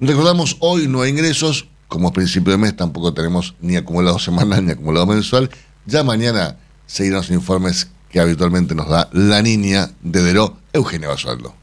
Recordamos, 0.01 0.57
hoy 0.59 0.87
no 0.87 1.01
hay 1.01 1.11
ingresos, 1.11 1.67
como 1.87 2.11
principio 2.11 2.51
de 2.51 2.57
mes 2.57 2.75
tampoco 2.75 3.13
tenemos 3.13 3.55
ni 3.61 3.77
acumulado 3.77 4.19
semanal 4.19 4.65
ni 4.65 4.73
acumulado 4.73 5.05
mensual. 5.05 5.49
Ya 5.85 6.03
mañana 6.03 6.57
seguirán 6.85 7.19
los 7.19 7.31
informes 7.31 7.89
que 8.09 8.19
habitualmente 8.19 8.75
nos 8.75 8.89
da 8.89 9.09
la 9.13 9.41
niña 9.41 9.91
de 10.01 10.21
Deró, 10.21 10.57
Eugenia 10.73 11.07
Basualdo. 11.07 11.55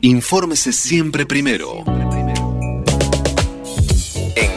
Infórmese 0.00 0.72
siempre 0.72 1.26
primero. 1.26 1.84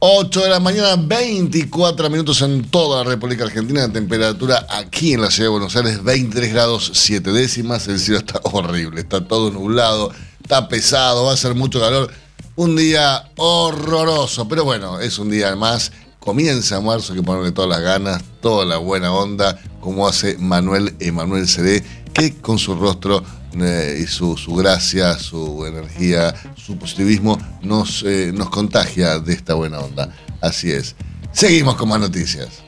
8 0.00 0.42
de 0.42 0.48
la 0.48 0.60
mañana, 0.60 0.94
24 0.94 2.08
minutos 2.08 2.40
en 2.42 2.62
toda 2.70 3.02
la 3.02 3.10
República 3.10 3.42
Argentina. 3.42 3.80
La 3.80 3.92
temperatura 3.92 4.64
aquí 4.70 5.14
en 5.14 5.22
la 5.22 5.28
ciudad 5.28 5.46
de 5.46 5.52
Buenos 5.54 5.74
Aires, 5.74 6.04
23 6.04 6.52
grados 6.52 6.92
7 6.94 7.32
décimas. 7.32 7.88
El 7.88 7.98
cielo 7.98 8.20
está 8.20 8.40
horrible, 8.44 9.00
está 9.00 9.26
todo 9.26 9.50
nublado, 9.50 10.12
está 10.40 10.68
pesado, 10.68 11.24
va 11.24 11.32
a 11.32 11.36
ser 11.36 11.56
mucho 11.56 11.80
calor. 11.80 12.12
Un 12.54 12.76
día 12.76 13.28
horroroso, 13.38 14.46
pero 14.46 14.62
bueno, 14.62 15.00
es 15.00 15.18
un 15.18 15.30
día 15.30 15.56
más. 15.56 15.90
Comienza 16.20 16.80
marzo, 16.80 17.12
hay 17.12 17.18
que 17.18 17.24
ponerle 17.24 17.50
todas 17.50 17.70
las 17.70 17.80
ganas, 17.80 18.22
toda 18.40 18.64
la 18.64 18.76
buena 18.76 19.12
onda, 19.12 19.58
como 19.80 20.06
hace 20.06 20.38
Manuel 20.38 20.94
Emanuel 21.00 21.48
CD, 21.48 21.82
que 22.14 22.36
con 22.36 22.60
su 22.60 22.76
rostro 22.76 23.24
eh, 23.60 24.00
y 24.02 24.06
su, 24.06 24.36
su, 24.36 24.54
gracia, 24.54 25.18
su 25.18 25.64
energía, 25.66 26.34
su 26.56 26.76
positivismo 26.76 27.38
nos, 27.62 28.04
eh, 28.06 28.30
nos 28.34 28.50
contagia 28.50 29.18
de 29.18 29.32
esta 29.32 29.54
buena 29.54 29.78
onda. 29.78 30.14
Así 30.40 30.70
es. 30.70 30.94
Seguimos 31.32 31.76
con 31.76 31.88
más 31.88 32.00
noticias. 32.00 32.62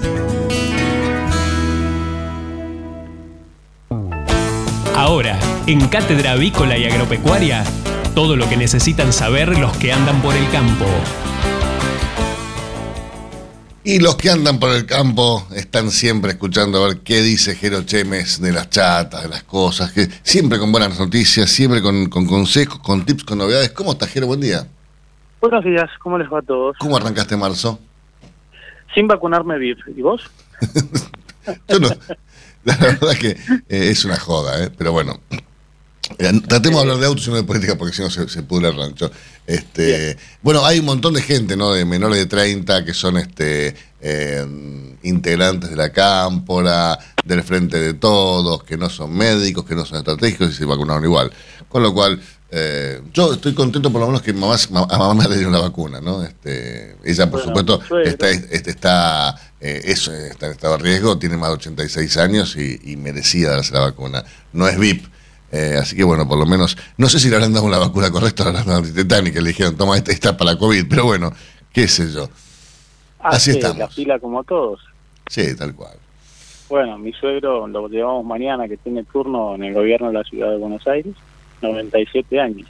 Ahora, 4.98 5.38
en 5.68 5.88
Cátedra 5.90 6.32
Avícola 6.32 6.76
y 6.76 6.86
Agropecuaria, 6.86 7.64
todo 8.16 8.36
lo 8.36 8.50
que 8.50 8.58
necesitan 8.58 9.14
saber 9.14 9.60
los 9.60 9.78
que 9.78 9.94
andan 9.94 10.20
por 10.24 10.36
el 10.36 10.50
campo. 10.50 10.86
Y 13.84 14.00
los 14.00 14.16
que 14.16 14.32
andan 14.32 14.60
por 14.60 14.72
el 14.72 14.88
campo 14.88 15.46
están 15.56 15.92
siempre 15.92 16.32
escuchando 16.32 16.84
a 16.84 16.88
ver 16.88 17.02
qué 17.02 17.22
dice 17.22 17.54
Jero 17.56 17.84
Chemes 17.84 18.42
de 18.42 18.52
las 18.52 18.72
chatas, 18.72 19.22
de 19.22 19.30
las 19.30 19.44
cosas, 19.44 19.92
que 19.92 20.08
siempre 20.24 20.58
con 20.58 20.72
buenas 20.72 21.00
noticias, 21.00 21.48
siempre 21.48 21.80
con, 21.80 22.10
con 22.10 22.26
consejos, 22.26 22.80
con 22.80 23.06
tips, 23.06 23.24
con 23.24 23.38
novedades. 23.38 23.70
¿Cómo 23.74 23.92
estás, 23.92 24.10
Jero? 24.10 24.26
Buen 24.26 24.42
día. 24.42 24.68
Buenos 25.40 25.64
días, 25.64 25.92
¿cómo 26.02 26.18
les 26.18 26.28
va 26.28 26.40
a 26.40 26.42
todos? 26.42 26.76
¿Cómo 26.80 26.98
arrancaste 26.98 27.38
marzo? 27.38 27.80
Sin 28.96 29.06
vacunarme 29.06 29.60
VIP. 29.60 29.78
¿Y 29.96 30.02
vos? 30.02 30.24
Yo 31.70 31.80
no. 31.80 31.90
La 32.68 32.76
verdad 32.76 33.16
que 33.18 33.30
eh, 33.30 33.90
es 33.90 34.04
una 34.04 34.20
joda, 34.20 34.62
¿eh? 34.62 34.70
pero 34.78 34.92
bueno. 34.92 35.22
Eh, 36.20 36.42
Tratemos 36.48 36.80
de 36.80 36.82
hablar 36.82 36.98
de 36.98 37.06
autos 37.06 37.26
y 37.28 37.30
no 37.30 37.38
de 37.38 37.44
política 37.44 37.78
porque 37.78 37.96
si 37.96 38.02
no 38.02 38.10
se, 38.10 38.28
se 38.28 38.44
pudre 38.44 38.68
el 38.68 38.76
rancho. 38.76 39.10
Este, 39.46 40.18
bueno, 40.42 40.66
hay 40.66 40.80
un 40.80 40.86
montón 40.86 41.14
de 41.14 41.22
gente, 41.22 41.56
¿no? 41.56 41.72
De 41.72 41.86
menores 41.86 42.18
de 42.18 42.26
30 42.26 42.84
que 42.84 42.94
son 42.94 43.18
este 43.18 43.74
eh, 44.02 44.46
integrantes 45.04 45.70
de 45.70 45.78
la 45.78 45.94
cámpora, 45.94 47.00
del 47.24 47.42
Frente 47.44 47.80
de 47.80 47.94
Todos, 47.94 48.64
que 48.64 48.76
no 48.76 48.90
son 48.90 49.16
médicos, 49.16 49.64
que 49.64 49.76
no 49.76 49.86
son 49.86 50.00
estratégicos 50.00 50.50
y 50.50 50.54
se 50.54 50.66
vacunaron 50.66 51.06
igual. 51.06 51.32
Con 51.70 51.84
lo 51.84 51.94
cual, 51.94 52.22
eh, 52.52 53.02
yo 53.14 53.34
estoy 53.34 53.54
contento 53.54 53.92
por 53.92 54.02
lo 54.02 54.08
menos 54.08 54.22
que 54.22 54.34
mamá, 54.34 54.56
ma- 54.72 54.88
a 54.90 54.98
mamá 54.98 55.24
ha 55.24 55.28
tenido 55.30 55.50
una 55.50 55.60
vacuna, 55.60 56.00
¿no? 56.02 56.24
Este, 56.24 56.96
ella, 57.04 57.30
por 57.30 57.44
Bueno, 57.44 57.62
supuesto, 57.62 57.98
está, 58.04 58.30
este, 58.30 58.70
está, 58.72 59.36
eh, 59.60 59.82
eso, 59.86 60.14
está 60.14 60.46
en 60.48 60.52
estado 60.54 60.78
de 60.78 60.84
riesgo, 60.84 61.18
tiene 61.18 61.36
más 61.38 61.50
de 61.50 61.56
86 61.56 62.18
años 62.18 62.56
y, 62.56 62.80
y 62.84 62.96
merecía 62.98 63.50
darse 63.52 63.74
la 63.74 63.82
vacuna. 63.82 64.24
No 64.54 64.68
es 64.68 64.78
VIP. 64.80 65.06
eh, 65.52 65.78
así 65.82 65.96
que 65.96 66.04
bueno, 66.04 66.28
por 66.28 66.38
lo 66.38 66.46
menos, 66.46 66.78
no 66.98 67.10
sé 67.10 67.20
si 67.20 67.30
le 67.30 67.36
habrán 67.36 67.54
dado 67.54 67.70
la 67.70 67.78
vacuna 67.80 68.12
correcta, 68.12 68.44
le 68.44 68.50
habrán 68.52 68.66
dado 68.68 68.80
antitetánica, 68.80 69.42
le 69.42 69.50
dijeron, 69.50 69.76
toma, 69.76 69.98
esta 69.98 70.12
está 70.12 70.36
para 70.38 70.54
la 70.54 70.58
COVID, 70.60 70.86
pero 70.90 71.06
bueno, 71.06 71.32
qué 71.74 71.88
sé 71.88 72.12
yo. 72.12 72.30
Así 73.20 73.52
Hace 73.52 73.60
estamos. 73.60 73.78
La 73.80 73.88
fila 73.90 74.20
como 74.20 74.44
todos. 74.44 74.80
Sí, 75.30 75.56
tal 75.58 75.74
cual. 75.76 75.98
Bueno, 76.70 76.98
mi 76.98 77.12
suegro 77.14 77.66
lo 77.68 77.88
llevamos 77.88 78.26
mañana, 78.26 78.68
que 78.68 78.78
tiene 78.78 79.04
turno 79.06 79.56
en 79.56 79.64
el 79.64 79.74
gobierno 79.74 80.08
de 80.08 80.14
la 80.14 80.24
ciudad 80.24 80.50
de 80.52 80.58
Buenos 80.58 80.86
Aires, 80.88 81.14
97 81.62 82.40
años. 82.40 82.68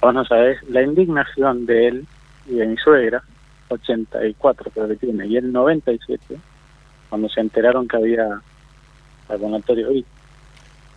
Vos 0.00 0.14
no 0.14 0.24
sabés 0.24 0.58
la 0.68 0.82
indignación 0.82 1.66
de 1.66 1.88
él 1.88 2.06
y 2.46 2.54
de 2.54 2.66
mi 2.66 2.76
suegra, 2.76 3.22
84 3.68 4.70
creo 4.72 4.88
que 4.88 4.96
tiene, 4.96 5.26
y 5.26 5.36
él 5.36 5.52
97, 5.52 6.38
cuando 7.08 7.28
se 7.28 7.40
enteraron 7.40 7.88
que 7.88 7.96
había 7.96 8.40
vacunatorio 9.28 9.88
hoy. 9.88 10.04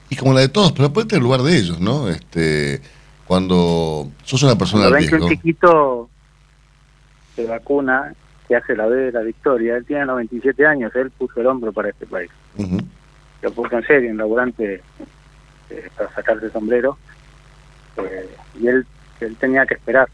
Y 0.10 0.16
como 0.16 0.34
la 0.34 0.42
de 0.42 0.50
todos, 0.50 0.72
pero 0.74 0.92
ponete 0.92 1.16
el 1.16 1.24
lugar 1.24 1.42
de 1.42 1.58
ellos, 1.58 1.80
¿no? 1.80 2.10
Este, 2.10 2.82
cuando 3.26 4.12
sos 4.24 4.44
una 4.44 4.58
persona 4.58 4.84
Cuando 4.84 4.98
ven 5.00 5.08
que 5.10 5.16
un 5.16 5.22
riesgo. 5.22 5.30
chiquito 5.30 6.10
se 7.36 7.46
vacuna, 7.46 8.14
que 8.48 8.56
hace 8.56 8.76
la 8.76 8.88
B 8.88 8.96
de 8.96 9.12
la 9.14 9.22
victoria, 9.22 9.78
él 9.78 9.86
tiene 9.86 10.06
97 10.06 10.66
años, 10.66 10.94
él 10.96 11.12
puso 11.12 11.40
el 11.40 11.48
hombro 11.48 11.72
para 11.72 11.90
este 11.90 12.06
país. 12.06 12.30
Ujú. 12.58 12.78
Lo 13.42 13.52
puso 13.52 13.78
en 13.78 13.88
serio, 13.88 14.12
un 14.12 14.18
laburante 14.18 14.82
eh, 15.72 15.90
para 15.98 16.14
sacarse 16.14 16.46
el 16.46 16.52
sombrero, 16.52 16.98
eh, 17.98 18.30
y 18.60 18.68
él, 18.68 18.86
él 19.22 19.36
tenía 19.38 19.66
que 19.66 19.76
esperar. 19.76 20.08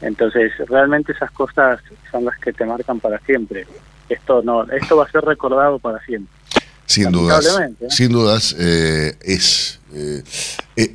Entonces, 0.00 0.52
realmente 0.68 1.12
esas 1.12 1.30
cosas 1.30 1.80
son 2.10 2.24
las 2.24 2.38
que 2.38 2.52
te 2.52 2.64
marcan 2.66 3.00
para 3.00 3.18
siempre. 3.20 3.66
Esto 4.08 4.42
no, 4.42 4.64
esto 4.64 4.96
va 4.96 5.04
a 5.04 5.10
ser 5.10 5.22
recordado 5.24 5.78
para 5.78 6.04
siempre. 6.04 6.32
Sin 6.86 7.10
dudas. 7.10 7.58
¿eh? 7.60 7.86
Sin 7.88 8.12
dudas, 8.12 8.54
eh, 8.58 9.16
es. 9.22 9.80
eh, 9.94 10.22
eh, 10.76 10.94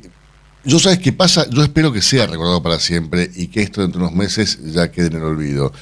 yo 0.62 0.78
sabes 0.78 0.98
qué 0.98 1.12
pasa, 1.12 1.46
yo 1.48 1.62
espero 1.62 1.90
que 1.90 2.02
sea 2.02 2.26
recordado 2.26 2.62
para 2.62 2.78
siempre 2.78 3.28
y 3.34 3.48
que 3.48 3.62
esto 3.62 3.80
dentro 3.80 4.00
de 4.00 4.06
unos 4.06 4.16
meses 4.16 4.60
ya 4.72 4.92
quede 4.92 5.06
en 5.06 5.16
el 5.16 5.22
olvido. 5.24 5.72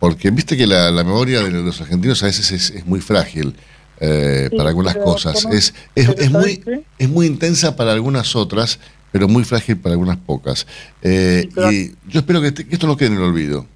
Porque 0.00 0.30
viste 0.30 0.56
que 0.56 0.66
la, 0.66 0.90
la 0.90 1.04
memoria 1.04 1.40
de 1.42 1.50
los 1.50 1.80
argentinos 1.80 2.22
a 2.22 2.26
veces 2.26 2.50
es, 2.50 2.70
es 2.70 2.84
muy 2.84 3.00
frágil 3.00 3.56
eh, 4.00 4.48
Sí, 4.50 4.56
para 4.56 4.68
algunas 4.70 4.96
cosas. 4.96 5.42
como- 5.42 5.54
Es, 5.54 5.74
es, 5.94 6.30
muy, 6.30 6.62
es 6.98 7.08
muy 7.08 7.26
intensa 7.26 7.76
para 7.76 7.92
algunas 7.92 8.34
otras, 8.36 8.80
pero 9.12 9.28
muy 9.28 9.44
frágil 9.44 9.78
para 9.78 9.92
algunas 9.94 10.16
pocas. 10.18 10.66
Eh, 11.02 11.48
Sí, 11.54 11.94
y 12.06 12.10
yo 12.10 12.20
espero 12.20 12.40
que, 12.40 12.48
este- 12.48 12.66
que 12.66 12.74
esto 12.74 12.86
no 12.86 12.96
quede 12.96 13.08
en 13.08 13.16
el 13.16 13.22
olvido. 13.22 13.66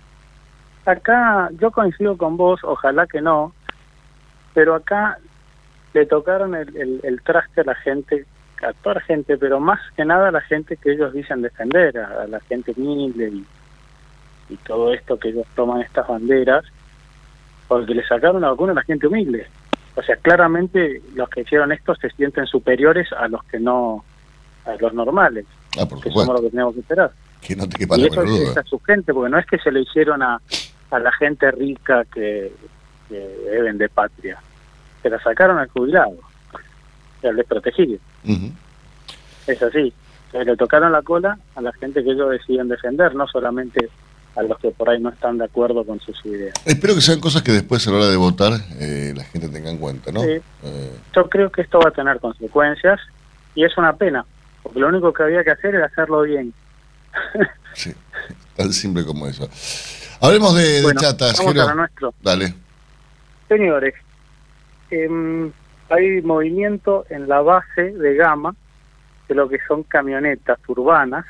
Acá 0.85 1.50
yo 1.61 1.70
coincido 1.70 2.16
con 2.16 2.37
vos, 2.37 2.61
ojalá 2.64 3.07
que 3.07 3.20
no, 3.20 3.52
pero 4.54 4.74
acá 4.74 5.18
le 5.94 6.07
tocaron 6.07 6.54
el, 6.54 6.74
el, 6.76 7.00
el 7.02 7.20
traste 7.22 7.61
a 7.61 7.64
la 7.64 7.74
gente, 7.74 8.24
a 8.66 8.72
toda 8.72 8.94
la 8.96 9.00
gente, 9.02 9.37
pero 9.37 9.61
más 9.61 9.78
que 9.96 10.04
nada 10.04 10.28
a 10.28 10.33
la 10.33 10.40
gente 10.40 10.76
que 10.76 10.92
ellos 10.92 11.12
dicen 11.12 11.42
defender, 11.42 11.98
a, 11.98 12.22
a 12.22 12.26
la 12.26 12.40
gente 12.40 12.72
humilde 12.76 13.28
y, 13.28 13.44
y 14.54 14.57
todo 14.66 14.92
esto 14.94 15.18
que 15.18 15.28
ellos 15.28 15.46
toman 15.54 15.83
estas 15.83 16.09
banderas, 16.09 16.64
porque 17.68 17.94
le 17.94 18.07
sacaron 18.07 18.40
la 18.40 18.50
vacuna 18.50 18.72
a 18.72 18.76
la 18.76 18.83
gente 18.83 19.07
humilde. 19.07 19.46
O 19.98 20.02
sea, 20.02 20.14
claramente 20.14 21.02
los 21.16 21.28
que 21.28 21.40
hicieron 21.40 21.72
esto 21.72 21.92
se 21.96 22.08
sienten 22.11 22.46
superiores 22.46 23.12
a 23.12 23.26
los 23.26 23.42
que 23.44 23.58
no, 23.58 24.04
a 24.64 24.76
los 24.76 24.94
normales, 24.94 25.44
Ah, 25.76 25.87
por 25.87 26.00
que 26.00 26.08
somos 26.11 26.28
los 26.28 26.40
que 26.40 26.50
tenemos 26.50 26.74
que 26.74 26.80
esperar. 26.80 27.11
Que 27.40 27.56
no 27.56 27.68
te 27.68 27.78
quepa 27.78 27.98
Y 27.98 28.06
eso 28.06 28.22
es, 28.22 28.56
a 28.56 28.62
su 28.62 28.78
gente, 28.78 29.12
porque 29.12 29.28
no 29.28 29.38
es 29.38 29.46
que 29.46 29.58
se 29.58 29.72
le 29.72 29.80
hicieron 29.80 30.22
a, 30.22 30.40
a 30.92 30.98
la 31.00 31.11
gente 31.12 31.50
rica 31.50 32.04
que, 32.14 32.52
que 33.08 33.16
deben 33.50 33.76
de 33.78 33.88
patria. 33.88 34.40
Se 35.02 35.11
la 35.11 35.20
sacaron 35.20 35.58
al 35.58 35.68
jubilado 35.68 36.16
al 37.24 37.34
desprotegido. 37.34 37.98
Ujú. 38.24 38.52
Es 39.48 39.61
así. 39.61 39.92
Se 40.30 40.44
le 40.44 40.56
tocaron 40.56 40.92
la 40.92 41.02
cola 41.02 41.37
a 41.56 41.61
la 41.61 41.72
gente 41.72 42.04
que 42.04 42.12
ellos 42.12 42.30
deciden 42.30 42.68
defender, 42.68 43.16
no 43.16 43.26
solamente 43.26 43.88
a 44.38 44.42
los 44.44 44.59
que 44.59 44.70
por 44.70 44.88
ahí 44.88 45.01
no 45.01 45.09
están 45.09 45.37
de 45.37 45.44
acuerdo 45.44 45.85
con 45.85 45.98
sus 46.01 46.24
ideas. 46.24 46.55
Espero 46.64 46.94
que 46.94 47.01
sean 47.01 47.18
cosas 47.18 47.42
que 47.42 47.51
después 47.51 47.87
a 47.87 47.90
la 47.90 47.96
hora 47.96 48.07
de 48.07 48.16
votar 48.16 48.53
eh, 48.79 49.12
la 49.16 49.24
gente 49.24 49.48
tenga 49.48 49.68
en 49.68 49.79
cuenta, 49.79 50.12
¿no? 50.12 50.20
Sí. 50.20 50.31
Eh, 50.62 50.92
Yo 51.14 51.29
creo 51.29 51.51
que 51.51 51.62
esto 51.62 51.81
va 51.81 51.88
a 51.88 51.92
tener 51.92 52.20
consecuencias 52.20 53.01
y 53.57 53.64
es 53.64 53.77
una 53.77 53.96
pena, 53.96 54.24
porque 54.62 54.79
lo 54.79 54.88
único 54.88 55.12
que 55.12 55.24
había 55.24 55.42
que 55.42 55.51
hacer 55.51 55.74
era 55.74 55.87
hacerlo 55.87 56.22
bien. 56.22 56.55
sí, 57.74 57.92
tan 58.57 58.72
simple 58.72 59.05
como 59.05 59.27
eso. 59.27 59.48
Hablemos 60.20 60.55
de, 60.55 60.83
chatas, 60.96 61.38
vamos 61.38 61.57
a 61.57 61.66
lo 61.70 61.74
nuestro. 61.74 62.14
Dale. 62.22 62.55
Señores, 63.48 63.94
em, 64.90 65.51
hay 65.88 66.22
movimiento 66.22 67.07
en 67.11 67.29
la 67.29 67.40
base 67.40 67.92
de 67.92 68.14
gama 68.14 68.55
de 69.29 69.35
lo 69.35 69.48
que 69.48 69.59
son 69.66 69.83
camionetas 69.83 70.61
urbanas. 70.68 71.27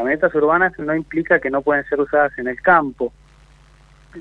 Camionetas 0.00 0.34
urbanas 0.34 0.72
no 0.78 0.94
implica 0.94 1.40
que 1.40 1.50
no 1.50 1.60
pueden 1.60 1.84
ser 1.84 2.00
usadas 2.00 2.32
en 2.38 2.48
el 2.48 2.58
campo. 2.62 3.12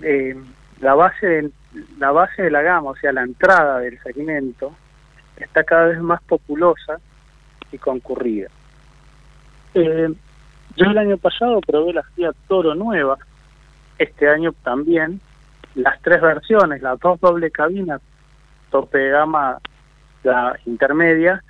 Em, 0.02 0.44
la 0.82 0.94
base 0.94 1.26
de, 1.26 1.52
la 1.98 2.12
base 2.12 2.42
de 2.42 2.52
la 2.52 2.62
gama, 2.62 2.89
o 2.89 2.96
sea, 2.98 3.13
la 3.13 3.24
entrada 3.24 3.80
del 3.80 3.98
segmento, 4.04 4.76
está 5.38 5.63
cada 5.63 5.86
vez 5.86 6.02
más 6.02 6.22
populosa 6.24 7.00
y 7.72 7.78
concurrida. 7.78 8.50
Eh, 9.74 10.13
yo 10.76 10.86
el 10.86 10.98
año 10.98 11.15
pasado 11.18 11.62
probé 11.62 11.94
la 11.94 12.04
Fiat 12.04 12.36
Toro 12.50 12.76
nueva, 12.76 13.18
este 13.98 14.28
año 14.28 14.52
también, 14.62 15.22
las 15.76 16.02
tres 16.02 16.20
versiones, 16.20 16.82
las 16.82 17.00
dos 17.00 17.22
doble 17.22 17.52
cabinas, 17.52 18.02
tope 18.70 18.98
de 18.98 19.12
gama, 19.12 19.60
la 20.24 20.60
intermedia, 20.65 21.42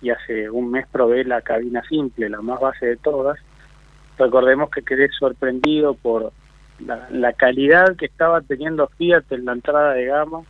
y 0.00 0.08
hace 0.08 0.48
un 0.48 0.70
mes 0.70 0.86
probé 0.90 1.24
la 1.24 1.42
cabina 1.42 1.82
simple, 1.82 2.30
la 2.30 2.40
más 2.40 2.58
base 2.58 2.86
de 2.86 2.96
todas. 2.96 3.38
Recordemos 4.18 4.70
que 4.70 4.82
quedé 4.82 5.08
sorprendido 5.10 5.94
por 5.94 6.32
la, 7.10 7.32
calidad 7.32 7.96
que 7.96 8.06
estaba 8.06 8.40
teniendo 8.40 8.88
Fiat 8.96 9.24
en 9.30 9.44
la 9.44 9.52
entrada 9.52 9.92
de 9.92 10.06
gama, 10.06 10.42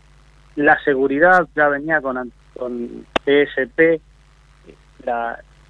la 0.56 0.82
seguridad 0.84 1.46
ya 1.54 1.68
venía 1.68 2.00
con, 2.00 2.32
con 2.56 3.06
PSP, 3.24 4.00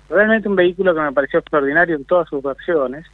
realmente 0.09 0.49
un 0.49 0.57
vehículo 0.57 0.95
que 0.95 1.01
me 1.01 1.13
pareció 1.13 1.41
extraordinario 1.41 1.97
en 1.97 2.05
todas 2.05 2.29
sus 2.29 2.43
versiones. 2.43 3.07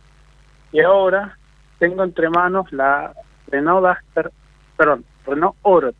Y 0.72 0.80
ahora 0.80 1.36
tengo 1.78 2.04
entre 2.04 2.28
manos 2.28 2.70
la 2.72 3.12
Renault 3.48 3.86
Duster, 3.86 4.30
perdón, 4.76 5.04
Renault 5.26 5.56
Oroch. 5.62 5.94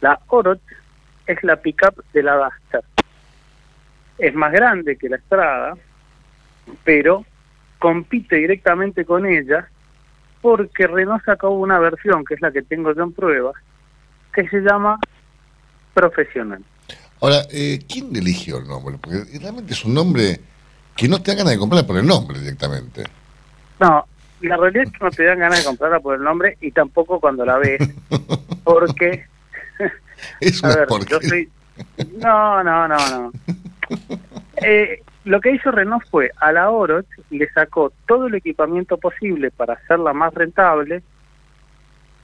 La 0.00 0.20
Oroch 0.28 0.60
es 1.26 1.42
la 1.42 1.56
pickup 1.56 2.04
de 2.12 2.22
la 2.22 2.36
Duster. 2.36 2.84
Es 4.18 4.34
más 4.34 4.52
grande 4.52 4.96
que 4.96 5.08
la 5.08 5.16
Estrada, 5.16 5.74
pero 6.84 7.24
compite 7.84 8.36
directamente 8.36 9.04
con 9.04 9.26
ella 9.26 9.68
porque 10.40 10.86
Renault 10.86 11.22
sacó 11.22 11.50
una 11.50 11.78
versión, 11.78 12.24
que 12.24 12.32
es 12.32 12.40
la 12.40 12.50
que 12.50 12.62
tengo 12.62 12.94
yo 12.94 13.02
en 13.02 13.12
prueba, 13.12 13.52
que 14.32 14.48
se 14.48 14.60
llama 14.60 14.98
Profesional. 15.92 16.64
Ahora, 17.20 17.42
eh, 17.52 17.80
¿quién 17.86 18.16
eligió 18.16 18.56
el 18.56 18.68
nombre? 18.68 18.96
Porque 18.98 19.38
realmente 19.38 19.74
es 19.74 19.84
un 19.84 19.92
nombre 19.92 20.40
que 20.96 21.08
no 21.08 21.22
te 21.22 21.32
da 21.32 21.36
ganas 21.36 21.52
de 21.52 21.58
comprar 21.58 21.86
por 21.86 21.98
el 21.98 22.06
nombre 22.06 22.40
directamente. 22.40 23.04
No, 23.78 24.06
la 24.40 24.56
realidad 24.56 24.84
es 24.84 24.92
que 24.92 25.04
no 25.04 25.10
te 25.10 25.24
dan 25.24 25.40
ganas 25.40 25.58
de 25.58 25.66
comprarla 25.66 26.00
por 26.00 26.14
el 26.14 26.22
nombre 26.22 26.56
y 26.62 26.70
tampoco 26.70 27.20
cuando 27.20 27.44
la 27.44 27.58
ves, 27.58 27.82
porque... 28.64 29.26
Es 30.40 30.64
a 30.64 30.68
una 30.68 30.76
ver, 30.76 30.88
yo 31.06 31.20
soy... 31.20 31.50
No, 32.16 32.64
no, 32.64 32.88
no, 32.88 32.96
no. 33.10 33.32
Eh, 34.56 35.02
lo 35.24 35.40
que 35.40 35.52
hizo 35.52 35.70
Renault 35.70 36.04
fue 36.10 36.30
a 36.38 36.52
la 36.52 36.70
Oroch 36.70 37.06
le 37.30 37.48
sacó 37.50 37.92
todo 38.06 38.26
el 38.26 38.34
equipamiento 38.34 38.98
posible 38.98 39.50
para 39.50 39.74
hacerla 39.74 40.12
más 40.12 40.34
rentable 40.34 41.02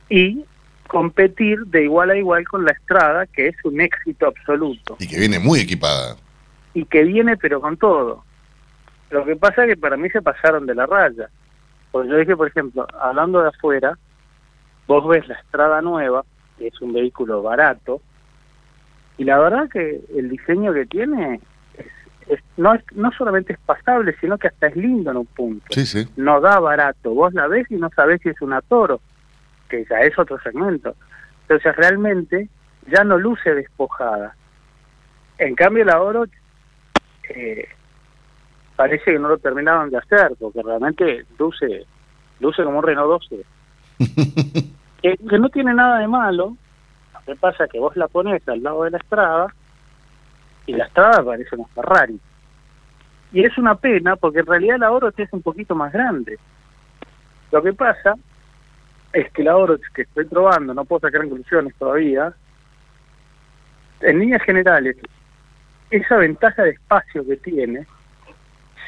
y 0.09 0.45
competir 0.89 1.61
de 1.67 1.85
igual 1.85 2.11
a 2.11 2.17
igual 2.17 2.47
con 2.47 2.65
la 2.65 2.73
Estrada, 2.73 3.27
que 3.27 3.49
es 3.49 3.57
un 3.65 3.81
éxito 3.81 4.27
absoluto 4.27 4.97
Y 4.99 5.07
que 5.07 5.19
viene 5.19 5.39
muy 5.39 5.61
equipada. 5.61 6.17
y 6.75 6.85
que 6.85 7.05
viene 7.05 7.37
pero 7.37 7.61
con 7.61 7.77
todo. 7.77 8.25
Lo 9.11 9.25
que 9.25 9.37
pasa 9.37 9.65
es 9.65 9.71
que 9.71 9.77
para 9.77 9.97
mí 9.97 10.09
se 10.11 10.23
pasaron 10.23 10.67
de 10.67 10.75
la 10.75 10.87
raya. 10.87 11.29
Porque 11.91 12.11
yo 12.11 12.17
dije, 12.19 12.37
por 12.37 12.47
ejemplo, 12.49 12.87
hablando 13.01 13.43
de 13.43 13.49
afuera, 13.49 13.99
vos 14.87 15.09
ves 15.09 15.27
la 15.27 15.35
Estrada 15.35 15.81
nueva, 15.83 16.25
que 16.59 16.69
es 16.69 16.81
un 16.81 16.93
vehículo 16.93 17.43
barato, 17.43 18.01
y 19.19 19.25
la 19.25 19.39
verdad 19.39 19.69
que 19.69 20.01
el 20.17 20.29
diseño 20.29 20.73
que 20.73 20.87
tiene 20.87 21.41
es, 22.31 22.40
no, 22.57 22.75
es, 22.75 22.83
no 22.95 23.11
solamente 23.12 23.53
es 23.53 23.59
pasable, 23.59 24.14
sino 24.21 24.38
que 24.38 24.49
hasta 24.49 24.69
es 24.69 24.77
lindo 24.77 25.11
en 25.11 25.16
un 25.19 25.27
punto. 25.27 25.66
Sí, 25.71 25.85
sí. 25.85 26.09
No 26.16 26.40
da 26.40 26.61
barato. 26.61 27.12
Vos 27.12 27.35
la 27.35 27.49
ves 27.49 27.69
y 27.71 27.75
no 27.75 27.90
sabés 27.90 28.21
si 28.23 28.29
es 28.29 28.40
una 28.40 28.61
toro, 28.61 29.01
que 29.69 29.85
ya 29.85 30.01
es 30.01 30.16
otro 30.19 30.38
segmento. 30.40 30.95
Entonces 31.43 31.75
realmente 31.75 32.49
ya 32.87 33.03
no 33.03 33.19
luce 33.19 33.53
despojada. 33.53 34.35
En 35.38 35.55
cambio 35.57 35.85
la 35.85 36.01
Oro 36.01 36.27
eh, 37.31 37.69
parece 38.77 39.12
que 39.12 39.19
no 39.19 39.29
lo 39.29 39.38
terminaron 39.38 39.90
de 39.90 39.99
hacer, 39.99 40.33
porque 40.38 40.62
realmente 40.62 41.25
luce, 41.38 41.87
luce 42.38 42.62
como 42.62 42.79
un 42.79 42.85
Renault 42.85 43.23
12. 43.29 43.45
que, 45.03 45.16
que 45.16 45.38
no 45.38 45.49
tiene 45.49 45.75
nada 45.75 45.99
de 45.99 46.07
malo. 46.07 46.57
Lo 47.14 47.21
que 47.27 47.35
pasa 47.35 47.64
es 47.64 47.73
que 47.73 47.81
vos 47.81 47.97
la 47.97 48.07
pones 48.07 48.47
al 48.49 48.62
lado 48.62 48.85
de 48.85 48.90
la 48.93 48.99
Estrada 48.99 49.53
y 50.66 50.73
la 50.73 50.85
Estrada 50.85 51.25
parece 51.25 51.57
una 51.57 51.66
Ferrari. 51.68 52.18
Y 53.33 53.44
es 53.44 53.57
una 53.59 53.75
pena 53.77 54.16
porque 54.16 54.40
en 54.40 54.46
realidad 54.46 54.79
la 54.79 54.90
Oro 54.90 55.12
es 55.16 55.33
un 55.33 55.42
poquito 55.42 55.75
más 55.75 55.92
grande. 55.92 56.38
Lo 57.53 57.62
que 57.62 57.73
pasa 57.73 58.14
es 59.12 59.31
que 59.33 59.42
la 59.42 59.57
Oro 59.57 59.79
que 59.94 60.03
estoy 60.03 60.25
probando, 60.25 60.75
no 60.75 60.85
puedo 60.85 61.01
sacar 61.01 61.20
conclusiones 61.23 61.75
todavía, 61.77 62.33
en 64.01 64.18
líneas 64.18 64.42
generales, 64.42 64.96
esa 65.90 66.16
ventaja 66.16 66.62
de 66.62 66.70
espacio 66.70 67.27
que 67.27 67.37
tiene 67.37 67.87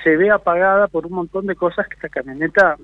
se 0.03 0.17
ve 0.17 0.31
apagada 0.31 0.89
por 0.89 1.07
un 1.07 1.13
montón 1.13 1.47
de 1.47 1.55
cosas 1.55 1.87
que 1.87 1.95
esta 1.95 2.09
camioneta 2.09 2.77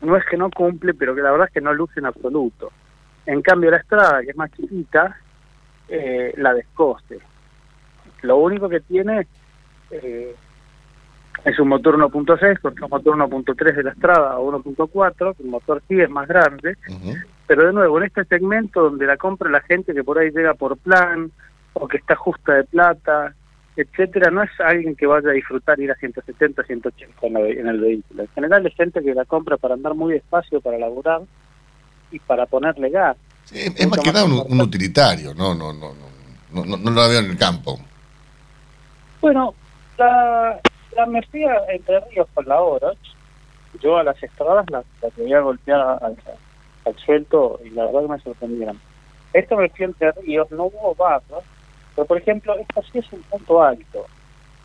no 0.00 0.16
es 0.16 0.24
que 0.26 0.36
no 0.36 0.50
cumple, 0.50 0.94
pero 0.94 1.14
que 1.14 1.22
la 1.22 1.30
verdad 1.30 1.46
es 1.48 1.54
que 1.54 1.60
no 1.60 1.72
luce 1.72 2.00
en 2.00 2.06
absoluto. 2.06 2.70
En 3.24 3.42
cambio, 3.42 3.70
la 3.70 3.78
Estrada, 3.78 4.22
que 4.22 4.30
es 4.30 4.36
más 4.36 4.50
chiquita, 4.52 5.18
eh, 5.88 6.34
la 6.36 6.52
descoste. 6.54 7.18
Lo 8.26 8.36
único 8.38 8.68
que 8.68 8.80
tiene 8.80 9.26
eh, 9.90 10.34
es 11.44 11.58
un 11.58 11.68
motor 11.68 11.96
1.6 11.96 12.60
contra 12.60 12.84
un 12.86 12.90
motor 12.90 13.16
1.3 13.16 13.74
de 13.76 13.82
la 13.84 13.90
Estrada 13.92 14.38
o 14.38 14.52
1.4, 14.62 15.36
que 15.36 15.42
el 15.42 15.48
motor 15.48 15.82
sí 15.88 16.00
es 16.00 16.10
más 16.10 16.26
grande, 16.28 16.76
pero 17.46 17.66
de 17.66 17.72
nuevo, 17.72 17.98
en 17.98 18.04
este 18.04 18.24
segmento 18.24 18.82
donde 18.82 19.06
la 19.06 19.16
compra 19.16 19.48
la 19.50 19.60
gente 19.60 19.94
que 19.94 20.02
por 20.02 20.18
ahí 20.18 20.30
llega 20.30 20.54
por 20.54 20.76
plan 20.78 21.30
o 21.74 21.86
que 21.86 21.98
está 21.98 22.16
justa 22.16 22.54
de 22.54 22.64
plata, 22.64 23.34
etcétera, 23.76 24.30
no 24.30 24.42
es 24.42 24.50
alguien 24.58 24.96
que 24.96 25.06
vaya 25.06 25.28
a 25.28 25.32
disfrutar 25.32 25.78
ir 25.78 25.90
a 25.92 25.94
170, 25.94 26.62
180 26.64 27.26
en, 27.26 27.36
el- 27.36 27.58
en 27.58 27.66
el 27.68 27.78
vehículo. 27.80 28.22
En 28.22 28.28
general 28.30 28.66
es 28.66 28.74
gente 28.74 29.02
que 29.02 29.14
la 29.14 29.26
compra 29.26 29.56
para 29.58 29.74
andar 29.74 29.94
muy 29.94 30.14
despacio, 30.14 30.60
para 30.62 30.78
laburar 30.78 31.20
y 32.10 32.18
para 32.18 32.46
ponerle 32.46 32.88
gas. 32.90 33.16
Es 33.76 33.86
más 33.90 33.98
que 34.00 34.12
nada 34.12 34.24
un, 34.24 34.52
un 34.52 34.60
utilitario, 34.62 35.34
no, 35.34 35.54
no, 35.54 35.72
no, 35.74 35.92
no, 35.94 36.06
no, 36.52 36.64
no, 36.64 36.76
no 36.78 36.90
la 36.90 37.06
veo 37.06 37.20
en 37.20 37.26
el 37.32 37.36
campo. 37.36 37.78
Bueno, 39.20 39.54
la, 39.98 40.60
la 40.94 41.06
me 41.06 41.22
fui 41.22 41.44
a 41.44 41.64
Entre 41.70 42.00
Ríos 42.00 42.28
con 42.34 42.46
la 42.46 42.60
Oroch. 42.60 42.98
Yo 43.80 43.98
a 43.98 44.04
las 44.04 44.22
estradas 44.22 44.68
las 44.70 44.84
la 45.02 45.10
quería 45.10 45.40
golpear 45.40 45.80
al, 45.80 46.16
al 46.84 46.96
suelto 46.98 47.60
y 47.64 47.70
la 47.70 47.86
verdad 47.86 48.02
que 48.02 48.08
me 48.08 48.20
sorprendieron. 48.20 48.80
Esto 49.32 49.56
me 49.56 49.68
fui 49.68 49.84
a 49.84 49.88
Entre 49.88 50.12
Ríos, 50.12 50.50
no 50.50 50.64
hubo 50.64 50.94
barras, 50.94 51.44
pero 51.94 52.06
por 52.06 52.18
ejemplo, 52.18 52.56
esto 52.58 52.82
sí 52.90 52.98
es 52.98 53.12
un 53.12 53.22
punto 53.22 53.62
alto. 53.62 54.06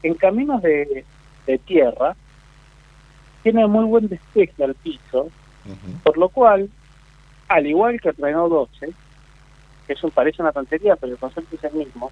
En 0.04 0.16
caminos 0.16 0.62
de, 0.62 1.06
de 1.46 1.58
tierra, 1.60 2.16
tiene 3.44 3.68
muy 3.68 3.86
buen 3.86 4.08
despeje 4.08 4.64
al 4.64 4.76
piso, 4.76 5.30
por 6.04 6.18
lo 6.18 6.30
cual, 6.30 6.70
al 7.48 7.68
igual 7.68 8.00
que 8.00 8.10
el 8.10 8.16
Renault 8.18 8.52
12, 8.52 8.94
que 9.88 9.94
eso 9.94 10.10
parece 10.10 10.42
una 10.42 10.52
tontería, 10.52 10.96
pero 10.96 11.14
el 11.14 11.20
concepto 11.20 11.56
es 11.56 11.64
el 11.64 11.74
mismo, 11.74 12.12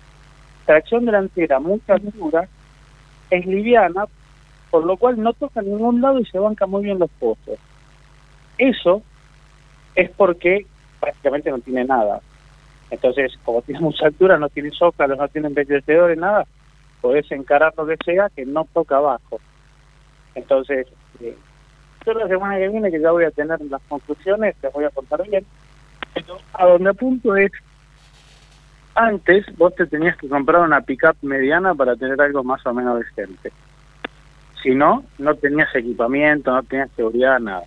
tracción 0.70 1.04
delantera 1.04 1.60
muy 1.60 1.82
dura, 2.14 2.48
es 3.32 3.44
liviana, 3.48 4.06
por 4.70 4.86
lo 4.86 4.98
cual 4.98 5.20
no 5.20 5.34
toca 5.34 5.64
ningún 5.64 6.00
lado 6.00 6.20
y 6.20 6.26
se 6.26 6.38
banca 6.38 6.68
muy 6.68 6.84
bien 6.84 7.00
los 7.00 7.10
pozos. 7.10 7.58
Eso 8.56 9.02
es 9.96 10.12
porque 10.12 10.68
prácticamente 11.00 11.50
no 11.50 11.58
tiene 11.58 11.86
nada. 11.86 12.22
Entonces, 12.92 13.34
como 13.44 13.64
tiene 13.64 13.82
mucha 13.82 14.06
altura, 14.06 14.38
no 14.38 14.48
tiene 14.50 14.70
zócalos, 14.70 15.18
no 15.18 15.28
tiene 15.30 15.48
embellecedores, 15.48 16.20
nada, 16.20 16.46
podés 17.02 17.32
encarar 17.32 17.74
lo 17.76 17.88
que 17.88 17.98
sea 18.06 18.30
que 18.30 18.46
no 18.46 18.68
toca 18.72 18.98
abajo. 18.98 19.40
Entonces, 20.36 20.86
eh, 21.20 21.36
yo 22.06 22.14
la 22.14 22.28
semana 22.28 22.60
que 22.60 22.68
viene, 22.68 22.92
que 22.92 23.02
ya 23.02 23.10
voy 23.10 23.24
a 23.24 23.32
tener 23.32 23.60
las 23.62 23.82
conclusiones, 23.90 24.56
les 24.62 24.72
voy 24.72 24.86
a 24.86 24.92
contar 24.92 25.28
bien. 25.28 25.48
Pero 26.14 26.38
a 26.54 26.68
donde 26.68 26.92
apunto 26.92 27.36
es, 27.36 27.52
antes 29.00 29.46
vos 29.58 29.74
te 29.76 29.86
tenías 29.86 30.18
que 30.18 30.28
comprar 30.28 30.62
una 30.62 30.82
pickup 30.82 31.16
mediana 31.22 31.74
para 31.74 31.96
tener 31.96 32.22
algo 32.22 32.44
más 32.44 32.66
o 32.66 32.74
menos 32.74 33.00
decente. 33.00 33.54
Si 34.62 34.76
no, 34.76 35.06
no 35.18 35.36
tenías 35.36 35.74
equipamiento, 35.74 36.52
no 36.52 36.64
tenías 36.64 36.92
seguridad, 36.98 37.40
nada. 37.40 37.64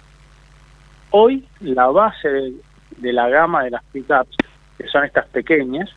Hoy 1.11 1.49
la 1.61 1.87
base 1.87 2.29
de, 2.29 3.12
la 3.14 3.31
gama 3.31 3.64
de 3.64 3.71
las 3.71 3.83
pickups, 3.85 4.37
que 4.77 4.87
son 4.88 5.05
estas 5.05 5.27
pequeñas, 5.29 5.88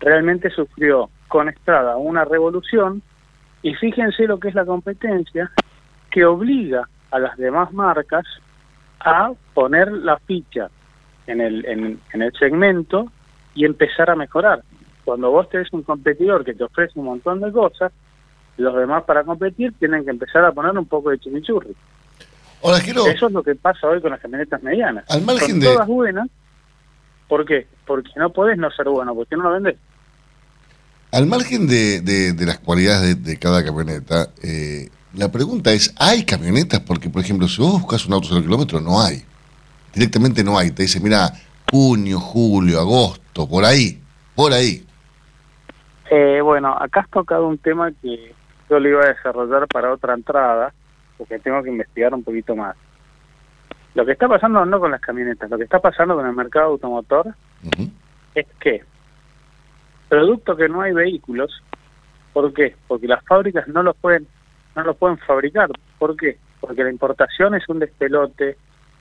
realmente 0.00 0.48
sufrió 0.48 1.10
con 1.28 1.50
Estrada 1.50 1.98
una 1.98 2.24
revolución 2.24 3.02
y 3.60 3.74
fíjense 3.74 4.26
lo 4.26 4.40
que 4.40 4.48
es 4.48 4.54
la 4.54 4.64
competencia 4.64 5.50
que 6.10 6.24
obliga 6.24 6.88
a 7.10 7.18
las 7.18 7.36
demás 7.36 7.70
marcas 7.74 8.24
a 9.00 9.30
poner 9.52 9.92
la 9.92 10.16
ficha 10.20 10.70
en 11.26 11.42
el, 11.42 11.66
en, 11.66 12.00
en 12.14 12.22
el 12.22 12.32
segmento 12.32 13.12
y 13.58 13.64
empezar 13.64 14.08
a 14.08 14.14
mejorar. 14.14 14.62
Cuando 15.04 15.30
vos 15.30 15.48
tenés 15.50 15.72
un 15.72 15.82
competidor 15.82 16.44
que 16.44 16.54
te 16.54 16.62
ofrece 16.62 16.92
un 16.98 17.06
montón 17.06 17.40
de 17.40 17.50
cosas, 17.50 17.90
los 18.56 18.74
demás 18.76 19.02
para 19.04 19.24
competir 19.24 19.72
tienen 19.78 20.04
que 20.04 20.10
empezar 20.10 20.44
a 20.44 20.52
poner 20.52 20.76
un 20.78 20.86
poco 20.86 21.10
de 21.10 21.18
chimichurri. 21.18 21.74
Ahora, 22.62 22.80
quiero... 22.80 23.06
Eso 23.06 23.26
es 23.26 23.32
lo 23.32 23.42
que 23.42 23.54
pasa 23.56 23.86
hoy 23.88 24.00
con 24.00 24.10
las 24.10 24.20
camionetas 24.20 24.62
medianas. 24.62 25.04
Al 25.08 25.22
margen 25.22 25.50
Son 25.50 25.60
de- 25.60 25.66
todas 25.66 25.86
buenas. 25.88 26.28
¿Por 27.28 27.44
qué? 27.44 27.66
Porque 27.86 28.10
no 28.16 28.30
podés 28.32 28.58
no 28.58 28.70
ser 28.70 28.88
bueno, 28.88 29.14
porque 29.14 29.36
no 29.36 29.44
lo 29.44 29.50
vendés. 29.52 29.76
Al 31.12 31.26
margen 31.26 31.66
de, 31.66 32.00
de- 32.00 32.32
de 32.34 32.46
las 32.46 32.58
cualidades 32.58 33.22
de, 33.22 33.30
de 33.32 33.38
cada 33.38 33.64
camioneta, 33.64 34.28
eh, 34.42 34.88
la 35.14 35.32
pregunta 35.32 35.72
es, 35.72 35.94
¿hay 35.98 36.24
camionetas? 36.24 36.80
Porque, 36.80 37.08
por 37.10 37.22
ejemplo, 37.22 37.48
si 37.48 37.60
vos 37.62 37.72
buscas 37.80 38.06
un 38.06 38.12
auto 38.12 38.28
0 38.30 38.42
kilómetros, 38.42 38.82
no 38.82 39.00
hay. 39.00 39.24
Directamente 39.94 40.44
no 40.44 40.58
hay. 40.58 40.70
Te 40.70 40.82
dice, 40.82 41.00
mira, 41.00 41.32
junio, 41.70 42.18
julio, 42.18 42.80
agosto, 42.80 43.48
por 43.48 43.64
ahí, 43.64 44.00
por 44.34 44.52
ahí. 44.52 44.84
Eh, 46.10 46.40
bueno, 46.42 46.76
acá 46.78 47.00
has 47.00 47.10
tocado 47.10 47.46
un 47.46 47.58
tema 47.58 47.90
que 48.00 48.34
yo 48.68 48.80
lo 48.80 48.88
iba 48.88 49.04
a 49.04 49.08
desarrollar 49.08 49.66
para 49.68 49.92
otra 49.92 50.14
entrada, 50.14 50.72
porque 51.16 51.38
tengo 51.38 51.62
que 51.62 51.70
investigar 51.70 52.14
un 52.14 52.24
poquito 52.24 52.56
más. 52.56 52.76
Lo 53.94 54.06
que 54.06 54.12
está 54.12 54.28
pasando 54.28 54.64
no 54.64 54.80
con 54.80 54.90
las 54.90 55.00
camionetas, 55.00 55.50
lo 55.50 55.58
que 55.58 55.64
está 55.64 55.80
pasando 55.80 56.14
con 56.14 56.26
el 56.26 56.34
mercado 56.34 56.66
automotor 56.66 57.34
es 58.34 58.46
que, 58.60 58.84
producto 60.08 60.56
que 60.56 60.68
no 60.68 60.82
hay 60.82 60.92
vehículos, 60.92 61.62
¿por 62.32 62.52
qué? 62.52 62.76
Porque 62.86 63.08
las 63.08 63.24
fábricas 63.24 63.66
no 63.68 63.82
los 63.82 63.96
pueden 63.96 64.26
no 64.76 64.84
los 64.84 64.96
pueden 64.96 65.18
fabricar. 65.18 65.68
¿Por 65.98 66.16
qué? 66.16 66.38
Porque 66.60 66.84
la 66.84 66.90
importación 66.90 67.54
es 67.54 67.68
un 67.68 67.80
despelote, 67.80 68.56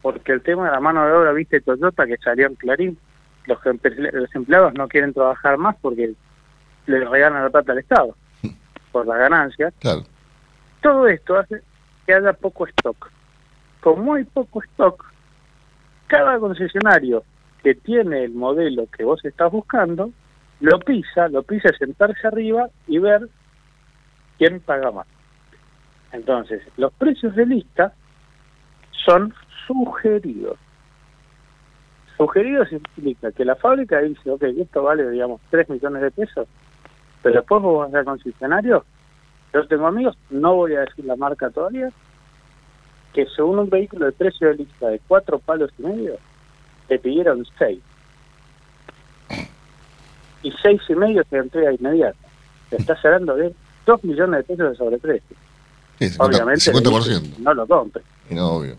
porque 0.08 0.32
el 0.32 0.42
tema 0.42 0.68
de 0.68 0.72
la 0.72 0.80
mano 0.80 1.06
de 1.06 1.12
obra, 1.12 1.34
viste 1.34 1.60
Toyota 1.60 2.08
que 2.08 2.16
salió 2.16 2.48
en 2.48 2.56
Clarín, 2.56 2.98
los, 3.46 3.60
los 3.66 4.36
empleados 4.36 4.74
no 4.74 4.88
quieren 4.88 5.14
trabajar 5.14 5.58
más 5.58 5.76
porque 5.82 6.14
le 6.86 7.00
regalan 7.04 7.44
la 7.44 7.50
plata 7.50 7.74
al 7.74 7.80
Estado 7.80 8.16
por 8.94 9.06
las 9.06 9.18
ganancias. 9.18 9.74
Claro. 9.80 10.06
Todo 10.82 11.10
esto 11.10 11.38
hace 11.38 11.62
que 12.06 12.14
haya 12.14 12.32
poco 12.32 12.66
stock. 12.68 13.12
Como 13.82 14.14
hay 14.14 14.24
poco 14.24 14.64
stock, 14.64 15.12
cada 16.08 16.40
concesionario 16.40 17.26
que 17.62 17.76
tiene 17.76 18.24
el 18.24 18.32
modelo 18.32 18.88
que 18.98 19.04
vos 19.04 19.20
estás 19.26 19.52
buscando, 19.52 20.12
lo 20.62 20.80
pisa, 20.80 21.28
lo 21.28 21.44
pisa 21.44 21.68
sentarse 21.78 22.26
arriba 22.26 22.70
y 22.88 23.00
ver 23.00 23.28
quién 24.38 24.62
paga 24.62 24.90
más. 24.90 25.08
Entonces, 26.14 26.62
los 26.78 26.94
precios 26.94 27.36
de 27.36 27.46
lista 27.46 27.94
son 29.06 29.34
sugeridos. 29.68 30.58
Sugeridos 32.18 32.72
implica 32.72 33.32
que 33.32 33.46
la 33.46 33.56
fábrica 33.56 34.00
dice, 34.00 34.32
ok, 34.32 34.44
esto 34.44 34.82
vale, 34.82 35.10
digamos, 35.12 35.40
3 35.52 35.70
millones 35.70 36.02
de 36.02 36.12
pesos, 36.12 36.48
pero 37.22 37.36
después 37.36 37.62
vos 37.62 37.86
vas 37.86 37.94
al 37.94 38.06
concesionario, 38.06 38.84
yo 39.54 39.68
tengo 39.68 39.86
amigos, 39.88 40.18
no 40.30 40.56
voy 40.56 40.76
a 40.76 40.82
decir 40.82 41.06
la 41.06 41.16
marca 41.16 41.50
todavía, 41.52 41.90
que 43.14 43.26
según 43.36 43.60
un 43.60 43.70
vehículo 43.70 44.06
de 44.06 44.12
precio 44.14 44.48
de 44.48 44.56
lista 44.56 44.88
de 44.88 45.00
cuatro 45.08 45.40
palos 45.40 45.72
y 45.78 45.84
medio, 45.84 46.18
te 46.88 47.00
pidieron 47.00 47.46
seis. 47.58 47.80
Y 50.44 50.52
seis 50.62 50.82
y 50.88 50.96
medio 50.96 51.24
se 51.30 51.38
entrega 51.38 51.74
inmediata. 51.74 52.18
Te 52.70 52.78
estás 52.78 53.04
hablando 53.04 53.36
de 53.36 53.54
dos 53.86 54.04
millones 54.04 54.40
de 54.40 54.56
pesos 54.56 54.72
de 54.72 54.78
sobreprecio. 54.78 55.36
Sí, 56.00 56.06
50%, 56.06 56.16
Obviamente, 56.20 56.72
50%. 56.72 57.38
no 57.40 57.54
lo 57.54 57.68
compres. 57.68 58.06
No, 58.30 58.58
obvio. 58.58 58.76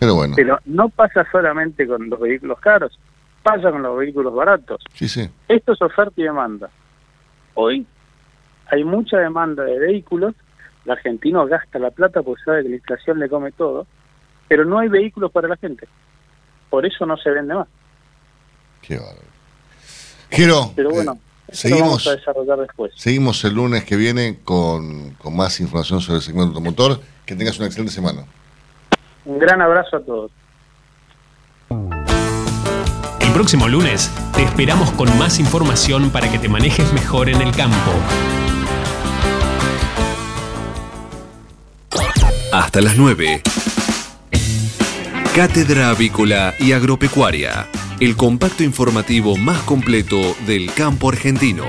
Pero 0.00 0.14
bueno, 0.16 0.34
Pero 0.34 0.58
no 0.64 0.88
pasa 0.88 1.24
solamente 1.30 1.86
con 1.86 2.08
los 2.10 2.18
vehículos 2.18 2.58
caros, 2.58 2.98
pasa 3.42 3.70
con 3.70 3.82
los 3.82 3.96
vehículos 3.98 4.34
baratos. 4.34 4.82
sí, 4.94 5.08
sí. 5.08 5.28
Esto 5.48 5.72
es 5.74 5.82
oferta 5.82 6.14
y 6.16 6.24
demanda. 6.24 6.68
Hoy 7.54 7.86
hay 8.66 8.82
mucha 8.82 9.18
demanda 9.18 9.62
de 9.62 9.78
vehículos, 9.78 10.34
el 10.86 10.90
argentino 10.92 11.46
gasta 11.46 11.78
la 11.78 11.90
plata 11.90 12.22
porque 12.22 12.42
sabe 12.44 12.62
que 12.62 12.70
la 12.70 12.76
inflación 12.76 13.18
le 13.18 13.28
come 13.28 13.52
todo, 13.52 13.86
pero 14.48 14.64
no 14.64 14.78
hay 14.78 14.88
vehículos 14.88 15.30
para 15.30 15.46
la 15.48 15.56
gente. 15.56 15.86
Por 16.70 16.86
eso 16.86 17.04
no 17.06 17.16
se 17.16 17.30
vende 17.30 17.54
más. 17.54 17.68
Qué 18.82 18.96
bárbaro. 18.96 19.20
Giro, 20.30 20.72
Pero 20.76 20.90
bueno, 20.90 21.12
eh, 21.12 21.50
eso 21.52 21.68
lo 21.68 21.74
vamos 21.80 22.02
seguimos, 22.02 22.06
a 22.06 22.16
desarrollar 22.16 22.58
después. 22.60 22.92
seguimos 22.94 23.44
el 23.44 23.54
lunes 23.54 23.84
que 23.84 23.96
viene 23.96 24.38
con, 24.44 25.10
con 25.14 25.36
más 25.36 25.60
información 25.60 26.00
sobre 26.00 26.16
el 26.18 26.22
segmento 26.22 26.48
automotor. 26.56 27.00
Que 27.26 27.34
tengas 27.36 27.58
una 27.58 27.66
excelente 27.66 27.92
semana. 27.92 28.24
Un 29.24 29.38
gran 29.38 29.60
abrazo 29.60 29.96
a 29.96 30.00
todos. 30.00 30.30
El 33.20 33.32
próximo 33.34 33.68
lunes 33.68 34.10
te 34.34 34.42
esperamos 34.42 34.90
con 34.92 35.16
más 35.18 35.38
información 35.38 36.10
para 36.10 36.30
que 36.30 36.38
te 36.38 36.48
manejes 36.48 36.92
mejor 36.92 37.28
en 37.28 37.40
el 37.40 37.54
campo. 37.54 37.92
Hasta 42.52 42.80
las 42.80 42.96
9. 42.96 43.42
Cátedra 45.36 45.90
Avícola 45.90 46.54
y 46.58 46.72
Agropecuaria, 46.72 47.68
el 48.00 48.16
compacto 48.16 48.64
informativo 48.64 49.36
más 49.36 49.62
completo 49.62 50.34
del 50.46 50.74
campo 50.74 51.08
argentino. 51.08 51.64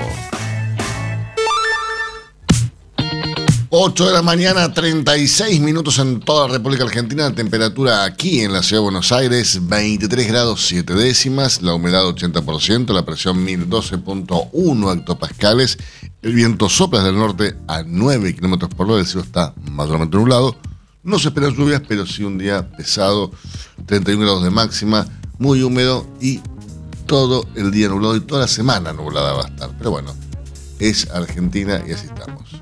8 3.74 4.06
de 4.06 4.12
la 4.12 4.20
mañana, 4.20 4.70
36 4.70 5.58
minutos 5.62 5.98
en 5.98 6.20
toda 6.20 6.46
la 6.46 6.52
República 6.58 6.84
Argentina. 6.84 7.30
La 7.30 7.34
temperatura 7.34 8.04
aquí 8.04 8.40
en 8.40 8.52
la 8.52 8.62
ciudad 8.62 8.82
de 8.82 8.84
Buenos 8.84 9.12
Aires, 9.12 9.66
23 9.66 10.28
grados 10.28 10.66
7 10.66 10.92
décimas. 10.92 11.62
La 11.62 11.72
humedad 11.72 12.04
80%, 12.04 12.92
la 12.92 13.06
presión 13.06 13.46
1012.1 13.46 14.98
hectopascales. 14.98 15.78
El 16.20 16.34
viento 16.34 16.68
sopla 16.68 16.98
desde 16.98 17.12
el 17.12 17.18
norte 17.18 17.56
a 17.66 17.82
9 17.82 18.34
kilómetros 18.34 18.74
por 18.74 18.90
hora. 18.90 19.00
El 19.00 19.06
cielo 19.06 19.22
está 19.22 19.54
mayormente 19.70 20.18
nublado. 20.18 20.54
No 21.02 21.18
se 21.18 21.28
esperan 21.28 21.56
lluvias, 21.56 21.80
pero 21.88 22.06
sí 22.06 22.24
un 22.24 22.36
día 22.36 22.68
pesado. 22.76 23.30
31 23.86 24.22
grados 24.22 24.44
de 24.44 24.50
máxima, 24.50 25.06
muy 25.38 25.62
húmedo 25.62 26.06
y 26.20 26.42
todo 27.06 27.48
el 27.54 27.70
día 27.70 27.88
nublado 27.88 28.16
y 28.16 28.20
toda 28.20 28.42
la 28.42 28.48
semana 28.48 28.92
nublada 28.92 29.32
va 29.32 29.44
a 29.44 29.48
estar. 29.48 29.70
Pero 29.78 29.92
bueno, 29.92 30.14
es 30.78 31.08
Argentina 31.10 31.82
y 31.88 31.92
así 31.92 32.04
estamos. 32.04 32.61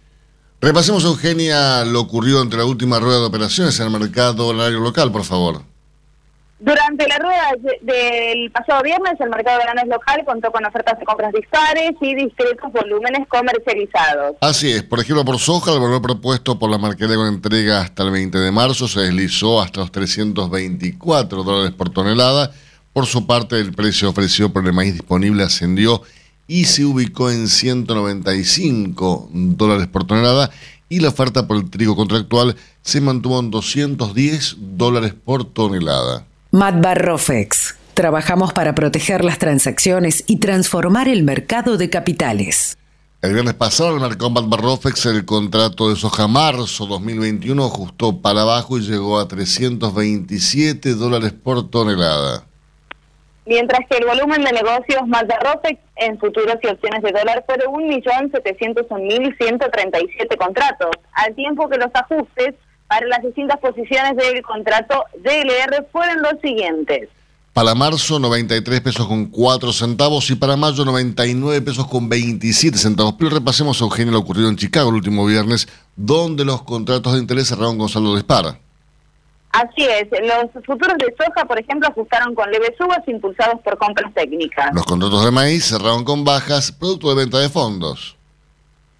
Repasemos, 0.61 1.03
Eugenia, 1.05 1.83
lo 1.85 2.01
ocurrido 2.01 2.41
entre 2.41 2.59
la 2.59 2.65
última 2.65 2.99
rueda 2.99 3.19
de 3.19 3.25
operaciones 3.25 3.79
en 3.79 3.87
el 3.91 3.99
mercado 3.99 4.47
horario 4.47 4.79
local, 4.79 5.11
por 5.11 5.23
favor. 5.23 5.63
Durante 6.59 7.07
la 7.07 7.17
rueda 7.17 7.49
de- 7.59 7.79
del 7.91 8.51
pasado 8.51 8.83
viernes, 8.83 9.13
el 9.19 9.31
mercado 9.31 9.57
de 9.57 9.63
granos 9.63 9.85
local 9.87 10.21
contó 10.23 10.51
con 10.51 10.63
ofertas 10.63 10.99
de 10.99 11.05
compras 11.05 11.33
dispares 11.33 11.93
y 11.99 12.13
discretos 12.13 12.71
volúmenes 12.71 13.27
comercializados. 13.27 14.35
Así 14.41 14.71
es, 14.71 14.83
por 14.83 14.99
ejemplo, 14.99 15.25
por 15.25 15.39
soja, 15.39 15.73
el 15.73 15.79
valor 15.79 16.03
propuesto 16.03 16.59
por 16.59 16.69
la 16.69 16.77
marquería 16.77 17.15
con 17.15 17.25
entrega 17.25 17.81
hasta 17.81 18.03
el 18.03 18.11
20 18.11 18.37
de 18.37 18.51
marzo 18.51 18.87
se 18.87 18.99
deslizó 18.99 19.59
hasta 19.59 19.79
los 19.79 19.91
324 19.91 21.43
dólares 21.43 21.73
por 21.75 21.89
tonelada. 21.89 22.51
Por 22.93 23.07
su 23.07 23.25
parte, 23.25 23.59
el 23.59 23.73
precio 23.73 24.09
ofrecido 24.09 24.53
por 24.53 24.63
el 24.63 24.73
maíz 24.73 24.93
disponible 24.93 25.41
ascendió 25.41 26.03
y 26.51 26.65
se 26.65 26.83
ubicó 26.83 27.31
en 27.31 27.47
195 27.47 29.29
dólares 29.31 29.87
por 29.87 30.03
tonelada 30.03 30.51
y 30.89 30.99
la 30.99 31.07
oferta 31.07 31.47
por 31.47 31.55
el 31.55 31.69
trigo 31.69 31.95
contractual 31.95 32.57
se 32.81 32.99
mantuvo 32.99 33.39
en 33.39 33.51
210 33.51 34.57
dólares 34.59 35.13
por 35.13 35.45
tonelada. 35.45 36.25
Matbarrofex. 36.51 37.75
Trabajamos 37.93 38.51
para 38.51 38.75
proteger 38.75 39.23
las 39.23 39.39
transacciones 39.39 40.25
y 40.27 40.39
transformar 40.39 41.07
el 41.07 41.23
mercado 41.23 41.77
de 41.77 41.89
capitales. 41.89 42.77
El 43.21 43.31
viernes 43.31 43.53
pasado, 43.53 43.95
el 43.95 44.01
mercado 44.01 44.31
Barrofex, 44.31 45.05
el 45.05 45.23
contrato 45.23 45.89
de 45.89 45.95
soja 45.95 46.27
marzo 46.27 46.85
2021 46.85 47.63
ajustó 47.63 48.19
para 48.19 48.41
abajo 48.41 48.77
y 48.77 48.81
llegó 48.81 49.19
a 49.19 49.27
327 49.29 50.95
dólares 50.95 51.31
por 51.31 51.69
tonelada. 51.69 52.50
Mientras 53.45 53.81
que 53.89 53.97
el 53.97 54.05
volumen 54.05 54.43
de 54.43 54.51
negocios 54.51 55.07
más 55.07 55.27
de 55.27 55.33
ROFEX 55.35 55.79
en 55.95 56.19
futuros 56.19 56.57
y 56.61 56.67
opciones 56.67 57.01
de 57.01 57.11
dólar 57.11 57.43
fue 57.45 57.57
de 57.57 57.65
1.701.137 57.65 60.37
contratos, 60.37 60.91
al 61.13 61.33
tiempo 61.33 61.67
que 61.67 61.77
los 61.77 61.89
ajustes 61.93 62.53
para 62.87 63.07
las 63.07 63.23
distintas 63.23 63.59
posiciones 63.59 64.15
del 64.17 64.43
contrato 64.43 65.05
DLR 65.23 65.87
fueron 65.91 66.21
los 66.21 66.39
siguientes. 66.41 67.09
Para 67.53 67.73
marzo, 67.75 68.19
93 68.19 68.79
pesos 68.79 69.05
con 69.07 69.25
4 69.25 69.73
centavos 69.73 70.29
y 70.29 70.35
para 70.35 70.55
mayo, 70.55 70.85
99 70.85 71.61
pesos 71.61 71.85
con 71.87 72.07
27 72.07 72.77
centavos. 72.77 73.15
Pero 73.17 73.31
repasemos, 73.31 73.81
Eugenio, 73.81 74.13
lo 74.13 74.19
ocurrido 74.19 74.47
en 74.47 74.55
Chicago 74.55 74.89
el 74.89 74.95
último 74.95 75.25
viernes, 75.25 75.67
donde 75.97 76.45
los 76.45 76.61
contratos 76.61 77.11
de 77.13 77.19
interés 77.19 77.49
cerraron 77.49 77.77
de 77.77 78.15
dispara. 78.15 78.57
Así 79.53 79.83
es, 79.83 80.07
los 80.21 80.63
futuros 80.65 80.97
de 80.97 81.13
soja, 81.17 81.45
por 81.45 81.59
ejemplo, 81.59 81.87
ajustaron 81.89 82.33
con 82.33 82.49
leves 82.51 82.71
subas 82.77 83.01
impulsados 83.07 83.59
por 83.61 83.77
compras 83.77 84.13
técnicas. 84.13 84.69
Los 84.73 84.85
contratos 84.85 85.25
de 85.25 85.31
maíz 85.31 85.65
cerraron 85.65 86.05
con 86.05 86.23
bajas, 86.23 86.71
producto 86.71 87.09
de 87.09 87.15
venta 87.15 87.39
de 87.39 87.49
fondos. 87.49 88.15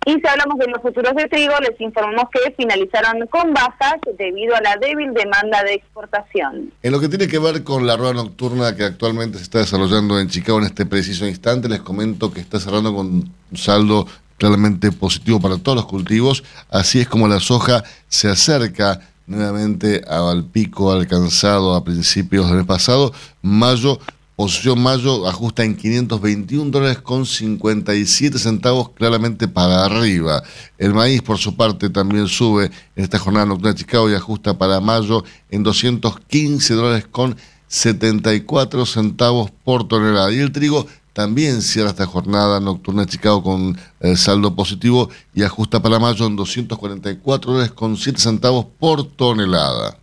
Y 0.03 0.13
si 0.13 0.27
hablamos 0.27 0.57
de 0.57 0.65
los 0.67 0.81
futuros 0.81 1.13
de 1.15 1.27
trigo, 1.27 1.53
les 1.59 1.79
informamos 1.79 2.25
que 2.31 2.51
finalizaron 2.57 3.27
con 3.27 3.53
bajas 3.53 3.97
debido 4.17 4.55
a 4.55 4.61
la 4.61 4.75
débil 4.77 5.13
demanda 5.13 5.63
de 5.63 5.75
exportación. 5.75 6.73
En 6.81 6.91
lo 6.91 6.99
que 6.99 7.07
tiene 7.07 7.27
que 7.27 7.37
ver 7.37 7.63
con 7.63 7.85
la 7.85 7.95
rueda 7.95 8.15
nocturna 8.15 8.75
que 8.75 8.83
actualmente 8.83 9.37
se 9.37 9.43
está 9.43 9.59
desarrollando 9.59 10.19
en 10.19 10.27
Chicago 10.27 10.57
en 10.57 10.65
este 10.65 10.87
preciso 10.87 11.27
instante, 11.27 11.69
les 11.69 11.81
comento 11.81 12.33
que 12.33 12.39
está 12.39 12.59
cerrando 12.59 12.95
con 12.95 13.07
un 13.07 13.57
saldo 13.57 14.07
claramente 14.37 14.91
positivo 14.91 15.39
para 15.39 15.59
todos 15.59 15.75
los 15.75 15.85
cultivos. 15.85 16.43
Así 16.71 16.99
es 16.99 17.07
como 17.07 17.27
la 17.27 17.39
soja 17.39 17.83
se 18.07 18.27
acerca 18.27 18.99
nuevamente 19.32 20.01
al 20.07 20.45
pico 20.45 20.91
alcanzado 20.91 21.73
a 21.73 21.84
principios 21.84 22.47
del 22.47 22.57
mes 22.57 22.65
pasado. 22.65 23.13
Mayo, 23.41 23.99
posición 24.36 24.82
mayo, 24.82 25.27
ajusta 25.27 25.63
en 25.63 25.75
521 25.75 26.69
dólares 26.69 26.99
con 26.99 27.25
57 27.25 28.38
centavos, 28.38 28.89
claramente 28.89 29.47
para 29.47 29.86
arriba. 29.86 30.43
El 30.77 30.93
maíz, 30.93 31.21
por 31.21 31.38
su 31.38 31.55
parte, 31.55 31.89
también 31.89 32.27
sube 32.27 32.65
en 32.95 33.03
esta 33.03 33.17
jornada 33.17 33.45
nocturna 33.45 33.73
de 33.73 33.79
Chicago 33.79 34.09
y 34.09 34.13
ajusta 34.13 34.57
para 34.57 34.79
mayo 34.82 35.23
en 35.49 35.63
215 35.63 36.73
dólares 36.73 37.07
con 37.09 37.38
74 37.67 38.86
centavos 38.86 39.49
por 39.63 39.88
tonelada. 39.88 40.32
Y 40.34 40.39
el 40.39 40.51
trigo 40.51 40.88
también 41.14 41.62
cierra 41.62 41.89
esta 41.89 42.05
jornada 42.05 42.59
nocturna 42.59 43.01
de 43.01 43.12
Chicago 43.12 43.43
con 43.43 43.78
eh, 43.99 44.16
saldo 44.16 44.55
positivo 44.55 45.09
y 45.34 45.43
ajusta 45.43 45.82
para 45.82 45.99
mayo 45.99 46.26
en 46.26 46.36
244 46.36 47.51
dólares 47.51 47.72
con 47.74 47.97
7 47.97 48.20
centavos 48.20 48.66
por 48.80 49.03
tonelada. 49.03 49.97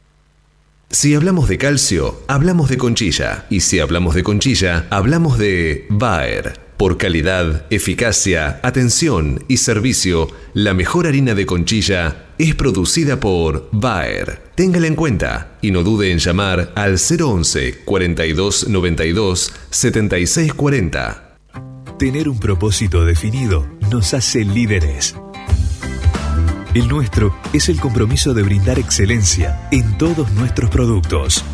Si 0.90 1.14
hablamos 1.14 1.48
de 1.48 1.58
calcio, 1.58 2.22
hablamos 2.28 2.70
de 2.70 2.78
conchilla. 2.78 3.46
Y 3.50 3.60
si 3.60 3.78
hablamos 3.78 4.14
de 4.14 4.22
conchilla, 4.22 4.86
hablamos 4.90 5.38
de 5.38 5.86
Bayer. 5.90 6.60
Por 6.78 6.96
calidad, 6.96 7.66
eficacia, 7.70 8.60
atención 8.62 9.44
y 9.48 9.58
servicio, 9.58 10.28
la 10.54 10.74
mejor 10.74 11.06
harina 11.06 11.34
de 11.34 11.44
conchilla 11.44 12.27
es 12.38 12.54
producida 12.54 13.18
por 13.18 13.68
Bayer. 13.72 14.40
Téngala 14.54 14.86
en 14.86 14.94
cuenta 14.94 15.58
y 15.60 15.70
no 15.70 15.82
dude 15.82 16.12
en 16.12 16.18
llamar 16.18 16.72
al 16.74 16.96
011 16.98 17.80
42 17.84 18.68
92 18.68 19.52
76 19.70 20.54
40. 20.54 21.36
Tener 21.98 22.28
un 22.28 22.38
propósito 22.38 23.04
definido 23.04 23.66
nos 23.90 24.14
hace 24.14 24.44
líderes. 24.44 25.16
El 26.74 26.86
nuestro 26.86 27.34
es 27.52 27.68
el 27.68 27.80
compromiso 27.80 28.34
de 28.34 28.42
brindar 28.42 28.78
excelencia 28.78 29.68
en 29.72 29.98
todos 29.98 30.30
nuestros 30.32 30.70
productos. 30.70 31.44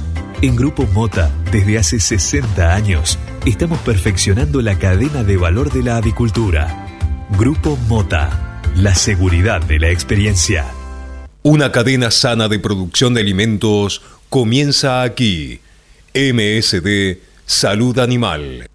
En 0.42 0.56
Grupo 0.56 0.86
Mota, 0.92 1.30
desde 1.50 1.78
hace 1.78 1.98
60 1.98 2.74
años, 2.74 3.18
estamos 3.46 3.78
perfeccionando 3.78 4.60
la 4.60 4.78
cadena 4.78 5.24
de 5.24 5.38
valor 5.38 5.72
de 5.72 5.82
la 5.82 5.96
avicultura. 5.96 6.86
Grupo 7.38 7.78
Mota, 7.88 8.53
la 8.76 8.94
seguridad 8.94 9.62
de 9.62 9.78
la 9.78 9.90
experiencia. 9.90 10.66
Una 11.42 11.70
cadena 11.70 12.10
sana 12.10 12.48
de 12.48 12.58
producción 12.58 13.14
de 13.14 13.20
alimentos 13.20 14.02
comienza 14.28 15.02
aquí. 15.02 15.60
MSD 16.14 17.18
Salud 17.46 17.98
Animal. 17.98 18.66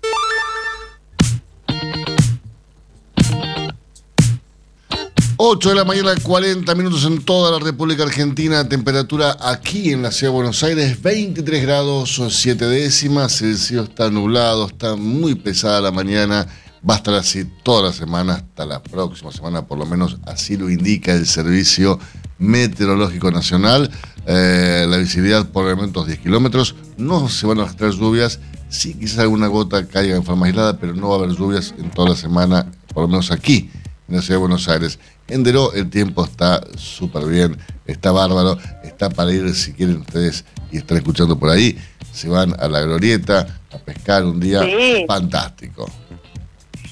8 5.41 5.69
de 5.69 5.75
la 5.75 5.85
mañana, 5.85 6.13
40 6.21 6.75
minutos 6.75 7.05
en 7.05 7.23
toda 7.23 7.57
la 7.57 7.63
República 7.63 8.03
Argentina. 8.03 8.67
Temperatura 8.67 9.37
aquí 9.39 9.91
en 9.91 10.01
la 10.01 10.11
ciudad 10.11 10.31
de 10.31 10.35
Buenos 10.35 10.63
Aires, 10.63 11.01
23 11.01 11.63
grados 11.63 12.21
7 12.29 12.65
décimas. 12.65 13.41
El 13.41 13.57
cielo 13.57 13.83
está 13.83 14.09
nublado, 14.09 14.67
está 14.67 14.95
muy 14.95 15.35
pesada 15.35 15.81
la 15.81 15.91
mañana. 15.91 16.47
Va 16.87 16.93
a 16.93 16.97
estar 16.97 17.13
así 17.15 17.45
toda 17.63 17.83
la 17.89 17.93
semana, 17.93 18.33
hasta 18.35 18.65
la 18.65 18.81
próxima 18.81 19.31
semana, 19.31 19.65
por 19.67 19.77
lo 19.77 19.85
menos 19.85 20.17
así 20.25 20.55
lo 20.55 20.69
indica 20.69 21.13
el 21.13 21.25
Servicio 21.25 21.99
Meteorológico 22.37 23.31
Nacional. 23.31 23.91
Eh, 24.25 24.85
la 24.87 24.97
visibilidad 24.97 25.49
por 25.49 25.65
elementos 25.65 26.07
10 26.07 26.19
kilómetros. 26.19 26.75
No 26.97 27.27
se 27.29 27.47
van 27.47 27.59
a 27.59 27.63
registrar 27.63 27.91
lluvias. 27.91 28.39
Sí, 28.69 28.93
quizás 28.93 29.19
alguna 29.19 29.47
gota 29.47 29.85
caiga 29.87 30.15
en 30.15 30.23
forma 30.23 30.45
aislada, 30.45 30.77
pero 30.77 30.93
no 30.93 31.09
va 31.09 31.15
a 31.15 31.19
haber 31.19 31.31
lluvias 31.35 31.73
en 31.77 31.89
toda 31.91 32.09
la 32.09 32.15
semana, 32.15 32.71
por 32.93 33.03
lo 33.03 33.07
menos 33.09 33.31
aquí 33.31 33.69
en 34.07 34.15
la 34.15 34.21
ciudad 34.21 34.35
de 34.35 34.41
Buenos 34.41 34.69
Aires. 34.69 34.99
En 35.27 35.43
Deró 35.43 35.73
el 35.73 35.89
tiempo 35.89 36.23
está 36.23 36.61
súper 36.77 37.25
bien, 37.25 37.57
está 37.87 38.11
bárbaro, 38.11 38.57
está 38.83 39.09
para 39.09 39.33
ir, 39.33 39.53
si 39.53 39.73
quieren 39.73 39.97
ustedes 39.97 40.45
y 40.71 40.77
están 40.77 40.97
escuchando 40.97 41.37
por 41.37 41.49
ahí, 41.49 41.77
se 42.13 42.29
van 42.29 42.55
a 42.59 42.67
la 42.67 42.81
glorieta 42.81 43.59
a 43.71 43.77
pescar 43.79 44.23
un 44.25 44.39
día 44.39 44.61
Sí. 44.63 45.05
fantástico. 45.07 45.89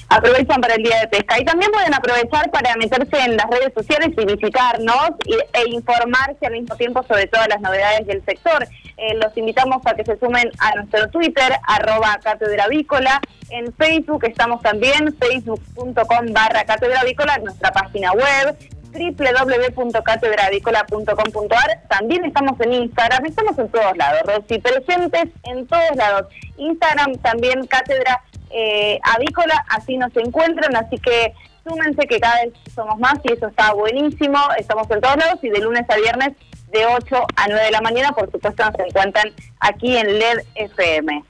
Aprovechan 0.08 0.60
para 0.60 0.74
el 0.74 0.82
día 0.82 1.00
de 1.00 1.08
pesca 1.08 1.38
y 1.38 1.44
también 1.44 1.70
pueden 1.70 1.92
aprovechar 1.94 2.50
para 2.50 2.74
meterse 2.76 3.18
en 3.24 3.36
las 3.36 3.46
redes 3.50 3.72
sociales 3.74 4.10
y 4.16 4.24
visitarnos 4.24 5.10
y- 5.26 5.34
e 5.34 5.68
informarse 5.70 6.46
al 6.46 6.52
mismo 6.52 6.74
tiempo 6.76 7.02
sobre 7.02 7.26
todas 7.26 7.48
las 7.48 7.60
novedades 7.60 8.06
del 8.06 8.24
sector. 8.24 8.66
Eh, 8.96 9.14
los 9.14 9.36
invitamos 9.36 9.84
a 9.86 9.94
que 9.94 10.04
se 10.04 10.18
sumen 10.18 10.50
a 10.58 10.74
nuestro 10.76 11.08
Twitter, 11.10 11.52
arroba 11.66 12.18
catedravícola. 12.22 13.20
En 13.50 13.72
Facebook 13.74 14.24
estamos 14.24 14.62
también, 14.62 15.14
facebook.com 15.18 16.32
barra 16.32 16.64
catedravícola, 16.64 17.38
nuestra 17.38 17.70
página 17.70 18.12
web 18.12 18.56
www.catedravícola.com.ar 18.90 21.80
También 21.88 22.24
estamos 22.24 22.58
en 22.60 22.72
Instagram, 22.72 23.26
estamos 23.26 23.58
en 23.58 23.68
todos 23.68 23.96
lados, 23.96 24.22
Rosy, 24.24 24.58
presentes 24.58 25.26
en 25.44 25.66
todos 25.66 25.94
lados. 25.96 26.26
Instagram 26.56 27.14
también 27.18 27.66
Cátedra 27.66 28.22
eh, 28.50 28.98
Avícola, 29.02 29.64
así 29.68 29.96
nos 29.96 30.14
encuentran, 30.16 30.74
así 30.76 30.96
que 30.98 31.34
súmense 31.66 32.06
que 32.06 32.20
cada 32.20 32.42
vez 32.42 32.52
somos 32.74 32.98
más 32.98 33.14
y 33.24 33.32
eso 33.32 33.48
está 33.48 33.72
buenísimo. 33.72 34.38
Estamos 34.58 34.90
en 34.90 35.00
todos 35.00 35.16
lados 35.16 35.38
y 35.42 35.50
de 35.50 35.60
lunes 35.60 35.84
a 35.88 35.96
viernes 35.96 36.32
de 36.72 36.86
8 36.86 37.16
a 37.36 37.48
9 37.48 37.64
de 37.64 37.70
la 37.70 37.80
mañana, 37.80 38.12
por 38.12 38.30
supuesto 38.30 38.64
nos 38.64 38.78
encuentran 38.86 39.32
aquí 39.60 39.96
en 39.96 40.18
LED 40.18 40.44
FM. 40.54 41.24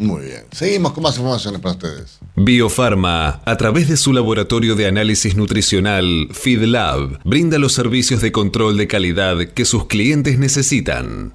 Muy 0.00 0.24
bien. 0.24 0.44
Seguimos 0.50 0.92
con 0.92 1.02
más 1.02 1.16
informaciones 1.16 1.60
para 1.60 1.74
ustedes. 1.74 2.20
Biofarma, 2.34 3.42
a 3.44 3.56
través 3.58 3.86
de 3.86 3.98
su 3.98 4.14
laboratorio 4.14 4.74
de 4.74 4.86
análisis 4.86 5.36
nutricional 5.36 6.28
FeedLab, 6.32 7.20
brinda 7.22 7.58
los 7.58 7.74
servicios 7.74 8.22
de 8.22 8.32
control 8.32 8.78
de 8.78 8.88
calidad 8.88 9.36
que 9.48 9.66
sus 9.66 9.86
clientes 9.88 10.38
necesitan. 10.38 11.34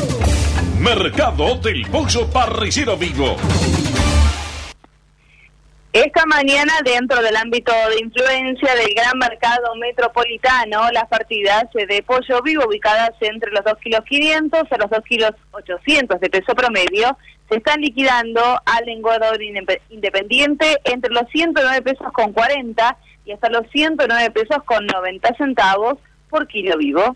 Mercado 0.81 1.57
del 1.59 1.85
Pollo 1.91 2.27
Parrillero 2.31 2.97
Vivo. 2.97 3.35
Esta 5.93 6.25
mañana, 6.25 6.73
dentro 6.83 7.21
del 7.21 7.35
ámbito 7.35 7.71
de 7.89 7.99
influencia 7.99 8.73
del 8.75 8.93
gran 8.95 9.17
mercado 9.19 9.75
metropolitano, 9.75 10.89
las 10.91 11.07
partidas 11.07 11.65
de 11.73 12.01
pollo 12.01 12.41
vivo 12.41 12.63
ubicadas 12.67 13.11
entre 13.19 13.51
los 13.51 13.63
2 13.63 13.73
kilos 13.83 14.01
500 14.09 14.71
a 14.71 14.77
los 14.77 14.89
2 14.89 14.99
kilos 15.07 15.31
800 15.51 16.19
de 16.19 16.29
peso 16.29 16.55
promedio 16.55 17.15
se 17.49 17.57
están 17.57 17.81
liquidando 17.81 18.41
al 18.65 18.89
engordador 18.89 19.39
inde- 19.41 19.81
independiente 19.89 20.79
entre 20.85 21.11
los 21.13 21.29
109 21.31 21.81
pesos 21.83 22.07
con 22.13 22.31
40 22.33 22.97
y 23.25 23.33
hasta 23.33 23.49
los 23.49 23.69
109 23.71 24.31
pesos 24.31 24.63
con 24.65 24.87
90 24.87 25.35
centavos 25.35 25.99
por 26.29 26.47
kilo 26.47 26.77
vivo. 26.77 27.15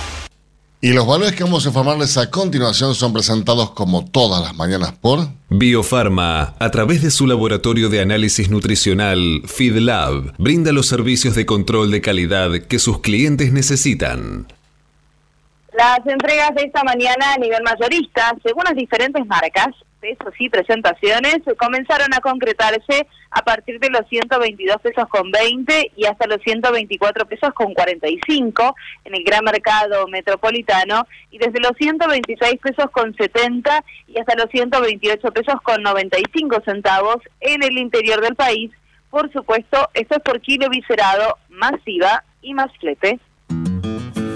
Y 0.83 0.93
los 0.93 1.05
valores 1.05 1.35
que 1.35 1.43
vamos 1.43 1.63
a 1.63 1.69
informarles 1.69 2.17
a 2.17 2.31
continuación 2.31 2.95
son 2.95 3.13
presentados 3.13 3.69
como 3.69 4.03
todas 4.03 4.41
las 4.41 4.55
mañanas 4.55 4.93
por 4.93 5.27
Biofarma, 5.47 6.55
a 6.57 6.71
través 6.71 7.03
de 7.03 7.11
su 7.11 7.27
laboratorio 7.27 7.87
de 7.87 8.01
análisis 8.01 8.49
nutricional 8.49 9.43
FeedLab, 9.45 10.33
brinda 10.39 10.71
los 10.71 10.87
servicios 10.87 11.35
de 11.35 11.45
control 11.45 11.91
de 11.91 12.01
calidad 12.01 12.51
que 12.67 12.79
sus 12.79 12.99
clientes 12.99 13.53
necesitan. 13.53 14.47
Las 15.77 15.99
entregas 16.07 16.55
de 16.55 16.63
esta 16.63 16.83
mañana 16.83 17.35
a 17.35 17.37
nivel 17.37 17.61
mayorista, 17.61 18.35
según 18.43 18.63
las 18.63 18.75
diferentes 18.75 19.23
marcas, 19.27 19.67
pesos 20.01 20.33
y 20.39 20.49
presentaciones 20.49 21.37
comenzaron 21.57 22.13
a 22.13 22.19
concretarse 22.19 23.07
a 23.29 23.41
partir 23.43 23.79
de 23.79 23.89
los 23.89 24.07
122 24.09 24.81
pesos 24.81 25.07
con 25.07 25.31
20 25.31 25.91
y 25.95 26.05
hasta 26.05 26.27
los 26.27 26.41
124 26.41 27.25
pesos 27.27 27.53
con 27.53 27.73
45 27.73 28.75
en 29.05 29.15
el 29.15 29.23
gran 29.23 29.45
mercado 29.45 30.07
metropolitano 30.07 31.07
y 31.29 31.37
desde 31.37 31.59
los 31.59 31.71
126 31.77 32.59
pesos 32.59 32.91
con 32.91 33.15
70 33.15 33.85
y 34.07 34.19
hasta 34.19 34.35
los 34.35 34.49
128 34.49 35.31
pesos 35.31 35.55
con 35.63 35.81
95 35.81 36.61
centavos 36.65 37.17
en 37.39 37.63
el 37.63 37.77
interior 37.77 38.19
del 38.19 38.35
país. 38.35 38.71
Por 39.09 39.31
supuesto, 39.31 39.89
esto 39.93 40.15
es 40.15 40.23
por 40.23 40.41
kilo 40.41 40.69
viscerado, 40.69 41.37
masiva 41.49 42.23
y 42.41 42.53
más 42.53 42.71
flete. 42.79 43.19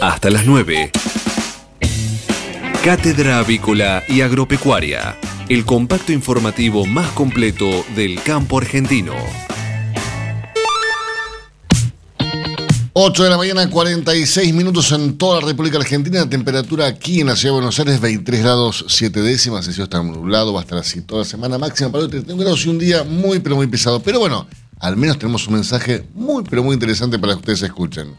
Hasta 0.00 0.30
las 0.30 0.46
9. 0.46 0.90
Cátedra 2.84 3.38
Avícola 3.38 4.02
y 4.08 4.20
Agropecuaria, 4.20 5.16
el 5.48 5.64
compacto 5.64 6.12
informativo 6.12 6.84
más 6.84 7.10
completo 7.12 7.84
del 7.94 8.22
campo 8.22 8.58
argentino. 8.58 9.14
8 12.92 13.24
de 13.24 13.30
la 13.30 13.36
mañana, 13.36 13.68
46 13.68 14.54
minutos 14.54 14.92
en 14.92 15.18
toda 15.18 15.40
la 15.40 15.46
República 15.46 15.78
Argentina. 15.78 16.28
Temperatura 16.28 16.86
aquí 16.86 17.20
en 17.20 17.26
la 17.26 17.36
ciudad 17.36 17.54
de 17.54 17.60
Buenos 17.60 17.78
Aires, 17.80 18.00
23 18.00 18.42
grados 18.42 18.84
7 18.88 19.20
décimas. 19.22 19.66
El 19.66 19.72
cielo 19.72 19.84
está 19.84 20.02
nublado, 20.02 20.52
va 20.52 20.60
a 20.60 20.62
estar 20.62 20.78
así 20.78 21.00
toda 21.00 21.22
la 21.22 21.24
semana. 21.24 21.58
Máxima 21.58 21.90
para 21.90 22.04
hoy, 22.04 22.10
31 22.10 22.40
grados 22.40 22.64
y 22.66 22.68
un 22.68 22.78
día 22.78 23.02
muy, 23.02 23.40
pero 23.40 23.56
muy 23.56 23.66
pesado. 23.66 24.00
Pero 24.00 24.20
bueno, 24.20 24.46
al 24.78 24.96
menos 24.96 25.18
tenemos 25.18 25.46
un 25.48 25.54
mensaje 25.54 26.06
muy, 26.14 26.44
pero 26.44 26.62
muy 26.62 26.74
interesante 26.74 27.18
para 27.18 27.32
que 27.32 27.38
ustedes 27.40 27.62
escuchen. 27.62 28.14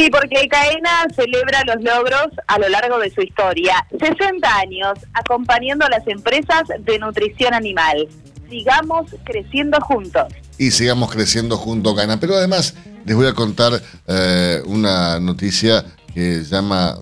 Sí, 0.00 0.08
porque 0.10 0.48
CAENA 0.48 1.08
celebra 1.14 1.62
los 1.66 1.84
logros 1.84 2.28
a 2.46 2.58
lo 2.58 2.70
largo 2.70 2.98
de 2.98 3.10
su 3.10 3.20
historia. 3.20 3.86
60 3.90 4.48
años 4.56 4.98
acompañando 5.12 5.84
a 5.84 5.90
las 5.90 6.08
empresas 6.08 6.62
de 6.86 6.98
nutrición 6.98 7.52
animal. 7.52 8.08
Sigamos 8.48 9.14
creciendo 9.24 9.78
juntos. 9.82 10.32
Y 10.56 10.70
sigamos 10.70 11.10
creciendo 11.10 11.58
junto, 11.58 11.94
Cana. 11.94 12.18
Pero 12.18 12.36
además 12.36 12.74
les 13.04 13.14
voy 13.14 13.26
a 13.26 13.34
contar 13.34 13.74
eh, 14.06 14.62
una 14.64 15.20
noticia 15.20 15.84
que 16.14 16.44
llama 16.44 16.96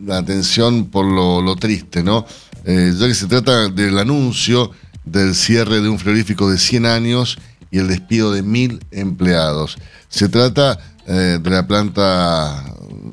la 0.00 0.18
atención 0.18 0.90
por 0.92 1.06
lo, 1.06 1.42
lo 1.42 1.56
triste, 1.56 2.04
¿no? 2.04 2.26
Eh, 2.64 2.92
ya 2.96 3.08
que 3.08 3.14
se 3.14 3.26
trata 3.26 3.70
del 3.70 3.98
anuncio 3.98 4.70
del 5.04 5.34
cierre 5.34 5.80
de 5.80 5.88
un 5.88 5.98
frigorífico 5.98 6.48
de 6.48 6.58
100 6.58 6.86
años 6.86 7.38
y 7.72 7.80
el 7.80 7.88
despido 7.88 8.32
de 8.32 8.44
mil 8.44 8.78
empleados. 8.92 9.78
Se 10.08 10.28
trata 10.28 10.78
eh, 11.06 11.38
de 11.40 11.50
la 11.50 11.66
planta 11.66 12.64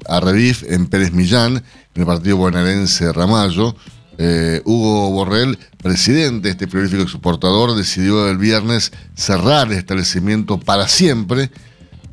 Arrevif 0.07 0.63
en 0.63 0.87
Pérez 0.87 1.11
Millán, 1.11 1.57
en 1.93 2.01
el 2.01 2.05
partido 2.05 2.37
bonaerense 2.37 3.11
Ramallo. 3.11 3.75
Eh, 4.17 4.61
Hugo 4.65 5.09
Borrell, 5.11 5.57
presidente 5.81 6.47
de 6.47 6.51
este 6.51 6.67
frigorífico 6.67 7.03
exportador, 7.03 7.75
decidió 7.75 8.29
el 8.29 8.37
viernes 8.37 8.91
cerrar 9.15 9.71
el 9.71 9.77
establecimiento 9.77 10.59
para 10.59 10.87
siempre, 10.87 11.49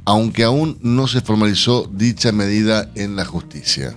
aunque 0.04 0.44
aún 0.44 0.78
no 0.80 1.06
se 1.06 1.20
formalizó 1.20 1.90
dicha 1.92 2.32
medida 2.32 2.90
en 2.94 3.14
la 3.14 3.24
justicia. 3.24 3.94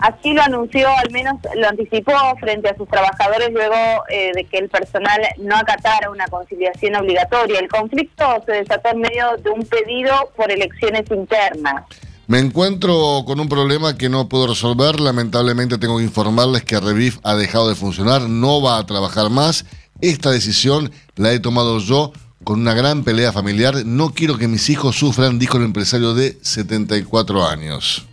Así 0.00 0.34
lo 0.34 0.42
anunció, 0.42 0.88
al 0.88 1.10
menos 1.10 1.36
lo 1.54 1.68
anticipó 1.68 2.12
frente 2.38 2.68
a 2.68 2.76
sus 2.76 2.86
trabajadores 2.88 3.50
luego 3.52 4.04
eh, 4.08 4.32
de 4.34 4.44
que 4.44 4.58
el 4.58 4.68
personal 4.68 5.20
no 5.38 5.56
acatara 5.56 6.10
una 6.10 6.26
conciliación 6.28 6.96
obligatoria. 6.96 7.60
El 7.60 7.68
conflicto 7.68 8.42
se 8.44 8.52
desató 8.52 8.90
en 8.90 9.00
medio 9.00 9.36
de 9.42 9.50
un 9.50 9.64
pedido 9.64 10.30
por 10.36 10.50
elecciones 10.50 11.04
internas. 11.10 11.84
Me 12.26 12.40
encuentro 12.40 13.22
con 13.24 13.40
un 13.40 13.48
problema 13.48 13.96
que 13.96 14.08
no 14.08 14.28
puedo 14.28 14.48
resolver. 14.48 15.00
Lamentablemente 15.00 15.78
tengo 15.78 15.98
que 15.98 16.04
informarles 16.04 16.64
que 16.64 16.80
Revif 16.80 17.18
ha 17.22 17.34
dejado 17.34 17.68
de 17.68 17.76
funcionar, 17.76 18.22
no 18.22 18.60
va 18.60 18.78
a 18.78 18.86
trabajar 18.86 19.30
más. 19.30 19.64
Esta 20.00 20.30
decisión 20.30 20.90
la 21.14 21.32
he 21.32 21.38
tomado 21.38 21.78
yo 21.78 22.12
con 22.44 22.60
una 22.60 22.74
gran 22.74 23.02
pelea 23.02 23.32
familiar. 23.32 23.86
No 23.86 24.10
quiero 24.10 24.36
que 24.36 24.48
mis 24.48 24.68
hijos 24.68 24.96
sufran, 24.96 25.38
dijo 25.38 25.56
el 25.56 25.64
empresario 25.64 26.14
de 26.14 26.36
74 26.42 27.46
años. 27.46 28.06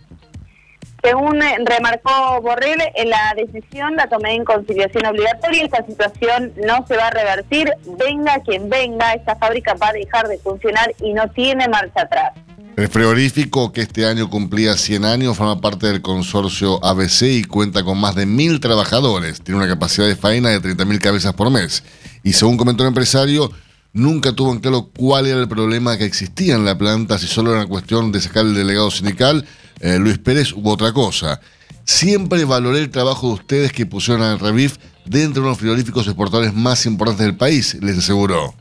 Según 1.04 1.42
eh, 1.42 1.56
remarcó 1.66 2.40
Borrell, 2.40 2.80
en 2.94 3.10
la 3.10 3.34
decisión 3.36 3.94
la 3.94 4.08
tomé 4.08 4.36
en 4.36 4.44
conciliación 4.46 5.04
obligatoria. 5.04 5.64
Esta 5.64 5.84
situación 5.84 6.54
no 6.66 6.86
se 6.88 6.96
va 6.96 7.08
a 7.08 7.10
revertir. 7.10 7.70
Venga 7.98 8.40
quien 8.42 8.70
venga, 8.70 9.12
esta 9.12 9.36
fábrica 9.36 9.74
va 9.74 9.88
a 9.88 9.92
dejar 9.92 10.28
de 10.28 10.38
funcionar 10.38 10.94
y 11.02 11.12
no 11.12 11.28
tiene 11.28 11.68
marcha 11.68 12.00
atrás. 12.00 12.32
El 12.76 12.88
frigorífico, 12.88 13.70
que 13.70 13.82
este 13.82 14.06
año 14.06 14.30
cumplía 14.30 14.78
100 14.78 15.04
años, 15.04 15.36
forma 15.36 15.60
parte 15.60 15.88
del 15.88 16.00
consorcio 16.00 16.82
ABC 16.82 17.22
y 17.22 17.44
cuenta 17.44 17.84
con 17.84 17.98
más 17.98 18.14
de 18.14 18.24
mil 18.24 18.58
trabajadores. 18.58 19.42
Tiene 19.42 19.60
una 19.60 19.68
capacidad 19.68 20.06
de 20.06 20.16
faena 20.16 20.48
de 20.48 20.60
30.000 20.62 21.00
cabezas 21.00 21.34
por 21.34 21.50
mes. 21.50 21.84
Y 22.22 22.32
según 22.32 22.56
comentó 22.56 22.82
el 22.82 22.88
empresario, 22.88 23.50
nunca 23.94 24.32
tuvo 24.32 24.52
en 24.52 24.60
claro 24.60 24.90
cuál 24.94 25.26
era 25.26 25.40
el 25.40 25.48
problema 25.48 25.96
que 25.96 26.04
existía 26.04 26.56
en 26.56 26.66
la 26.66 26.76
planta, 26.76 27.18
si 27.18 27.26
solo 27.26 27.52
era 27.52 27.60
una 27.60 27.68
cuestión 27.68 28.12
de 28.12 28.20
sacar 28.20 28.44
el 28.44 28.54
delegado 28.54 28.90
sindical, 28.90 29.46
eh, 29.80 29.98
Luis 29.98 30.18
Pérez, 30.18 30.52
u 30.52 30.68
otra 30.68 30.92
cosa. 30.92 31.40
Siempre 31.84 32.44
valoré 32.44 32.80
el 32.80 32.90
trabajo 32.90 33.28
de 33.28 33.34
ustedes 33.34 33.72
que 33.72 33.86
pusieron 33.86 34.22
al 34.22 34.38
Revif 34.38 34.76
dentro 35.06 35.42
de 35.42 35.48
los 35.48 35.58
frigoríficos 35.58 36.06
exportadores 36.06 36.52
más 36.52 36.84
importantes 36.86 37.24
del 37.24 37.36
país, 37.36 37.74
les 37.80 37.98
aseguró. 37.98 38.54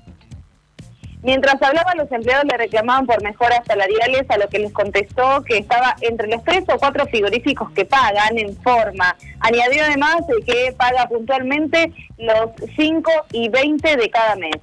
Mientras 1.24 1.62
hablaban, 1.62 1.98
los 1.98 2.12
empleados 2.12 2.44
le 2.52 2.58
reclamaban 2.58 3.06
por 3.06 3.24
mejoras 3.24 3.62
salariales, 3.66 4.26
a 4.28 4.38
lo 4.38 4.50
que 4.50 4.60
les 4.60 4.74
contestó 4.74 5.42
que 5.44 5.58
estaba 5.58 5.96
entre 6.02 6.28
los 6.28 6.44
tres 6.44 6.66
o 6.68 6.78
cuatro 6.78 7.06
frigoríficos 7.08 7.72
que 7.72 7.86
pagan 7.86 8.38
en 8.38 8.54
forma. 8.58 9.16
Añadió 9.40 9.86
además 9.86 10.28
de 10.28 10.44
que 10.44 10.76
paga 10.78 11.08
puntualmente 11.08 11.94
los 12.18 12.52
5 12.76 13.10
y 13.32 13.48
20 13.48 13.96
de 13.96 14.10
cada 14.10 14.36
mes. 14.36 14.58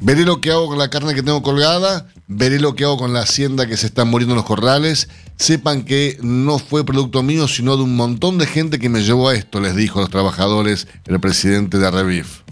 Veré 0.00 0.24
lo 0.24 0.40
que 0.40 0.50
hago 0.50 0.68
con 0.68 0.78
la 0.78 0.90
carne 0.90 1.12
que 1.12 1.24
tengo 1.24 1.42
colgada, 1.42 2.06
veré 2.28 2.60
lo 2.60 2.76
que 2.76 2.84
hago 2.84 2.96
con 2.96 3.12
la 3.12 3.20
hacienda 3.20 3.66
que 3.66 3.76
se 3.76 3.86
están 3.86 4.08
muriendo 4.08 4.34
en 4.34 4.36
los 4.36 4.46
corrales. 4.46 5.08
Sepan 5.36 5.84
que 5.84 6.16
no 6.22 6.60
fue 6.60 6.84
producto 6.84 7.24
mío, 7.24 7.48
sino 7.48 7.76
de 7.76 7.82
un 7.82 7.96
montón 7.96 8.38
de 8.38 8.46
gente 8.46 8.78
que 8.78 8.88
me 8.88 9.02
llevó 9.02 9.28
a 9.28 9.34
esto, 9.34 9.60
les 9.60 9.74
dijo 9.74 9.98
a 9.98 10.02
los 10.02 10.10
trabajadores 10.10 10.86
el 11.06 11.18
presidente 11.18 11.78
de 11.78 11.90
Revif. 11.90 12.42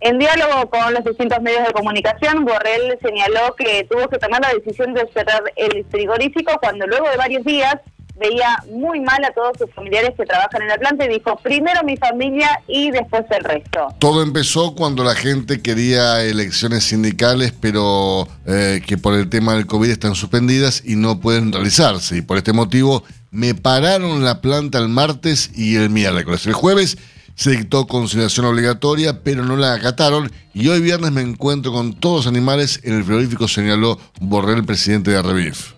En 0.00 0.18
diálogo 0.18 0.68
con 0.68 0.92
los 0.92 1.04
distintos 1.04 1.40
medios 1.40 1.66
de 1.66 1.72
comunicación, 1.72 2.44
Borrell 2.44 2.98
señaló 3.02 3.54
que 3.56 3.86
tuvo 3.90 4.06
que 4.08 4.18
tomar 4.18 4.42
la 4.42 4.52
decisión 4.52 4.92
de 4.92 5.08
cerrar 5.14 5.42
el 5.56 5.86
frigorífico 5.90 6.52
cuando 6.60 6.86
luego 6.86 7.08
de 7.08 7.16
varios 7.16 7.44
días 7.44 7.76
veía 8.18 8.62
muy 8.72 9.00
mal 9.00 9.22
a 9.24 9.32
todos 9.32 9.58
sus 9.58 9.70
familiares 9.74 10.12
que 10.16 10.24
trabajan 10.24 10.62
en 10.62 10.68
la 10.68 10.78
planta 10.78 11.04
y 11.04 11.08
dijo, 11.08 11.36
primero 11.42 11.82
mi 11.84 11.96
familia 11.96 12.60
y 12.66 12.90
después 12.90 13.24
el 13.30 13.44
resto. 13.44 13.88
Todo 13.98 14.22
empezó 14.22 14.74
cuando 14.74 15.04
la 15.04 15.14
gente 15.14 15.60
quería 15.60 16.22
elecciones 16.22 16.84
sindicales, 16.84 17.52
pero 17.60 18.26
eh, 18.46 18.82
que 18.86 18.98
por 18.98 19.14
el 19.14 19.28
tema 19.28 19.54
del 19.54 19.66
COVID 19.66 19.90
están 19.90 20.14
suspendidas 20.14 20.82
y 20.84 20.96
no 20.96 21.20
pueden 21.20 21.52
realizarse. 21.52 22.16
Y 22.16 22.22
por 22.22 22.38
este 22.38 22.52
motivo 22.52 23.04
me 23.30 23.54
pararon 23.54 24.24
la 24.24 24.40
planta 24.40 24.78
el 24.78 24.88
martes 24.88 25.50
y 25.54 25.76
el 25.76 25.90
miércoles. 25.90 26.46
El 26.46 26.54
jueves 26.54 26.96
se 27.34 27.50
dictó 27.50 27.86
conciliación 27.86 28.46
obligatoria, 28.46 29.22
pero 29.22 29.44
no 29.44 29.56
la 29.56 29.74
acataron. 29.74 30.32
Y 30.54 30.68
hoy 30.68 30.80
viernes 30.80 31.12
me 31.12 31.20
encuentro 31.20 31.70
con 31.70 31.92
todos 31.92 32.24
los 32.24 32.26
animales 32.26 32.80
en 32.82 32.94
el 32.94 33.04
frigorífico, 33.04 33.46
señaló 33.46 34.00
Borrell, 34.20 34.64
presidente 34.64 35.10
de 35.10 35.20
Revif. 35.20 35.75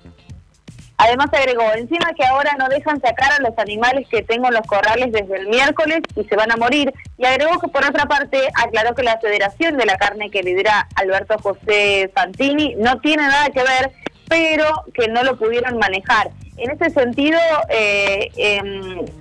Además 0.98 1.28
agregó, 1.32 1.62
encima 1.76 2.12
que 2.14 2.24
ahora 2.24 2.56
no 2.58 2.68
dejan 2.68 3.00
sacar 3.00 3.32
a 3.32 3.40
los 3.40 3.56
animales 3.58 4.08
que 4.10 4.22
tengo 4.22 4.48
en 4.48 4.54
los 4.54 4.66
corrales 4.66 5.12
desde 5.12 5.36
el 5.36 5.46
miércoles 5.46 6.00
y 6.16 6.24
se 6.24 6.34
van 6.34 6.50
a 6.50 6.56
morir. 6.56 6.92
Y 7.16 7.24
agregó 7.24 7.60
que 7.60 7.68
por 7.68 7.84
otra 7.84 8.06
parte 8.06 8.48
aclaró 8.54 8.96
que 8.96 9.04
la 9.04 9.18
Federación 9.20 9.76
de 9.76 9.86
la 9.86 9.96
Carne 9.96 10.28
que 10.30 10.42
lidera 10.42 10.88
Alberto 10.96 11.38
José 11.38 12.10
Fantini 12.12 12.74
no 12.74 13.00
tiene 13.00 13.22
nada 13.22 13.48
que 13.50 13.62
ver, 13.62 13.92
pero 14.28 14.84
que 14.92 15.06
no 15.06 15.22
lo 15.22 15.38
pudieron 15.38 15.78
manejar. 15.78 16.30
En 16.56 16.72
ese 16.72 16.90
sentido, 16.90 17.38
eh, 17.68 18.32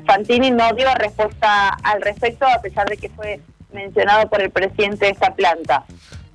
Fantini 0.08 0.50
no 0.50 0.74
dio 0.74 0.92
respuesta 0.96 1.70
al 1.84 2.02
respecto, 2.02 2.48
a 2.48 2.60
pesar 2.60 2.90
de 2.90 2.98
que 2.98 3.10
fue 3.10 3.40
mencionado 3.72 4.28
por 4.28 4.42
el 4.42 4.50
presidente 4.50 5.06
de 5.06 5.12
esta 5.12 5.36
planta. 5.36 5.86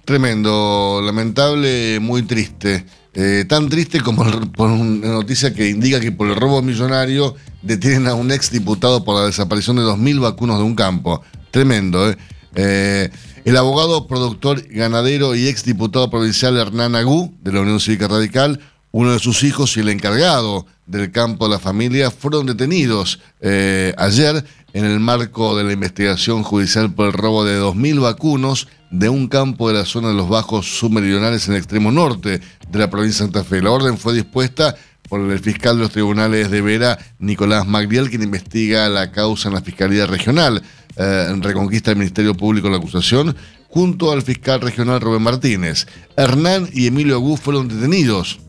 Tremendo, 0.05 1.01
lamentable, 1.03 1.99
muy 2.01 2.23
triste. 2.23 2.85
Eh, 3.15 3.45
tan 3.47 3.69
triste 3.69 4.01
como 4.01 4.25
por 4.53 4.71
una 4.71 5.09
noticia 5.09 5.53
que 5.53 5.69
indica 5.69 6.01
que 6.01 6.13
por 6.13 6.29
el 6.29 6.37
robo 6.37 6.63
millonario 6.63 7.37
detienen 7.61 8.09
a 8.09 8.15
un 8.15 8.33
ex 8.33 8.51
diputado 8.51 9.05
por 9.05 9.17
la 9.17 9.27
desaparición 9.27 9.77
de 9.77 9.83
2.000 9.83 10.21
vacunos 10.21 10.59
de 10.59 10.65
un 10.65 10.75
campo. 10.75 11.23
Tremendo, 11.51 12.11
¿eh? 12.11 12.17
¿eh? 12.55 13.11
el 13.45 13.57
abogado, 13.57 14.07
productor, 14.07 14.67
ganadero 14.69 15.35
y 15.35 15.47
ex 15.49 15.65
diputado 15.65 16.09
provincial 16.09 16.57
Hernán 16.57 16.97
Agú, 16.97 17.35
de 17.43 17.53
la 17.53 17.61
Unión 17.61 17.81
Cívica 17.81 18.09
Radical, 18.09 18.61
uno 18.93 19.13
de 19.13 19.19
sus 19.19 19.43
hijos 19.43 19.77
y 19.77 19.81
el 19.81 19.91
encargado 19.91 20.67
del 20.87 21.13
campo 21.13 21.47
de 21.47 21.53
la 21.53 21.59
familia 21.59 22.11
fueron 22.11 22.47
detenidos 22.47 23.21
eh, 23.41 23.95
ayer 23.99 24.45
en 24.73 24.85
el 24.85 25.01
marco 25.01 25.57
de 25.57 25.65
la 25.65 25.73
investigación 25.73 26.43
judicial 26.43 26.93
por 26.93 27.07
el 27.07 27.13
robo 27.13 27.45
de 27.45 27.61
2.000 27.61 28.01
vacunos 28.01 28.69
de 28.93 29.09
un 29.09 29.27
campo 29.27 29.69
de 29.69 29.75
la 29.75 29.85
zona 29.85 30.09
de 30.09 30.15
los 30.15 30.29
bajos 30.29 30.79
submeridionales 30.79 31.49
en 31.49 31.55
el 31.55 31.59
extremo 31.59 31.91
norte 31.91 32.41
de 32.69 32.79
la 32.79 32.91
provincia 32.91 33.25
de 33.25 33.33
Santa 33.33 33.43
Fe. 33.43 33.61
La 33.63 33.71
orden 33.71 33.99
fue 33.99 34.15
dispuesta 34.15 34.77
por 35.09 35.21
el 35.21 35.39
fiscal 35.41 35.77
de 35.77 35.83
los 35.83 35.93
tribunales 35.93 36.51
de 36.51 36.61
Vera, 36.61 36.99
Nicolás 37.19 37.67
Magriel, 37.67 38.11
quien 38.11 38.23
investiga 38.23 38.89
la 38.89 39.11
causa 39.11 39.49
en 39.49 39.55
la 39.55 39.63
Fiscalía 39.63 40.07
Regional. 40.07 40.63
Eh, 40.97 41.35
Reconquista 41.41 41.91
del 41.91 41.99
Ministerio 41.99 42.37
Público 42.37 42.69
la 42.69 42.77
acusación, 42.77 43.35
junto 43.69 44.13
al 44.13 44.21
fiscal 44.21 44.61
regional 44.61 45.01
Rubén 45.01 45.23
Martínez. 45.23 45.87
Hernán 46.17 46.69
y 46.73 46.87
Emilio 46.87 47.15
Agú 47.15 47.39
fueron 47.39 47.69
detenidos 47.69 48.41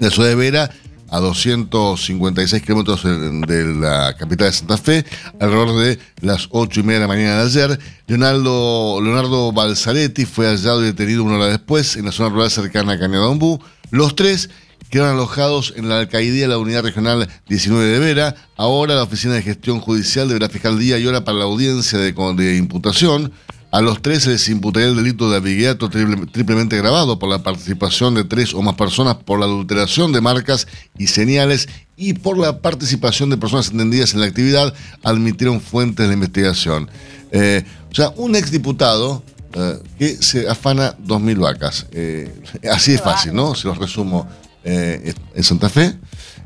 de 0.00 0.10
Ciudad 0.10 0.30
de 0.30 0.34
Vera 0.34 0.70
a 1.10 1.20
256 1.20 2.62
kilómetros 2.62 3.02
de 3.04 3.74
la 3.74 4.14
capital 4.16 4.48
de 4.48 4.52
Santa 4.52 4.76
Fe, 4.76 5.04
alrededor 5.40 5.80
de 5.80 5.98
las 6.20 6.48
8 6.50 6.80
y 6.80 6.82
media 6.82 7.00
de 7.00 7.06
la 7.06 7.08
mañana 7.08 7.42
de 7.42 7.46
ayer. 7.46 7.78
Leonardo, 8.06 9.00
Leonardo 9.02 9.52
Balzaretti 9.52 10.26
fue 10.26 10.46
hallado 10.46 10.82
y 10.82 10.86
detenido 10.86 11.24
una 11.24 11.36
hora 11.36 11.46
después 11.46 11.96
en 11.96 12.04
la 12.04 12.12
zona 12.12 12.30
rural 12.30 12.50
cercana 12.50 12.92
a 12.92 12.98
Cañadombú. 12.98 13.60
Los 13.90 14.14
tres 14.14 14.50
quedaron 14.90 15.14
alojados 15.14 15.74
en 15.76 15.88
la 15.88 16.00
alcaidía 16.00 16.42
de 16.42 16.48
la 16.48 16.58
Unidad 16.58 16.82
Regional 16.82 17.28
19 17.48 17.86
de 17.86 17.98
Vera. 17.98 18.34
Ahora 18.56 18.94
la 18.94 19.02
Oficina 19.02 19.34
de 19.34 19.42
Gestión 19.42 19.80
Judicial 19.80 20.28
deberá 20.28 20.48
fijar 20.48 20.76
día 20.76 20.98
y 20.98 21.06
hora 21.06 21.24
para 21.24 21.38
la 21.38 21.44
audiencia 21.44 21.98
de, 21.98 22.12
de 22.12 22.56
imputación. 22.56 23.32
A 23.70 23.82
los 23.82 24.00
tres 24.00 24.22
se 24.22 24.30
les 24.30 24.48
imputaría 24.48 24.88
el 24.88 24.96
delito 24.96 25.30
de 25.30 25.36
abigueato 25.36 25.90
triplemente 25.90 26.78
grabado 26.78 27.18
por 27.18 27.28
la 27.28 27.42
participación 27.42 28.14
de 28.14 28.24
tres 28.24 28.54
o 28.54 28.62
más 28.62 28.76
personas 28.76 29.16
por 29.16 29.38
la 29.38 29.44
adulteración 29.44 30.10
de 30.12 30.22
marcas 30.22 30.66
y 30.96 31.08
señales 31.08 31.68
y 31.94 32.14
por 32.14 32.38
la 32.38 32.60
participación 32.60 33.28
de 33.28 33.36
personas 33.36 33.70
entendidas 33.70 34.14
en 34.14 34.20
la 34.20 34.26
actividad, 34.26 34.72
admitieron 35.02 35.60
fuentes 35.60 36.04
de 36.04 36.08
la 36.08 36.14
investigación. 36.14 36.88
Eh, 37.30 37.64
o 37.90 37.94
sea, 37.94 38.10
un 38.16 38.36
exdiputado 38.36 39.22
eh, 39.52 39.78
que 39.98 40.16
se 40.22 40.48
afana 40.48 40.96
2.000 40.98 41.38
vacas. 41.38 41.86
Eh, 41.92 42.32
así 42.70 42.94
es 42.94 43.02
fácil, 43.02 43.34
¿no? 43.34 43.54
Se 43.54 43.68
los 43.68 43.76
resumo 43.76 44.26
en 44.64 45.44
Santa 45.44 45.68
Fe. 45.68 45.94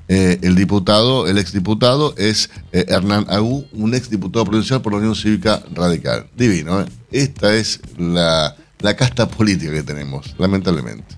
Eh, 0.09 0.39
el 0.43 0.55
diputado, 0.55 1.27
el 1.27 1.39
exdiputado 1.39 2.15
es 2.17 2.51
eh, 2.73 2.85
Hernán 2.89 3.27
Agú, 3.29 3.67
un 3.73 3.95
exdiputado 3.95 4.45
provincial 4.45 4.83
por 4.83 4.93
la 4.93 4.99
Unión 4.99 5.15
Cívica 5.15 5.63
Radical. 5.73 6.27
Divino, 6.37 6.81
¿eh? 6.81 6.87
Esta 7.11 7.55
es 7.55 7.81
la, 7.99 8.57
la 8.81 8.97
casta 8.97 9.29
política 9.29 9.73
que 9.73 9.83
tenemos, 9.83 10.35
lamentablemente. 10.39 11.15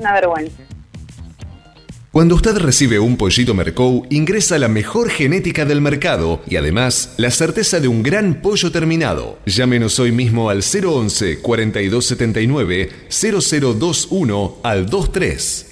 Una 0.00 0.12
vergüenza. 0.12 0.62
Cuando 2.12 2.34
usted 2.34 2.58
recibe 2.58 2.98
un 2.98 3.16
pollito 3.16 3.54
Mercou, 3.54 4.06
ingresa 4.10 4.58
la 4.58 4.68
mejor 4.68 5.08
genética 5.08 5.64
del 5.64 5.80
mercado 5.80 6.42
y 6.46 6.56
además 6.56 7.14
la 7.16 7.30
certeza 7.30 7.80
de 7.80 7.88
un 7.88 8.02
gran 8.02 8.42
pollo 8.42 8.70
terminado. 8.70 9.38
Llámenos 9.46 9.98
hoy 9.98 10.12
mismo 10.12 10.50
al 10.50 10.62
011 10.62 11.38
4279 11.40 12.90
0021 13.08 14.56
al 14.62 14.84
23. 14.84 15.71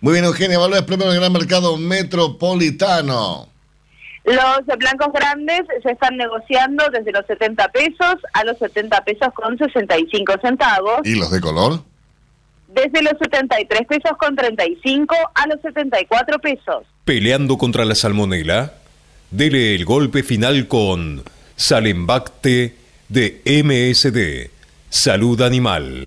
Muy 0.00 0.12
bien, 0.12 0.24
Eugenia, 0.24 0.58
valores 0.58 0.84
premio 0.84 1.08
del 1.08 1.18
gran 1.18 1.32
mercado 1.32 1.76
metropolitano. 1.76 3.48
Los 4.24 4.78
blancos 4.78 5.08
grandes 5.12 5.62
se 5.82 5.90
están 5.90 6.16
negociando 6.16 6.84
desde 6.92 7.12
los 7.12 7.26
70 7.26 7.68
pesos 7.68 8.16
a 8.32 8.44
los 8.44 8.58
70 8.58 9.02
pesos 9.04 9.28
con 9.34 9.58
65 9.58 10.34
centavos. 10.40 11.00
¿Y 11.04 11.16
los 11.16 11.30
de 11.30 11.40
color? 11.40 11.82
Desde 12.68 13.02
los 13.02 13.14
73 13.20 13.86
pesos 13.88 14.16
con 14.18 14.36
35 14.36 15.16
a 15.34 15.46
los 15.48 15.60
74 15.62 16.38
pesos. 16.38 16.84
Peleando 17.04 17.56
contra 17.58 17.84
la 17.84 17.94
salmonela, 17.94 18.74
dele 19.30 19.74
el 19.74 19.84
golpe 19.84 20.22
final 20.22 20.68
con 20.68 21.24
Salembacte 21.56 22.76
de 23.08 23.40
MSD, 23.44 24.50
Salud 24.90 25.40
Animal. 25.40 26.06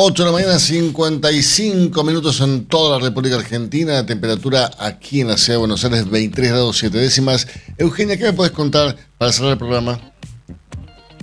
8 0.00 0.22
de 0.22 0.30
la 0.30 0.32
mañana, 0.32 0.58
55 0.60 2.04
minutos 2.04 2.40
en 2.40 2.68
toda 2.68 2.98
la 3.00 3.04
República 3.04 3.34
Argentina. 3.34 3.94
La 3.94 4.06
temperatura 4.06 4.70
aquí 4.78 5.22
en 5.22 5.26
la 5.26 5.36
ciudad 5.36 5.56
de 5.56 5.58
Buenos 5.58 5.84
Aires, 5.84 6.08
23 6.08 6.52
grados 6.52 6.78
7 6.78 6.96
décimas. 6.96 7.48
Eugenia, 7.78 8.16
¿qué 8.16 8.22
me 8.22 8.32
puedes 8.32 8.52
contar 8.52 8.94
para 9.18 9.32
cerrar 9.32 9.54
el 9.54 9.58
programa? 9.58 9.98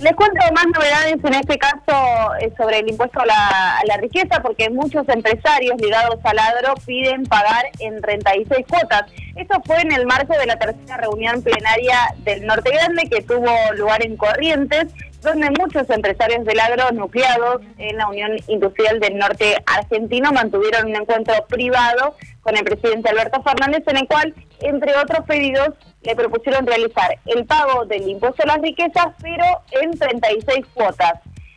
Les 0.01 0.11
cuento 0.11 0.41
más 0.53 0.65
novedades 0.75 1.15
en 1.23 1.33
este 1.35 1.57
caso 1.57 2.35
eh, 2.41 2.51
sobre 2.57 2.79
el 2.79 2.89
impuesto 2.89 3.21
a 3.21 3.25
la, 3.25 3.77
a 3.77 3.85
la, 3.87 3.95
riqueza, 3.95 4.41
porque 4.41 4.69
muchos 4.69 5.07
empresarios 5.07 5.79
ligados 5.79 6.19
al 6.25 6.37
agro 6.37 6.73
piden 6.85 7.23
pagar 7.23 7.63
en 7.79 8.01
36 8.01 8.65
cuotas. 8.67 9.03
Esto 9.37 9.55
fue 9.65 9.79
en 9.79 9.93
el 9.93 10.05
marco 10.05 10.37
de 10.37 10.47
la 10.47 10.59
tercera 10.59 10.97
reunión 10.97 11.41
plenaria 11.41 12.13
del 12.25 12.45
Norte 12.45 12.71
Grande 12.71 13.07
que 13.09 13.21
tuvo 13.21 13.49
lugar 13.77 14.05
en 14.05 14.17
Corrientes, 14.17 14.87
donde 15.25 15.49
muchos 15.51 15.89
empresarios 15.89 16.45
del 16.45 16.59
agro 16.59 16.91
nucleados 16.91 17.61
en 17.77 17.97
la 17.97 18.07
Unión 18.07 18.31
Industrial 18.47 18.99
del 18.99 19.17
Norte 19.17 19.55
Argentino 19.65 20.31
mantuvieron 20.31 20.87
un 20.87 20.95
encuentro 20.95 21.33
privado 21.47 22.15
con 22.41 22.55
el 22.55 22.63
presidente 22.63 23.09
Alberto 23.09 23.41
Fernández, 23.43 23.83
en 23.87 23.97
el 23.97 24.07
cual, 24.07 24.33
entre 24.61 24.95
otros 24.95 25.25
pedidos, 25.25 25.69
le 26.03 26.15
propusieron 26.15 26.65
realizar 26.65 27.17
el 27.25 27.45
pago 27.45 27.85
del 27.85 28.07
impuesto 28.07 28.43
a 28.43 28.45
las 28.45 28.61
riquezas, 28.61 29.07
pero 29.21 29.45
en 29.81 29.97
36 29.97 30.65
cuotas. 30.73 31.13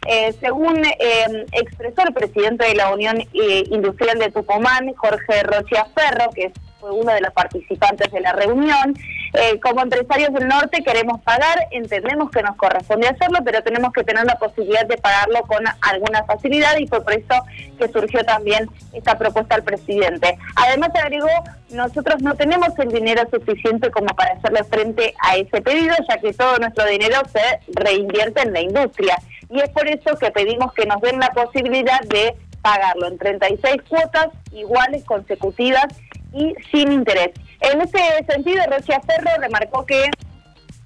Eh, 0.06 0.32
según 0.40 0.82
eh, 0.86 1.46
expresó 1.52 2.02
el 2.06 2.14
presidente 2.14 2.64
de 2.66 2.74
la 2.74 2.90
Unión 2.92 3.20
eh, 3.20 3.64
Industrial 3.70 4.18
de 4.18 4.30
Tucumán, 4.30 4.94
Jorge 4.94 5.42
Rocha 5.42 5.86
Ferro, 5.94 6.30
que 6.34 6.50
fue 6.80 6.90
uno 6.90 7.12
de 7.12 7.20
los 7.20 7.32
participantes 7.32 8.10
de 8.10 8.20
la 8.20 8.32
reunión, 8.32 8.94
eh, 9.34 9.60
como 9.60 9.82
empresarios 9.82 10.32
del 10.32 10.48
norte 10.48 10.82
queremos 10.82 11.20
pagar, 11.22 11.66
entendemos 11.70 12.30
que 12.30 12.42
nos 12.42 12.56
corresponde 12.56 13.08
hacerlo, 13.08 13.38
pero 13.44 13.62
tenemos 13.62 13.92
que 13.92 14.04
tener 14.04 14.24
la 14.24 14.36
posibilidad 14.36 14.86
de 14.86 14.96
pagarlo 14.96 15.42
con 15.42 15.64
alguna 15.82 16.24
facilidad 16.24 16.76
y 16.78 16.86
fue 16.86 17.02
por 17.02 17.12
eso 17.12 17.34
que 17.78 17.88
surgió 17.88 18.24
también 18.24 18.70
esta 18.92 19.18
propuesta 19.18 19.56
al 19.56 19.62
presidente. 19.62 20.38
Además 20.56 20.90
agregó, 20.94 21.28
nosotros 21.70 22.22
no 22.22 22.34
tenemos 22.34 22.70
el 22.78 22.88
dinero 22.88 23.22
suficiente 23.30 23.90
como 23.90 24.08
para 24.08 24.34
hacerle 24.34 24.64
frente 24.64 25.14
a 25.22 25.36
ese 25.36 25.60
pedido, 25.60 25.94
ya 26.08 26.18
que 26.18 26.32
todo 26.32 26.58
nuestro 26.58 26.86
dinero 26.86 27.20
se 27.30 27.60
reinvierte 27.74 28.42
en 28.42 28.52
la 28.52 28.60
industria. 28.60 29.18
Y 29.50 29.60
es 29.60 29.68
por 29.70 29.86
eso 29.88 30.16
que 30.18 30.30
pedimos 30.30 30.72
que 30.72 30.86
nos 30.86 31.00
den 31.00 31.18
la 31.18 31.30
posibilidad 31.30 32.00
de 32.00 32.34
pagarlo 32.62 33.06
en 33.06 33.18
36 33.18 33.82
cuotas 33.88 34.28
iguales, 34.52 35.04
consecutivas 35.04 35.86
y 36.32 36.54
sin 36.70 36.92
interés. 36.92 37.30
En 37.60 37.80
este 37.80 38.00
sentido, 38.28 38.62
Rocha 38.70 39.00
Ferro 39.00 39.30
remarcó 39.40 39.84
que 39.84 40.04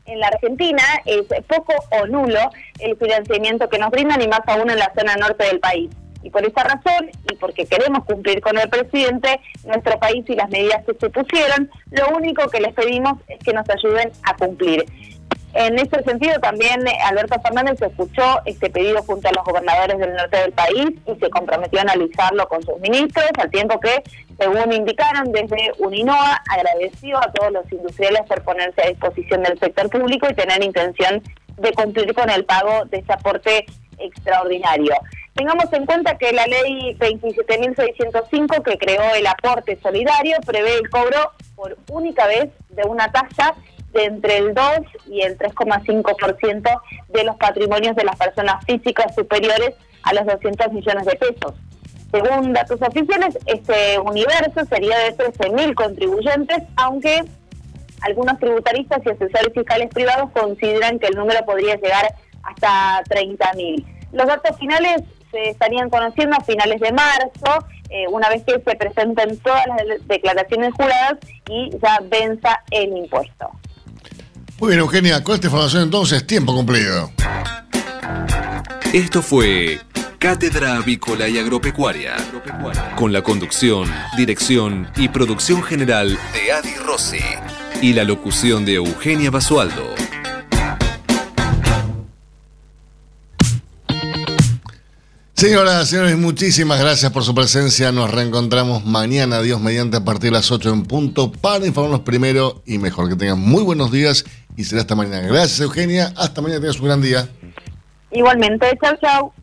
en 0.07 0.21
la 0.21 0.29
Argentina 0.29 0.83
es 1.05 1.23
poco 1.47 1.75
o 1.91 2.07
nulo 2.07 2.41
el 2.81 2.97
financiamiento 2.97 3.69
que 3.69 3.79
nos 3.79 3.91
brindan 3.91 4.21
y 4.21 4.29
más 4.29 4.41
aún 4.47 4.71
en 4.71 4.79
la 4.79 4.93
zona 4.97 5.17
norte 5.17 5.45
del 5.45 5.61
país. 5.61 5.91
Y 6.23 6.31
por 6.31 6.45
esa 6.47 6.63
razón, 6.63 7.11
y 7.31 7.35
porque 7.37 7.67
queremos 7.67 8.05
cumplir 8.05 8.41
con 8.41 8.57
el 8.57 8.69
presidente, 8.69 9.41
nuestro 9.65 9.99
país 9.99 10.25
y 10.29 10.35
las 10.35 10.49
medidas 10.51 10.85
que 10.85 10.95
se 10.95 11.11
pusieron, 11.11 11.69
lo 11.91 12.17
único 12.17 12.49
que 12.49 12.61
les 12.61 12.73
pedimos 12.75 13.15
es 13.29 13.39
que 13.41 13.53
nos 13.53 13.69
ayuden 13.69 14.13
a 14.23 14.37
cumplir. 14.37 14.85
En 15.55 15.79
ese 15.79 16.03
sentido, 16.03 16.41
también 16.41 16.87
eh, 16.87 16.97
Alberto 17.05 17.39
Fernández 17.43 17.81
escuchó 17.83 18.41
este 18.47 18.71
pedido 18.71 19.03
junto 19.03 19.29
a 19.29 19.33
los 19.33 19.45
gobernadores 19.45 19.99
del 19.99 20.15
norte 20.15 20.39
del 20.39 20.53
país 20.53 20.93
y 21.07 21.15
se 21.21 21.29
comprometió 21.29 21.79
a 21.81 21.83
analizarlo 21.83 22.49
con 22.49 22.63
sus 22.63 22.79
ministros, 22.81 23.27
al 23.39 23.51
tiempo 23.51 23.79
que, 23.79 24.03
según 24.39 24.73
indicaron 24.73 25.31
desde 25.31 25.73
Uninoa, 25.79 26.43
agradeció 26.49 27.19
a 27.19 27.31
todos 27.33 27.53
los 27.53 27.71
industriales 27.71 28.23
por 28.27 28.43
ponerse 28.43 28.83
a 28.83 28.89
disposición 28.89 29.43
del 29.43 29.59
sector 29.59 29.91
público 29.91 30.27
y 30.31 30.35
tener 30.35 30.65
intención 30.65 31.23
de 31.59 31.73
cumplir 31.73 32.15
con 32.15 32.31
el 32.31 32.47
pago 32.47 32.87
de 32.87 32.99
ese 32.99 33.13
aporte 33.13 33.67
extraordinario. 33.99 34.95
Tengamos 35.35 35.71
en 35.73 35.85
cuenta 35.85 36.17
que 36.17 36.33
la 36.33 36.47
ley 36.47 36.95
27.605 36.99 38.63
que 38.63 38.79
creó 38.79 39.15
el 39.15 39.27
aporte 39.27 39.79
solidario 39.83 40.37
prevé 40.47 40.77
el 40.77 40.89
cobro 40.91 41.33
por 41.55 41.77
única 41.91 42.27
vez 42.27 42.51
de 42.71 42.83
una 42.85 43.11
tasa 43.13 43.55
de 43.93 44.05
entre 44.05 44.39
el 44.39 44.55
2 44.55 44.65
y 45.07 45.23
el 45.23 45.39
3,5% 45.39 46.81
de 47.09 47.25
los 47.25 47.37
patrimonios 47.37 47.97
de 47.97 48.05
las 48.05 48.17
personas 48.17 48.65
físicas 48.65 49.15
superiores 49.15 49.75
a 50.03 50.15
los 50.15 50.27
200 50.27 50.73
millones 50.73 51.05
de 51.07 51.17
pesos. 51.17 51.55
Según 52.11 52.53
datos 52.53 52.81
oficiales, 52.83 53.39
este 53.47 53.99
universo 53.99 54.65
sería 54.69 54.99
de 54.99 55.17
13.000 55.17 55.75
contribuyentes, 55.75 56.59
aunque 56.77 57.25
algunos 58.03 58.39
tributaristas 58.39 59.01
y 59.07 59.11
asesores 59.11 59.53
fiscales 59.55 59.89
privados 59.89 60.31
consideran 60.33 60.99
que 60.99 61.07
el 61.07 61.15
número 61.15 61.45
podría 61.47 61.77
llegar 61.77 62.15
hasta 62.43 63.03
30.000. 63.09 63.85
Los 64.13 64.27
datos 64.27 64.59
finales 64.59 65.03
se 65.31 65.51
estarían 65.51 65.89
conociendo 65.89 66.37
a 66.37 66.45
finales 66.45 66.81
de 66.81 66.93
marzo, 66.93 67.67
eh, 67.89 68.07
una 68.09 68.29
vez 68.29 68.43
que 68.45 68.61
se 68.61 68.77
presenten 68.77 69.39
todas 69.39 69.65
las 69.67 70.07
declaraciones 70.07 70.75
juradas 70.75 71.19
y 71.49 71.71
ya 71.83 71.99
venza 72.03 72.63
el 72.71 72.97
impuesto. 72.97 73.51
Muy 74.63 74.69
bien, 74.69 74.79
Eugenia, 74.79 75.25
con 75.25 75.35
esta 75.35 75.49
información 75.49 75.83
entonces, 75.83 76.25
tiempo 76.25 76.55
cumplido. 76.55 77.11
Esto 78.93 79.21
fue 79.21 79.81
Cátedra 80.21 80.77
Avícola 80.77 81.29
y 81.29 81.37
Agropecuaria, 81.37 82.15
con 82.95 83.13
la 83.13 83.23
conducción, 83.23 83.93
dirección 84.17 84.89
y 84.95 85.09
producción 85.09 85.65
general 85.65 86.17
de 86.33 86.53
Adi 86.53 86.77
Rossi 86.77 87.19
y 87.81 87.93
la 87.93 88.05
locución 88.05 88.65
de 88.65 88.75
Eugenia 88.75 89.33
Basualdo. 89.33 89.97
Señoras, 95.43 95.89
señores, 95.89 96.17
muchísimas 96.17 96.79
gracias 96.79 97.11
por 97.11 97.25
su 97.25 97.35
presencia. 97.35 97.91
Nos 97.91 98.09
reencontramos 98.13 98.85
mañana, 98.85 99.43
Dios 99.43 99.61
mediante, 99.61 99.97
a 99.97 100.05
partir 100.05 100.31
de 100.31 100.37
las 100.37 100.53
8 100.53 100.73
en 100.73 100.85
punto, 100.85 101.33
para 101.33 101.67
informarnos 101.67 102.03
primero 102.03 102.63
y 102.65 102.79
mejor. 102.79 103.09
Que 103.09 103.17
tengan 103.17 103.41
muy 103.41 103.65
buenos 103.65 103.91
días 103.91 104.25
y 104.57 104.65
será 104.65 104.83
hasta 104.83 104.95
mañana. 104.95 105.27
Gracias, 105.27 105.61
Eugenia. 105.61 106.13
Hasta 106.17 106.41
mañana, 106.41 106.61
tengas 106.61 106.79
un 106.79 106.87
gran 106.87 107.01
día. 107.01 107.29
Igualmente, 108.11 108.79
chao, 108.83 108.97
chao. 109.01 109.35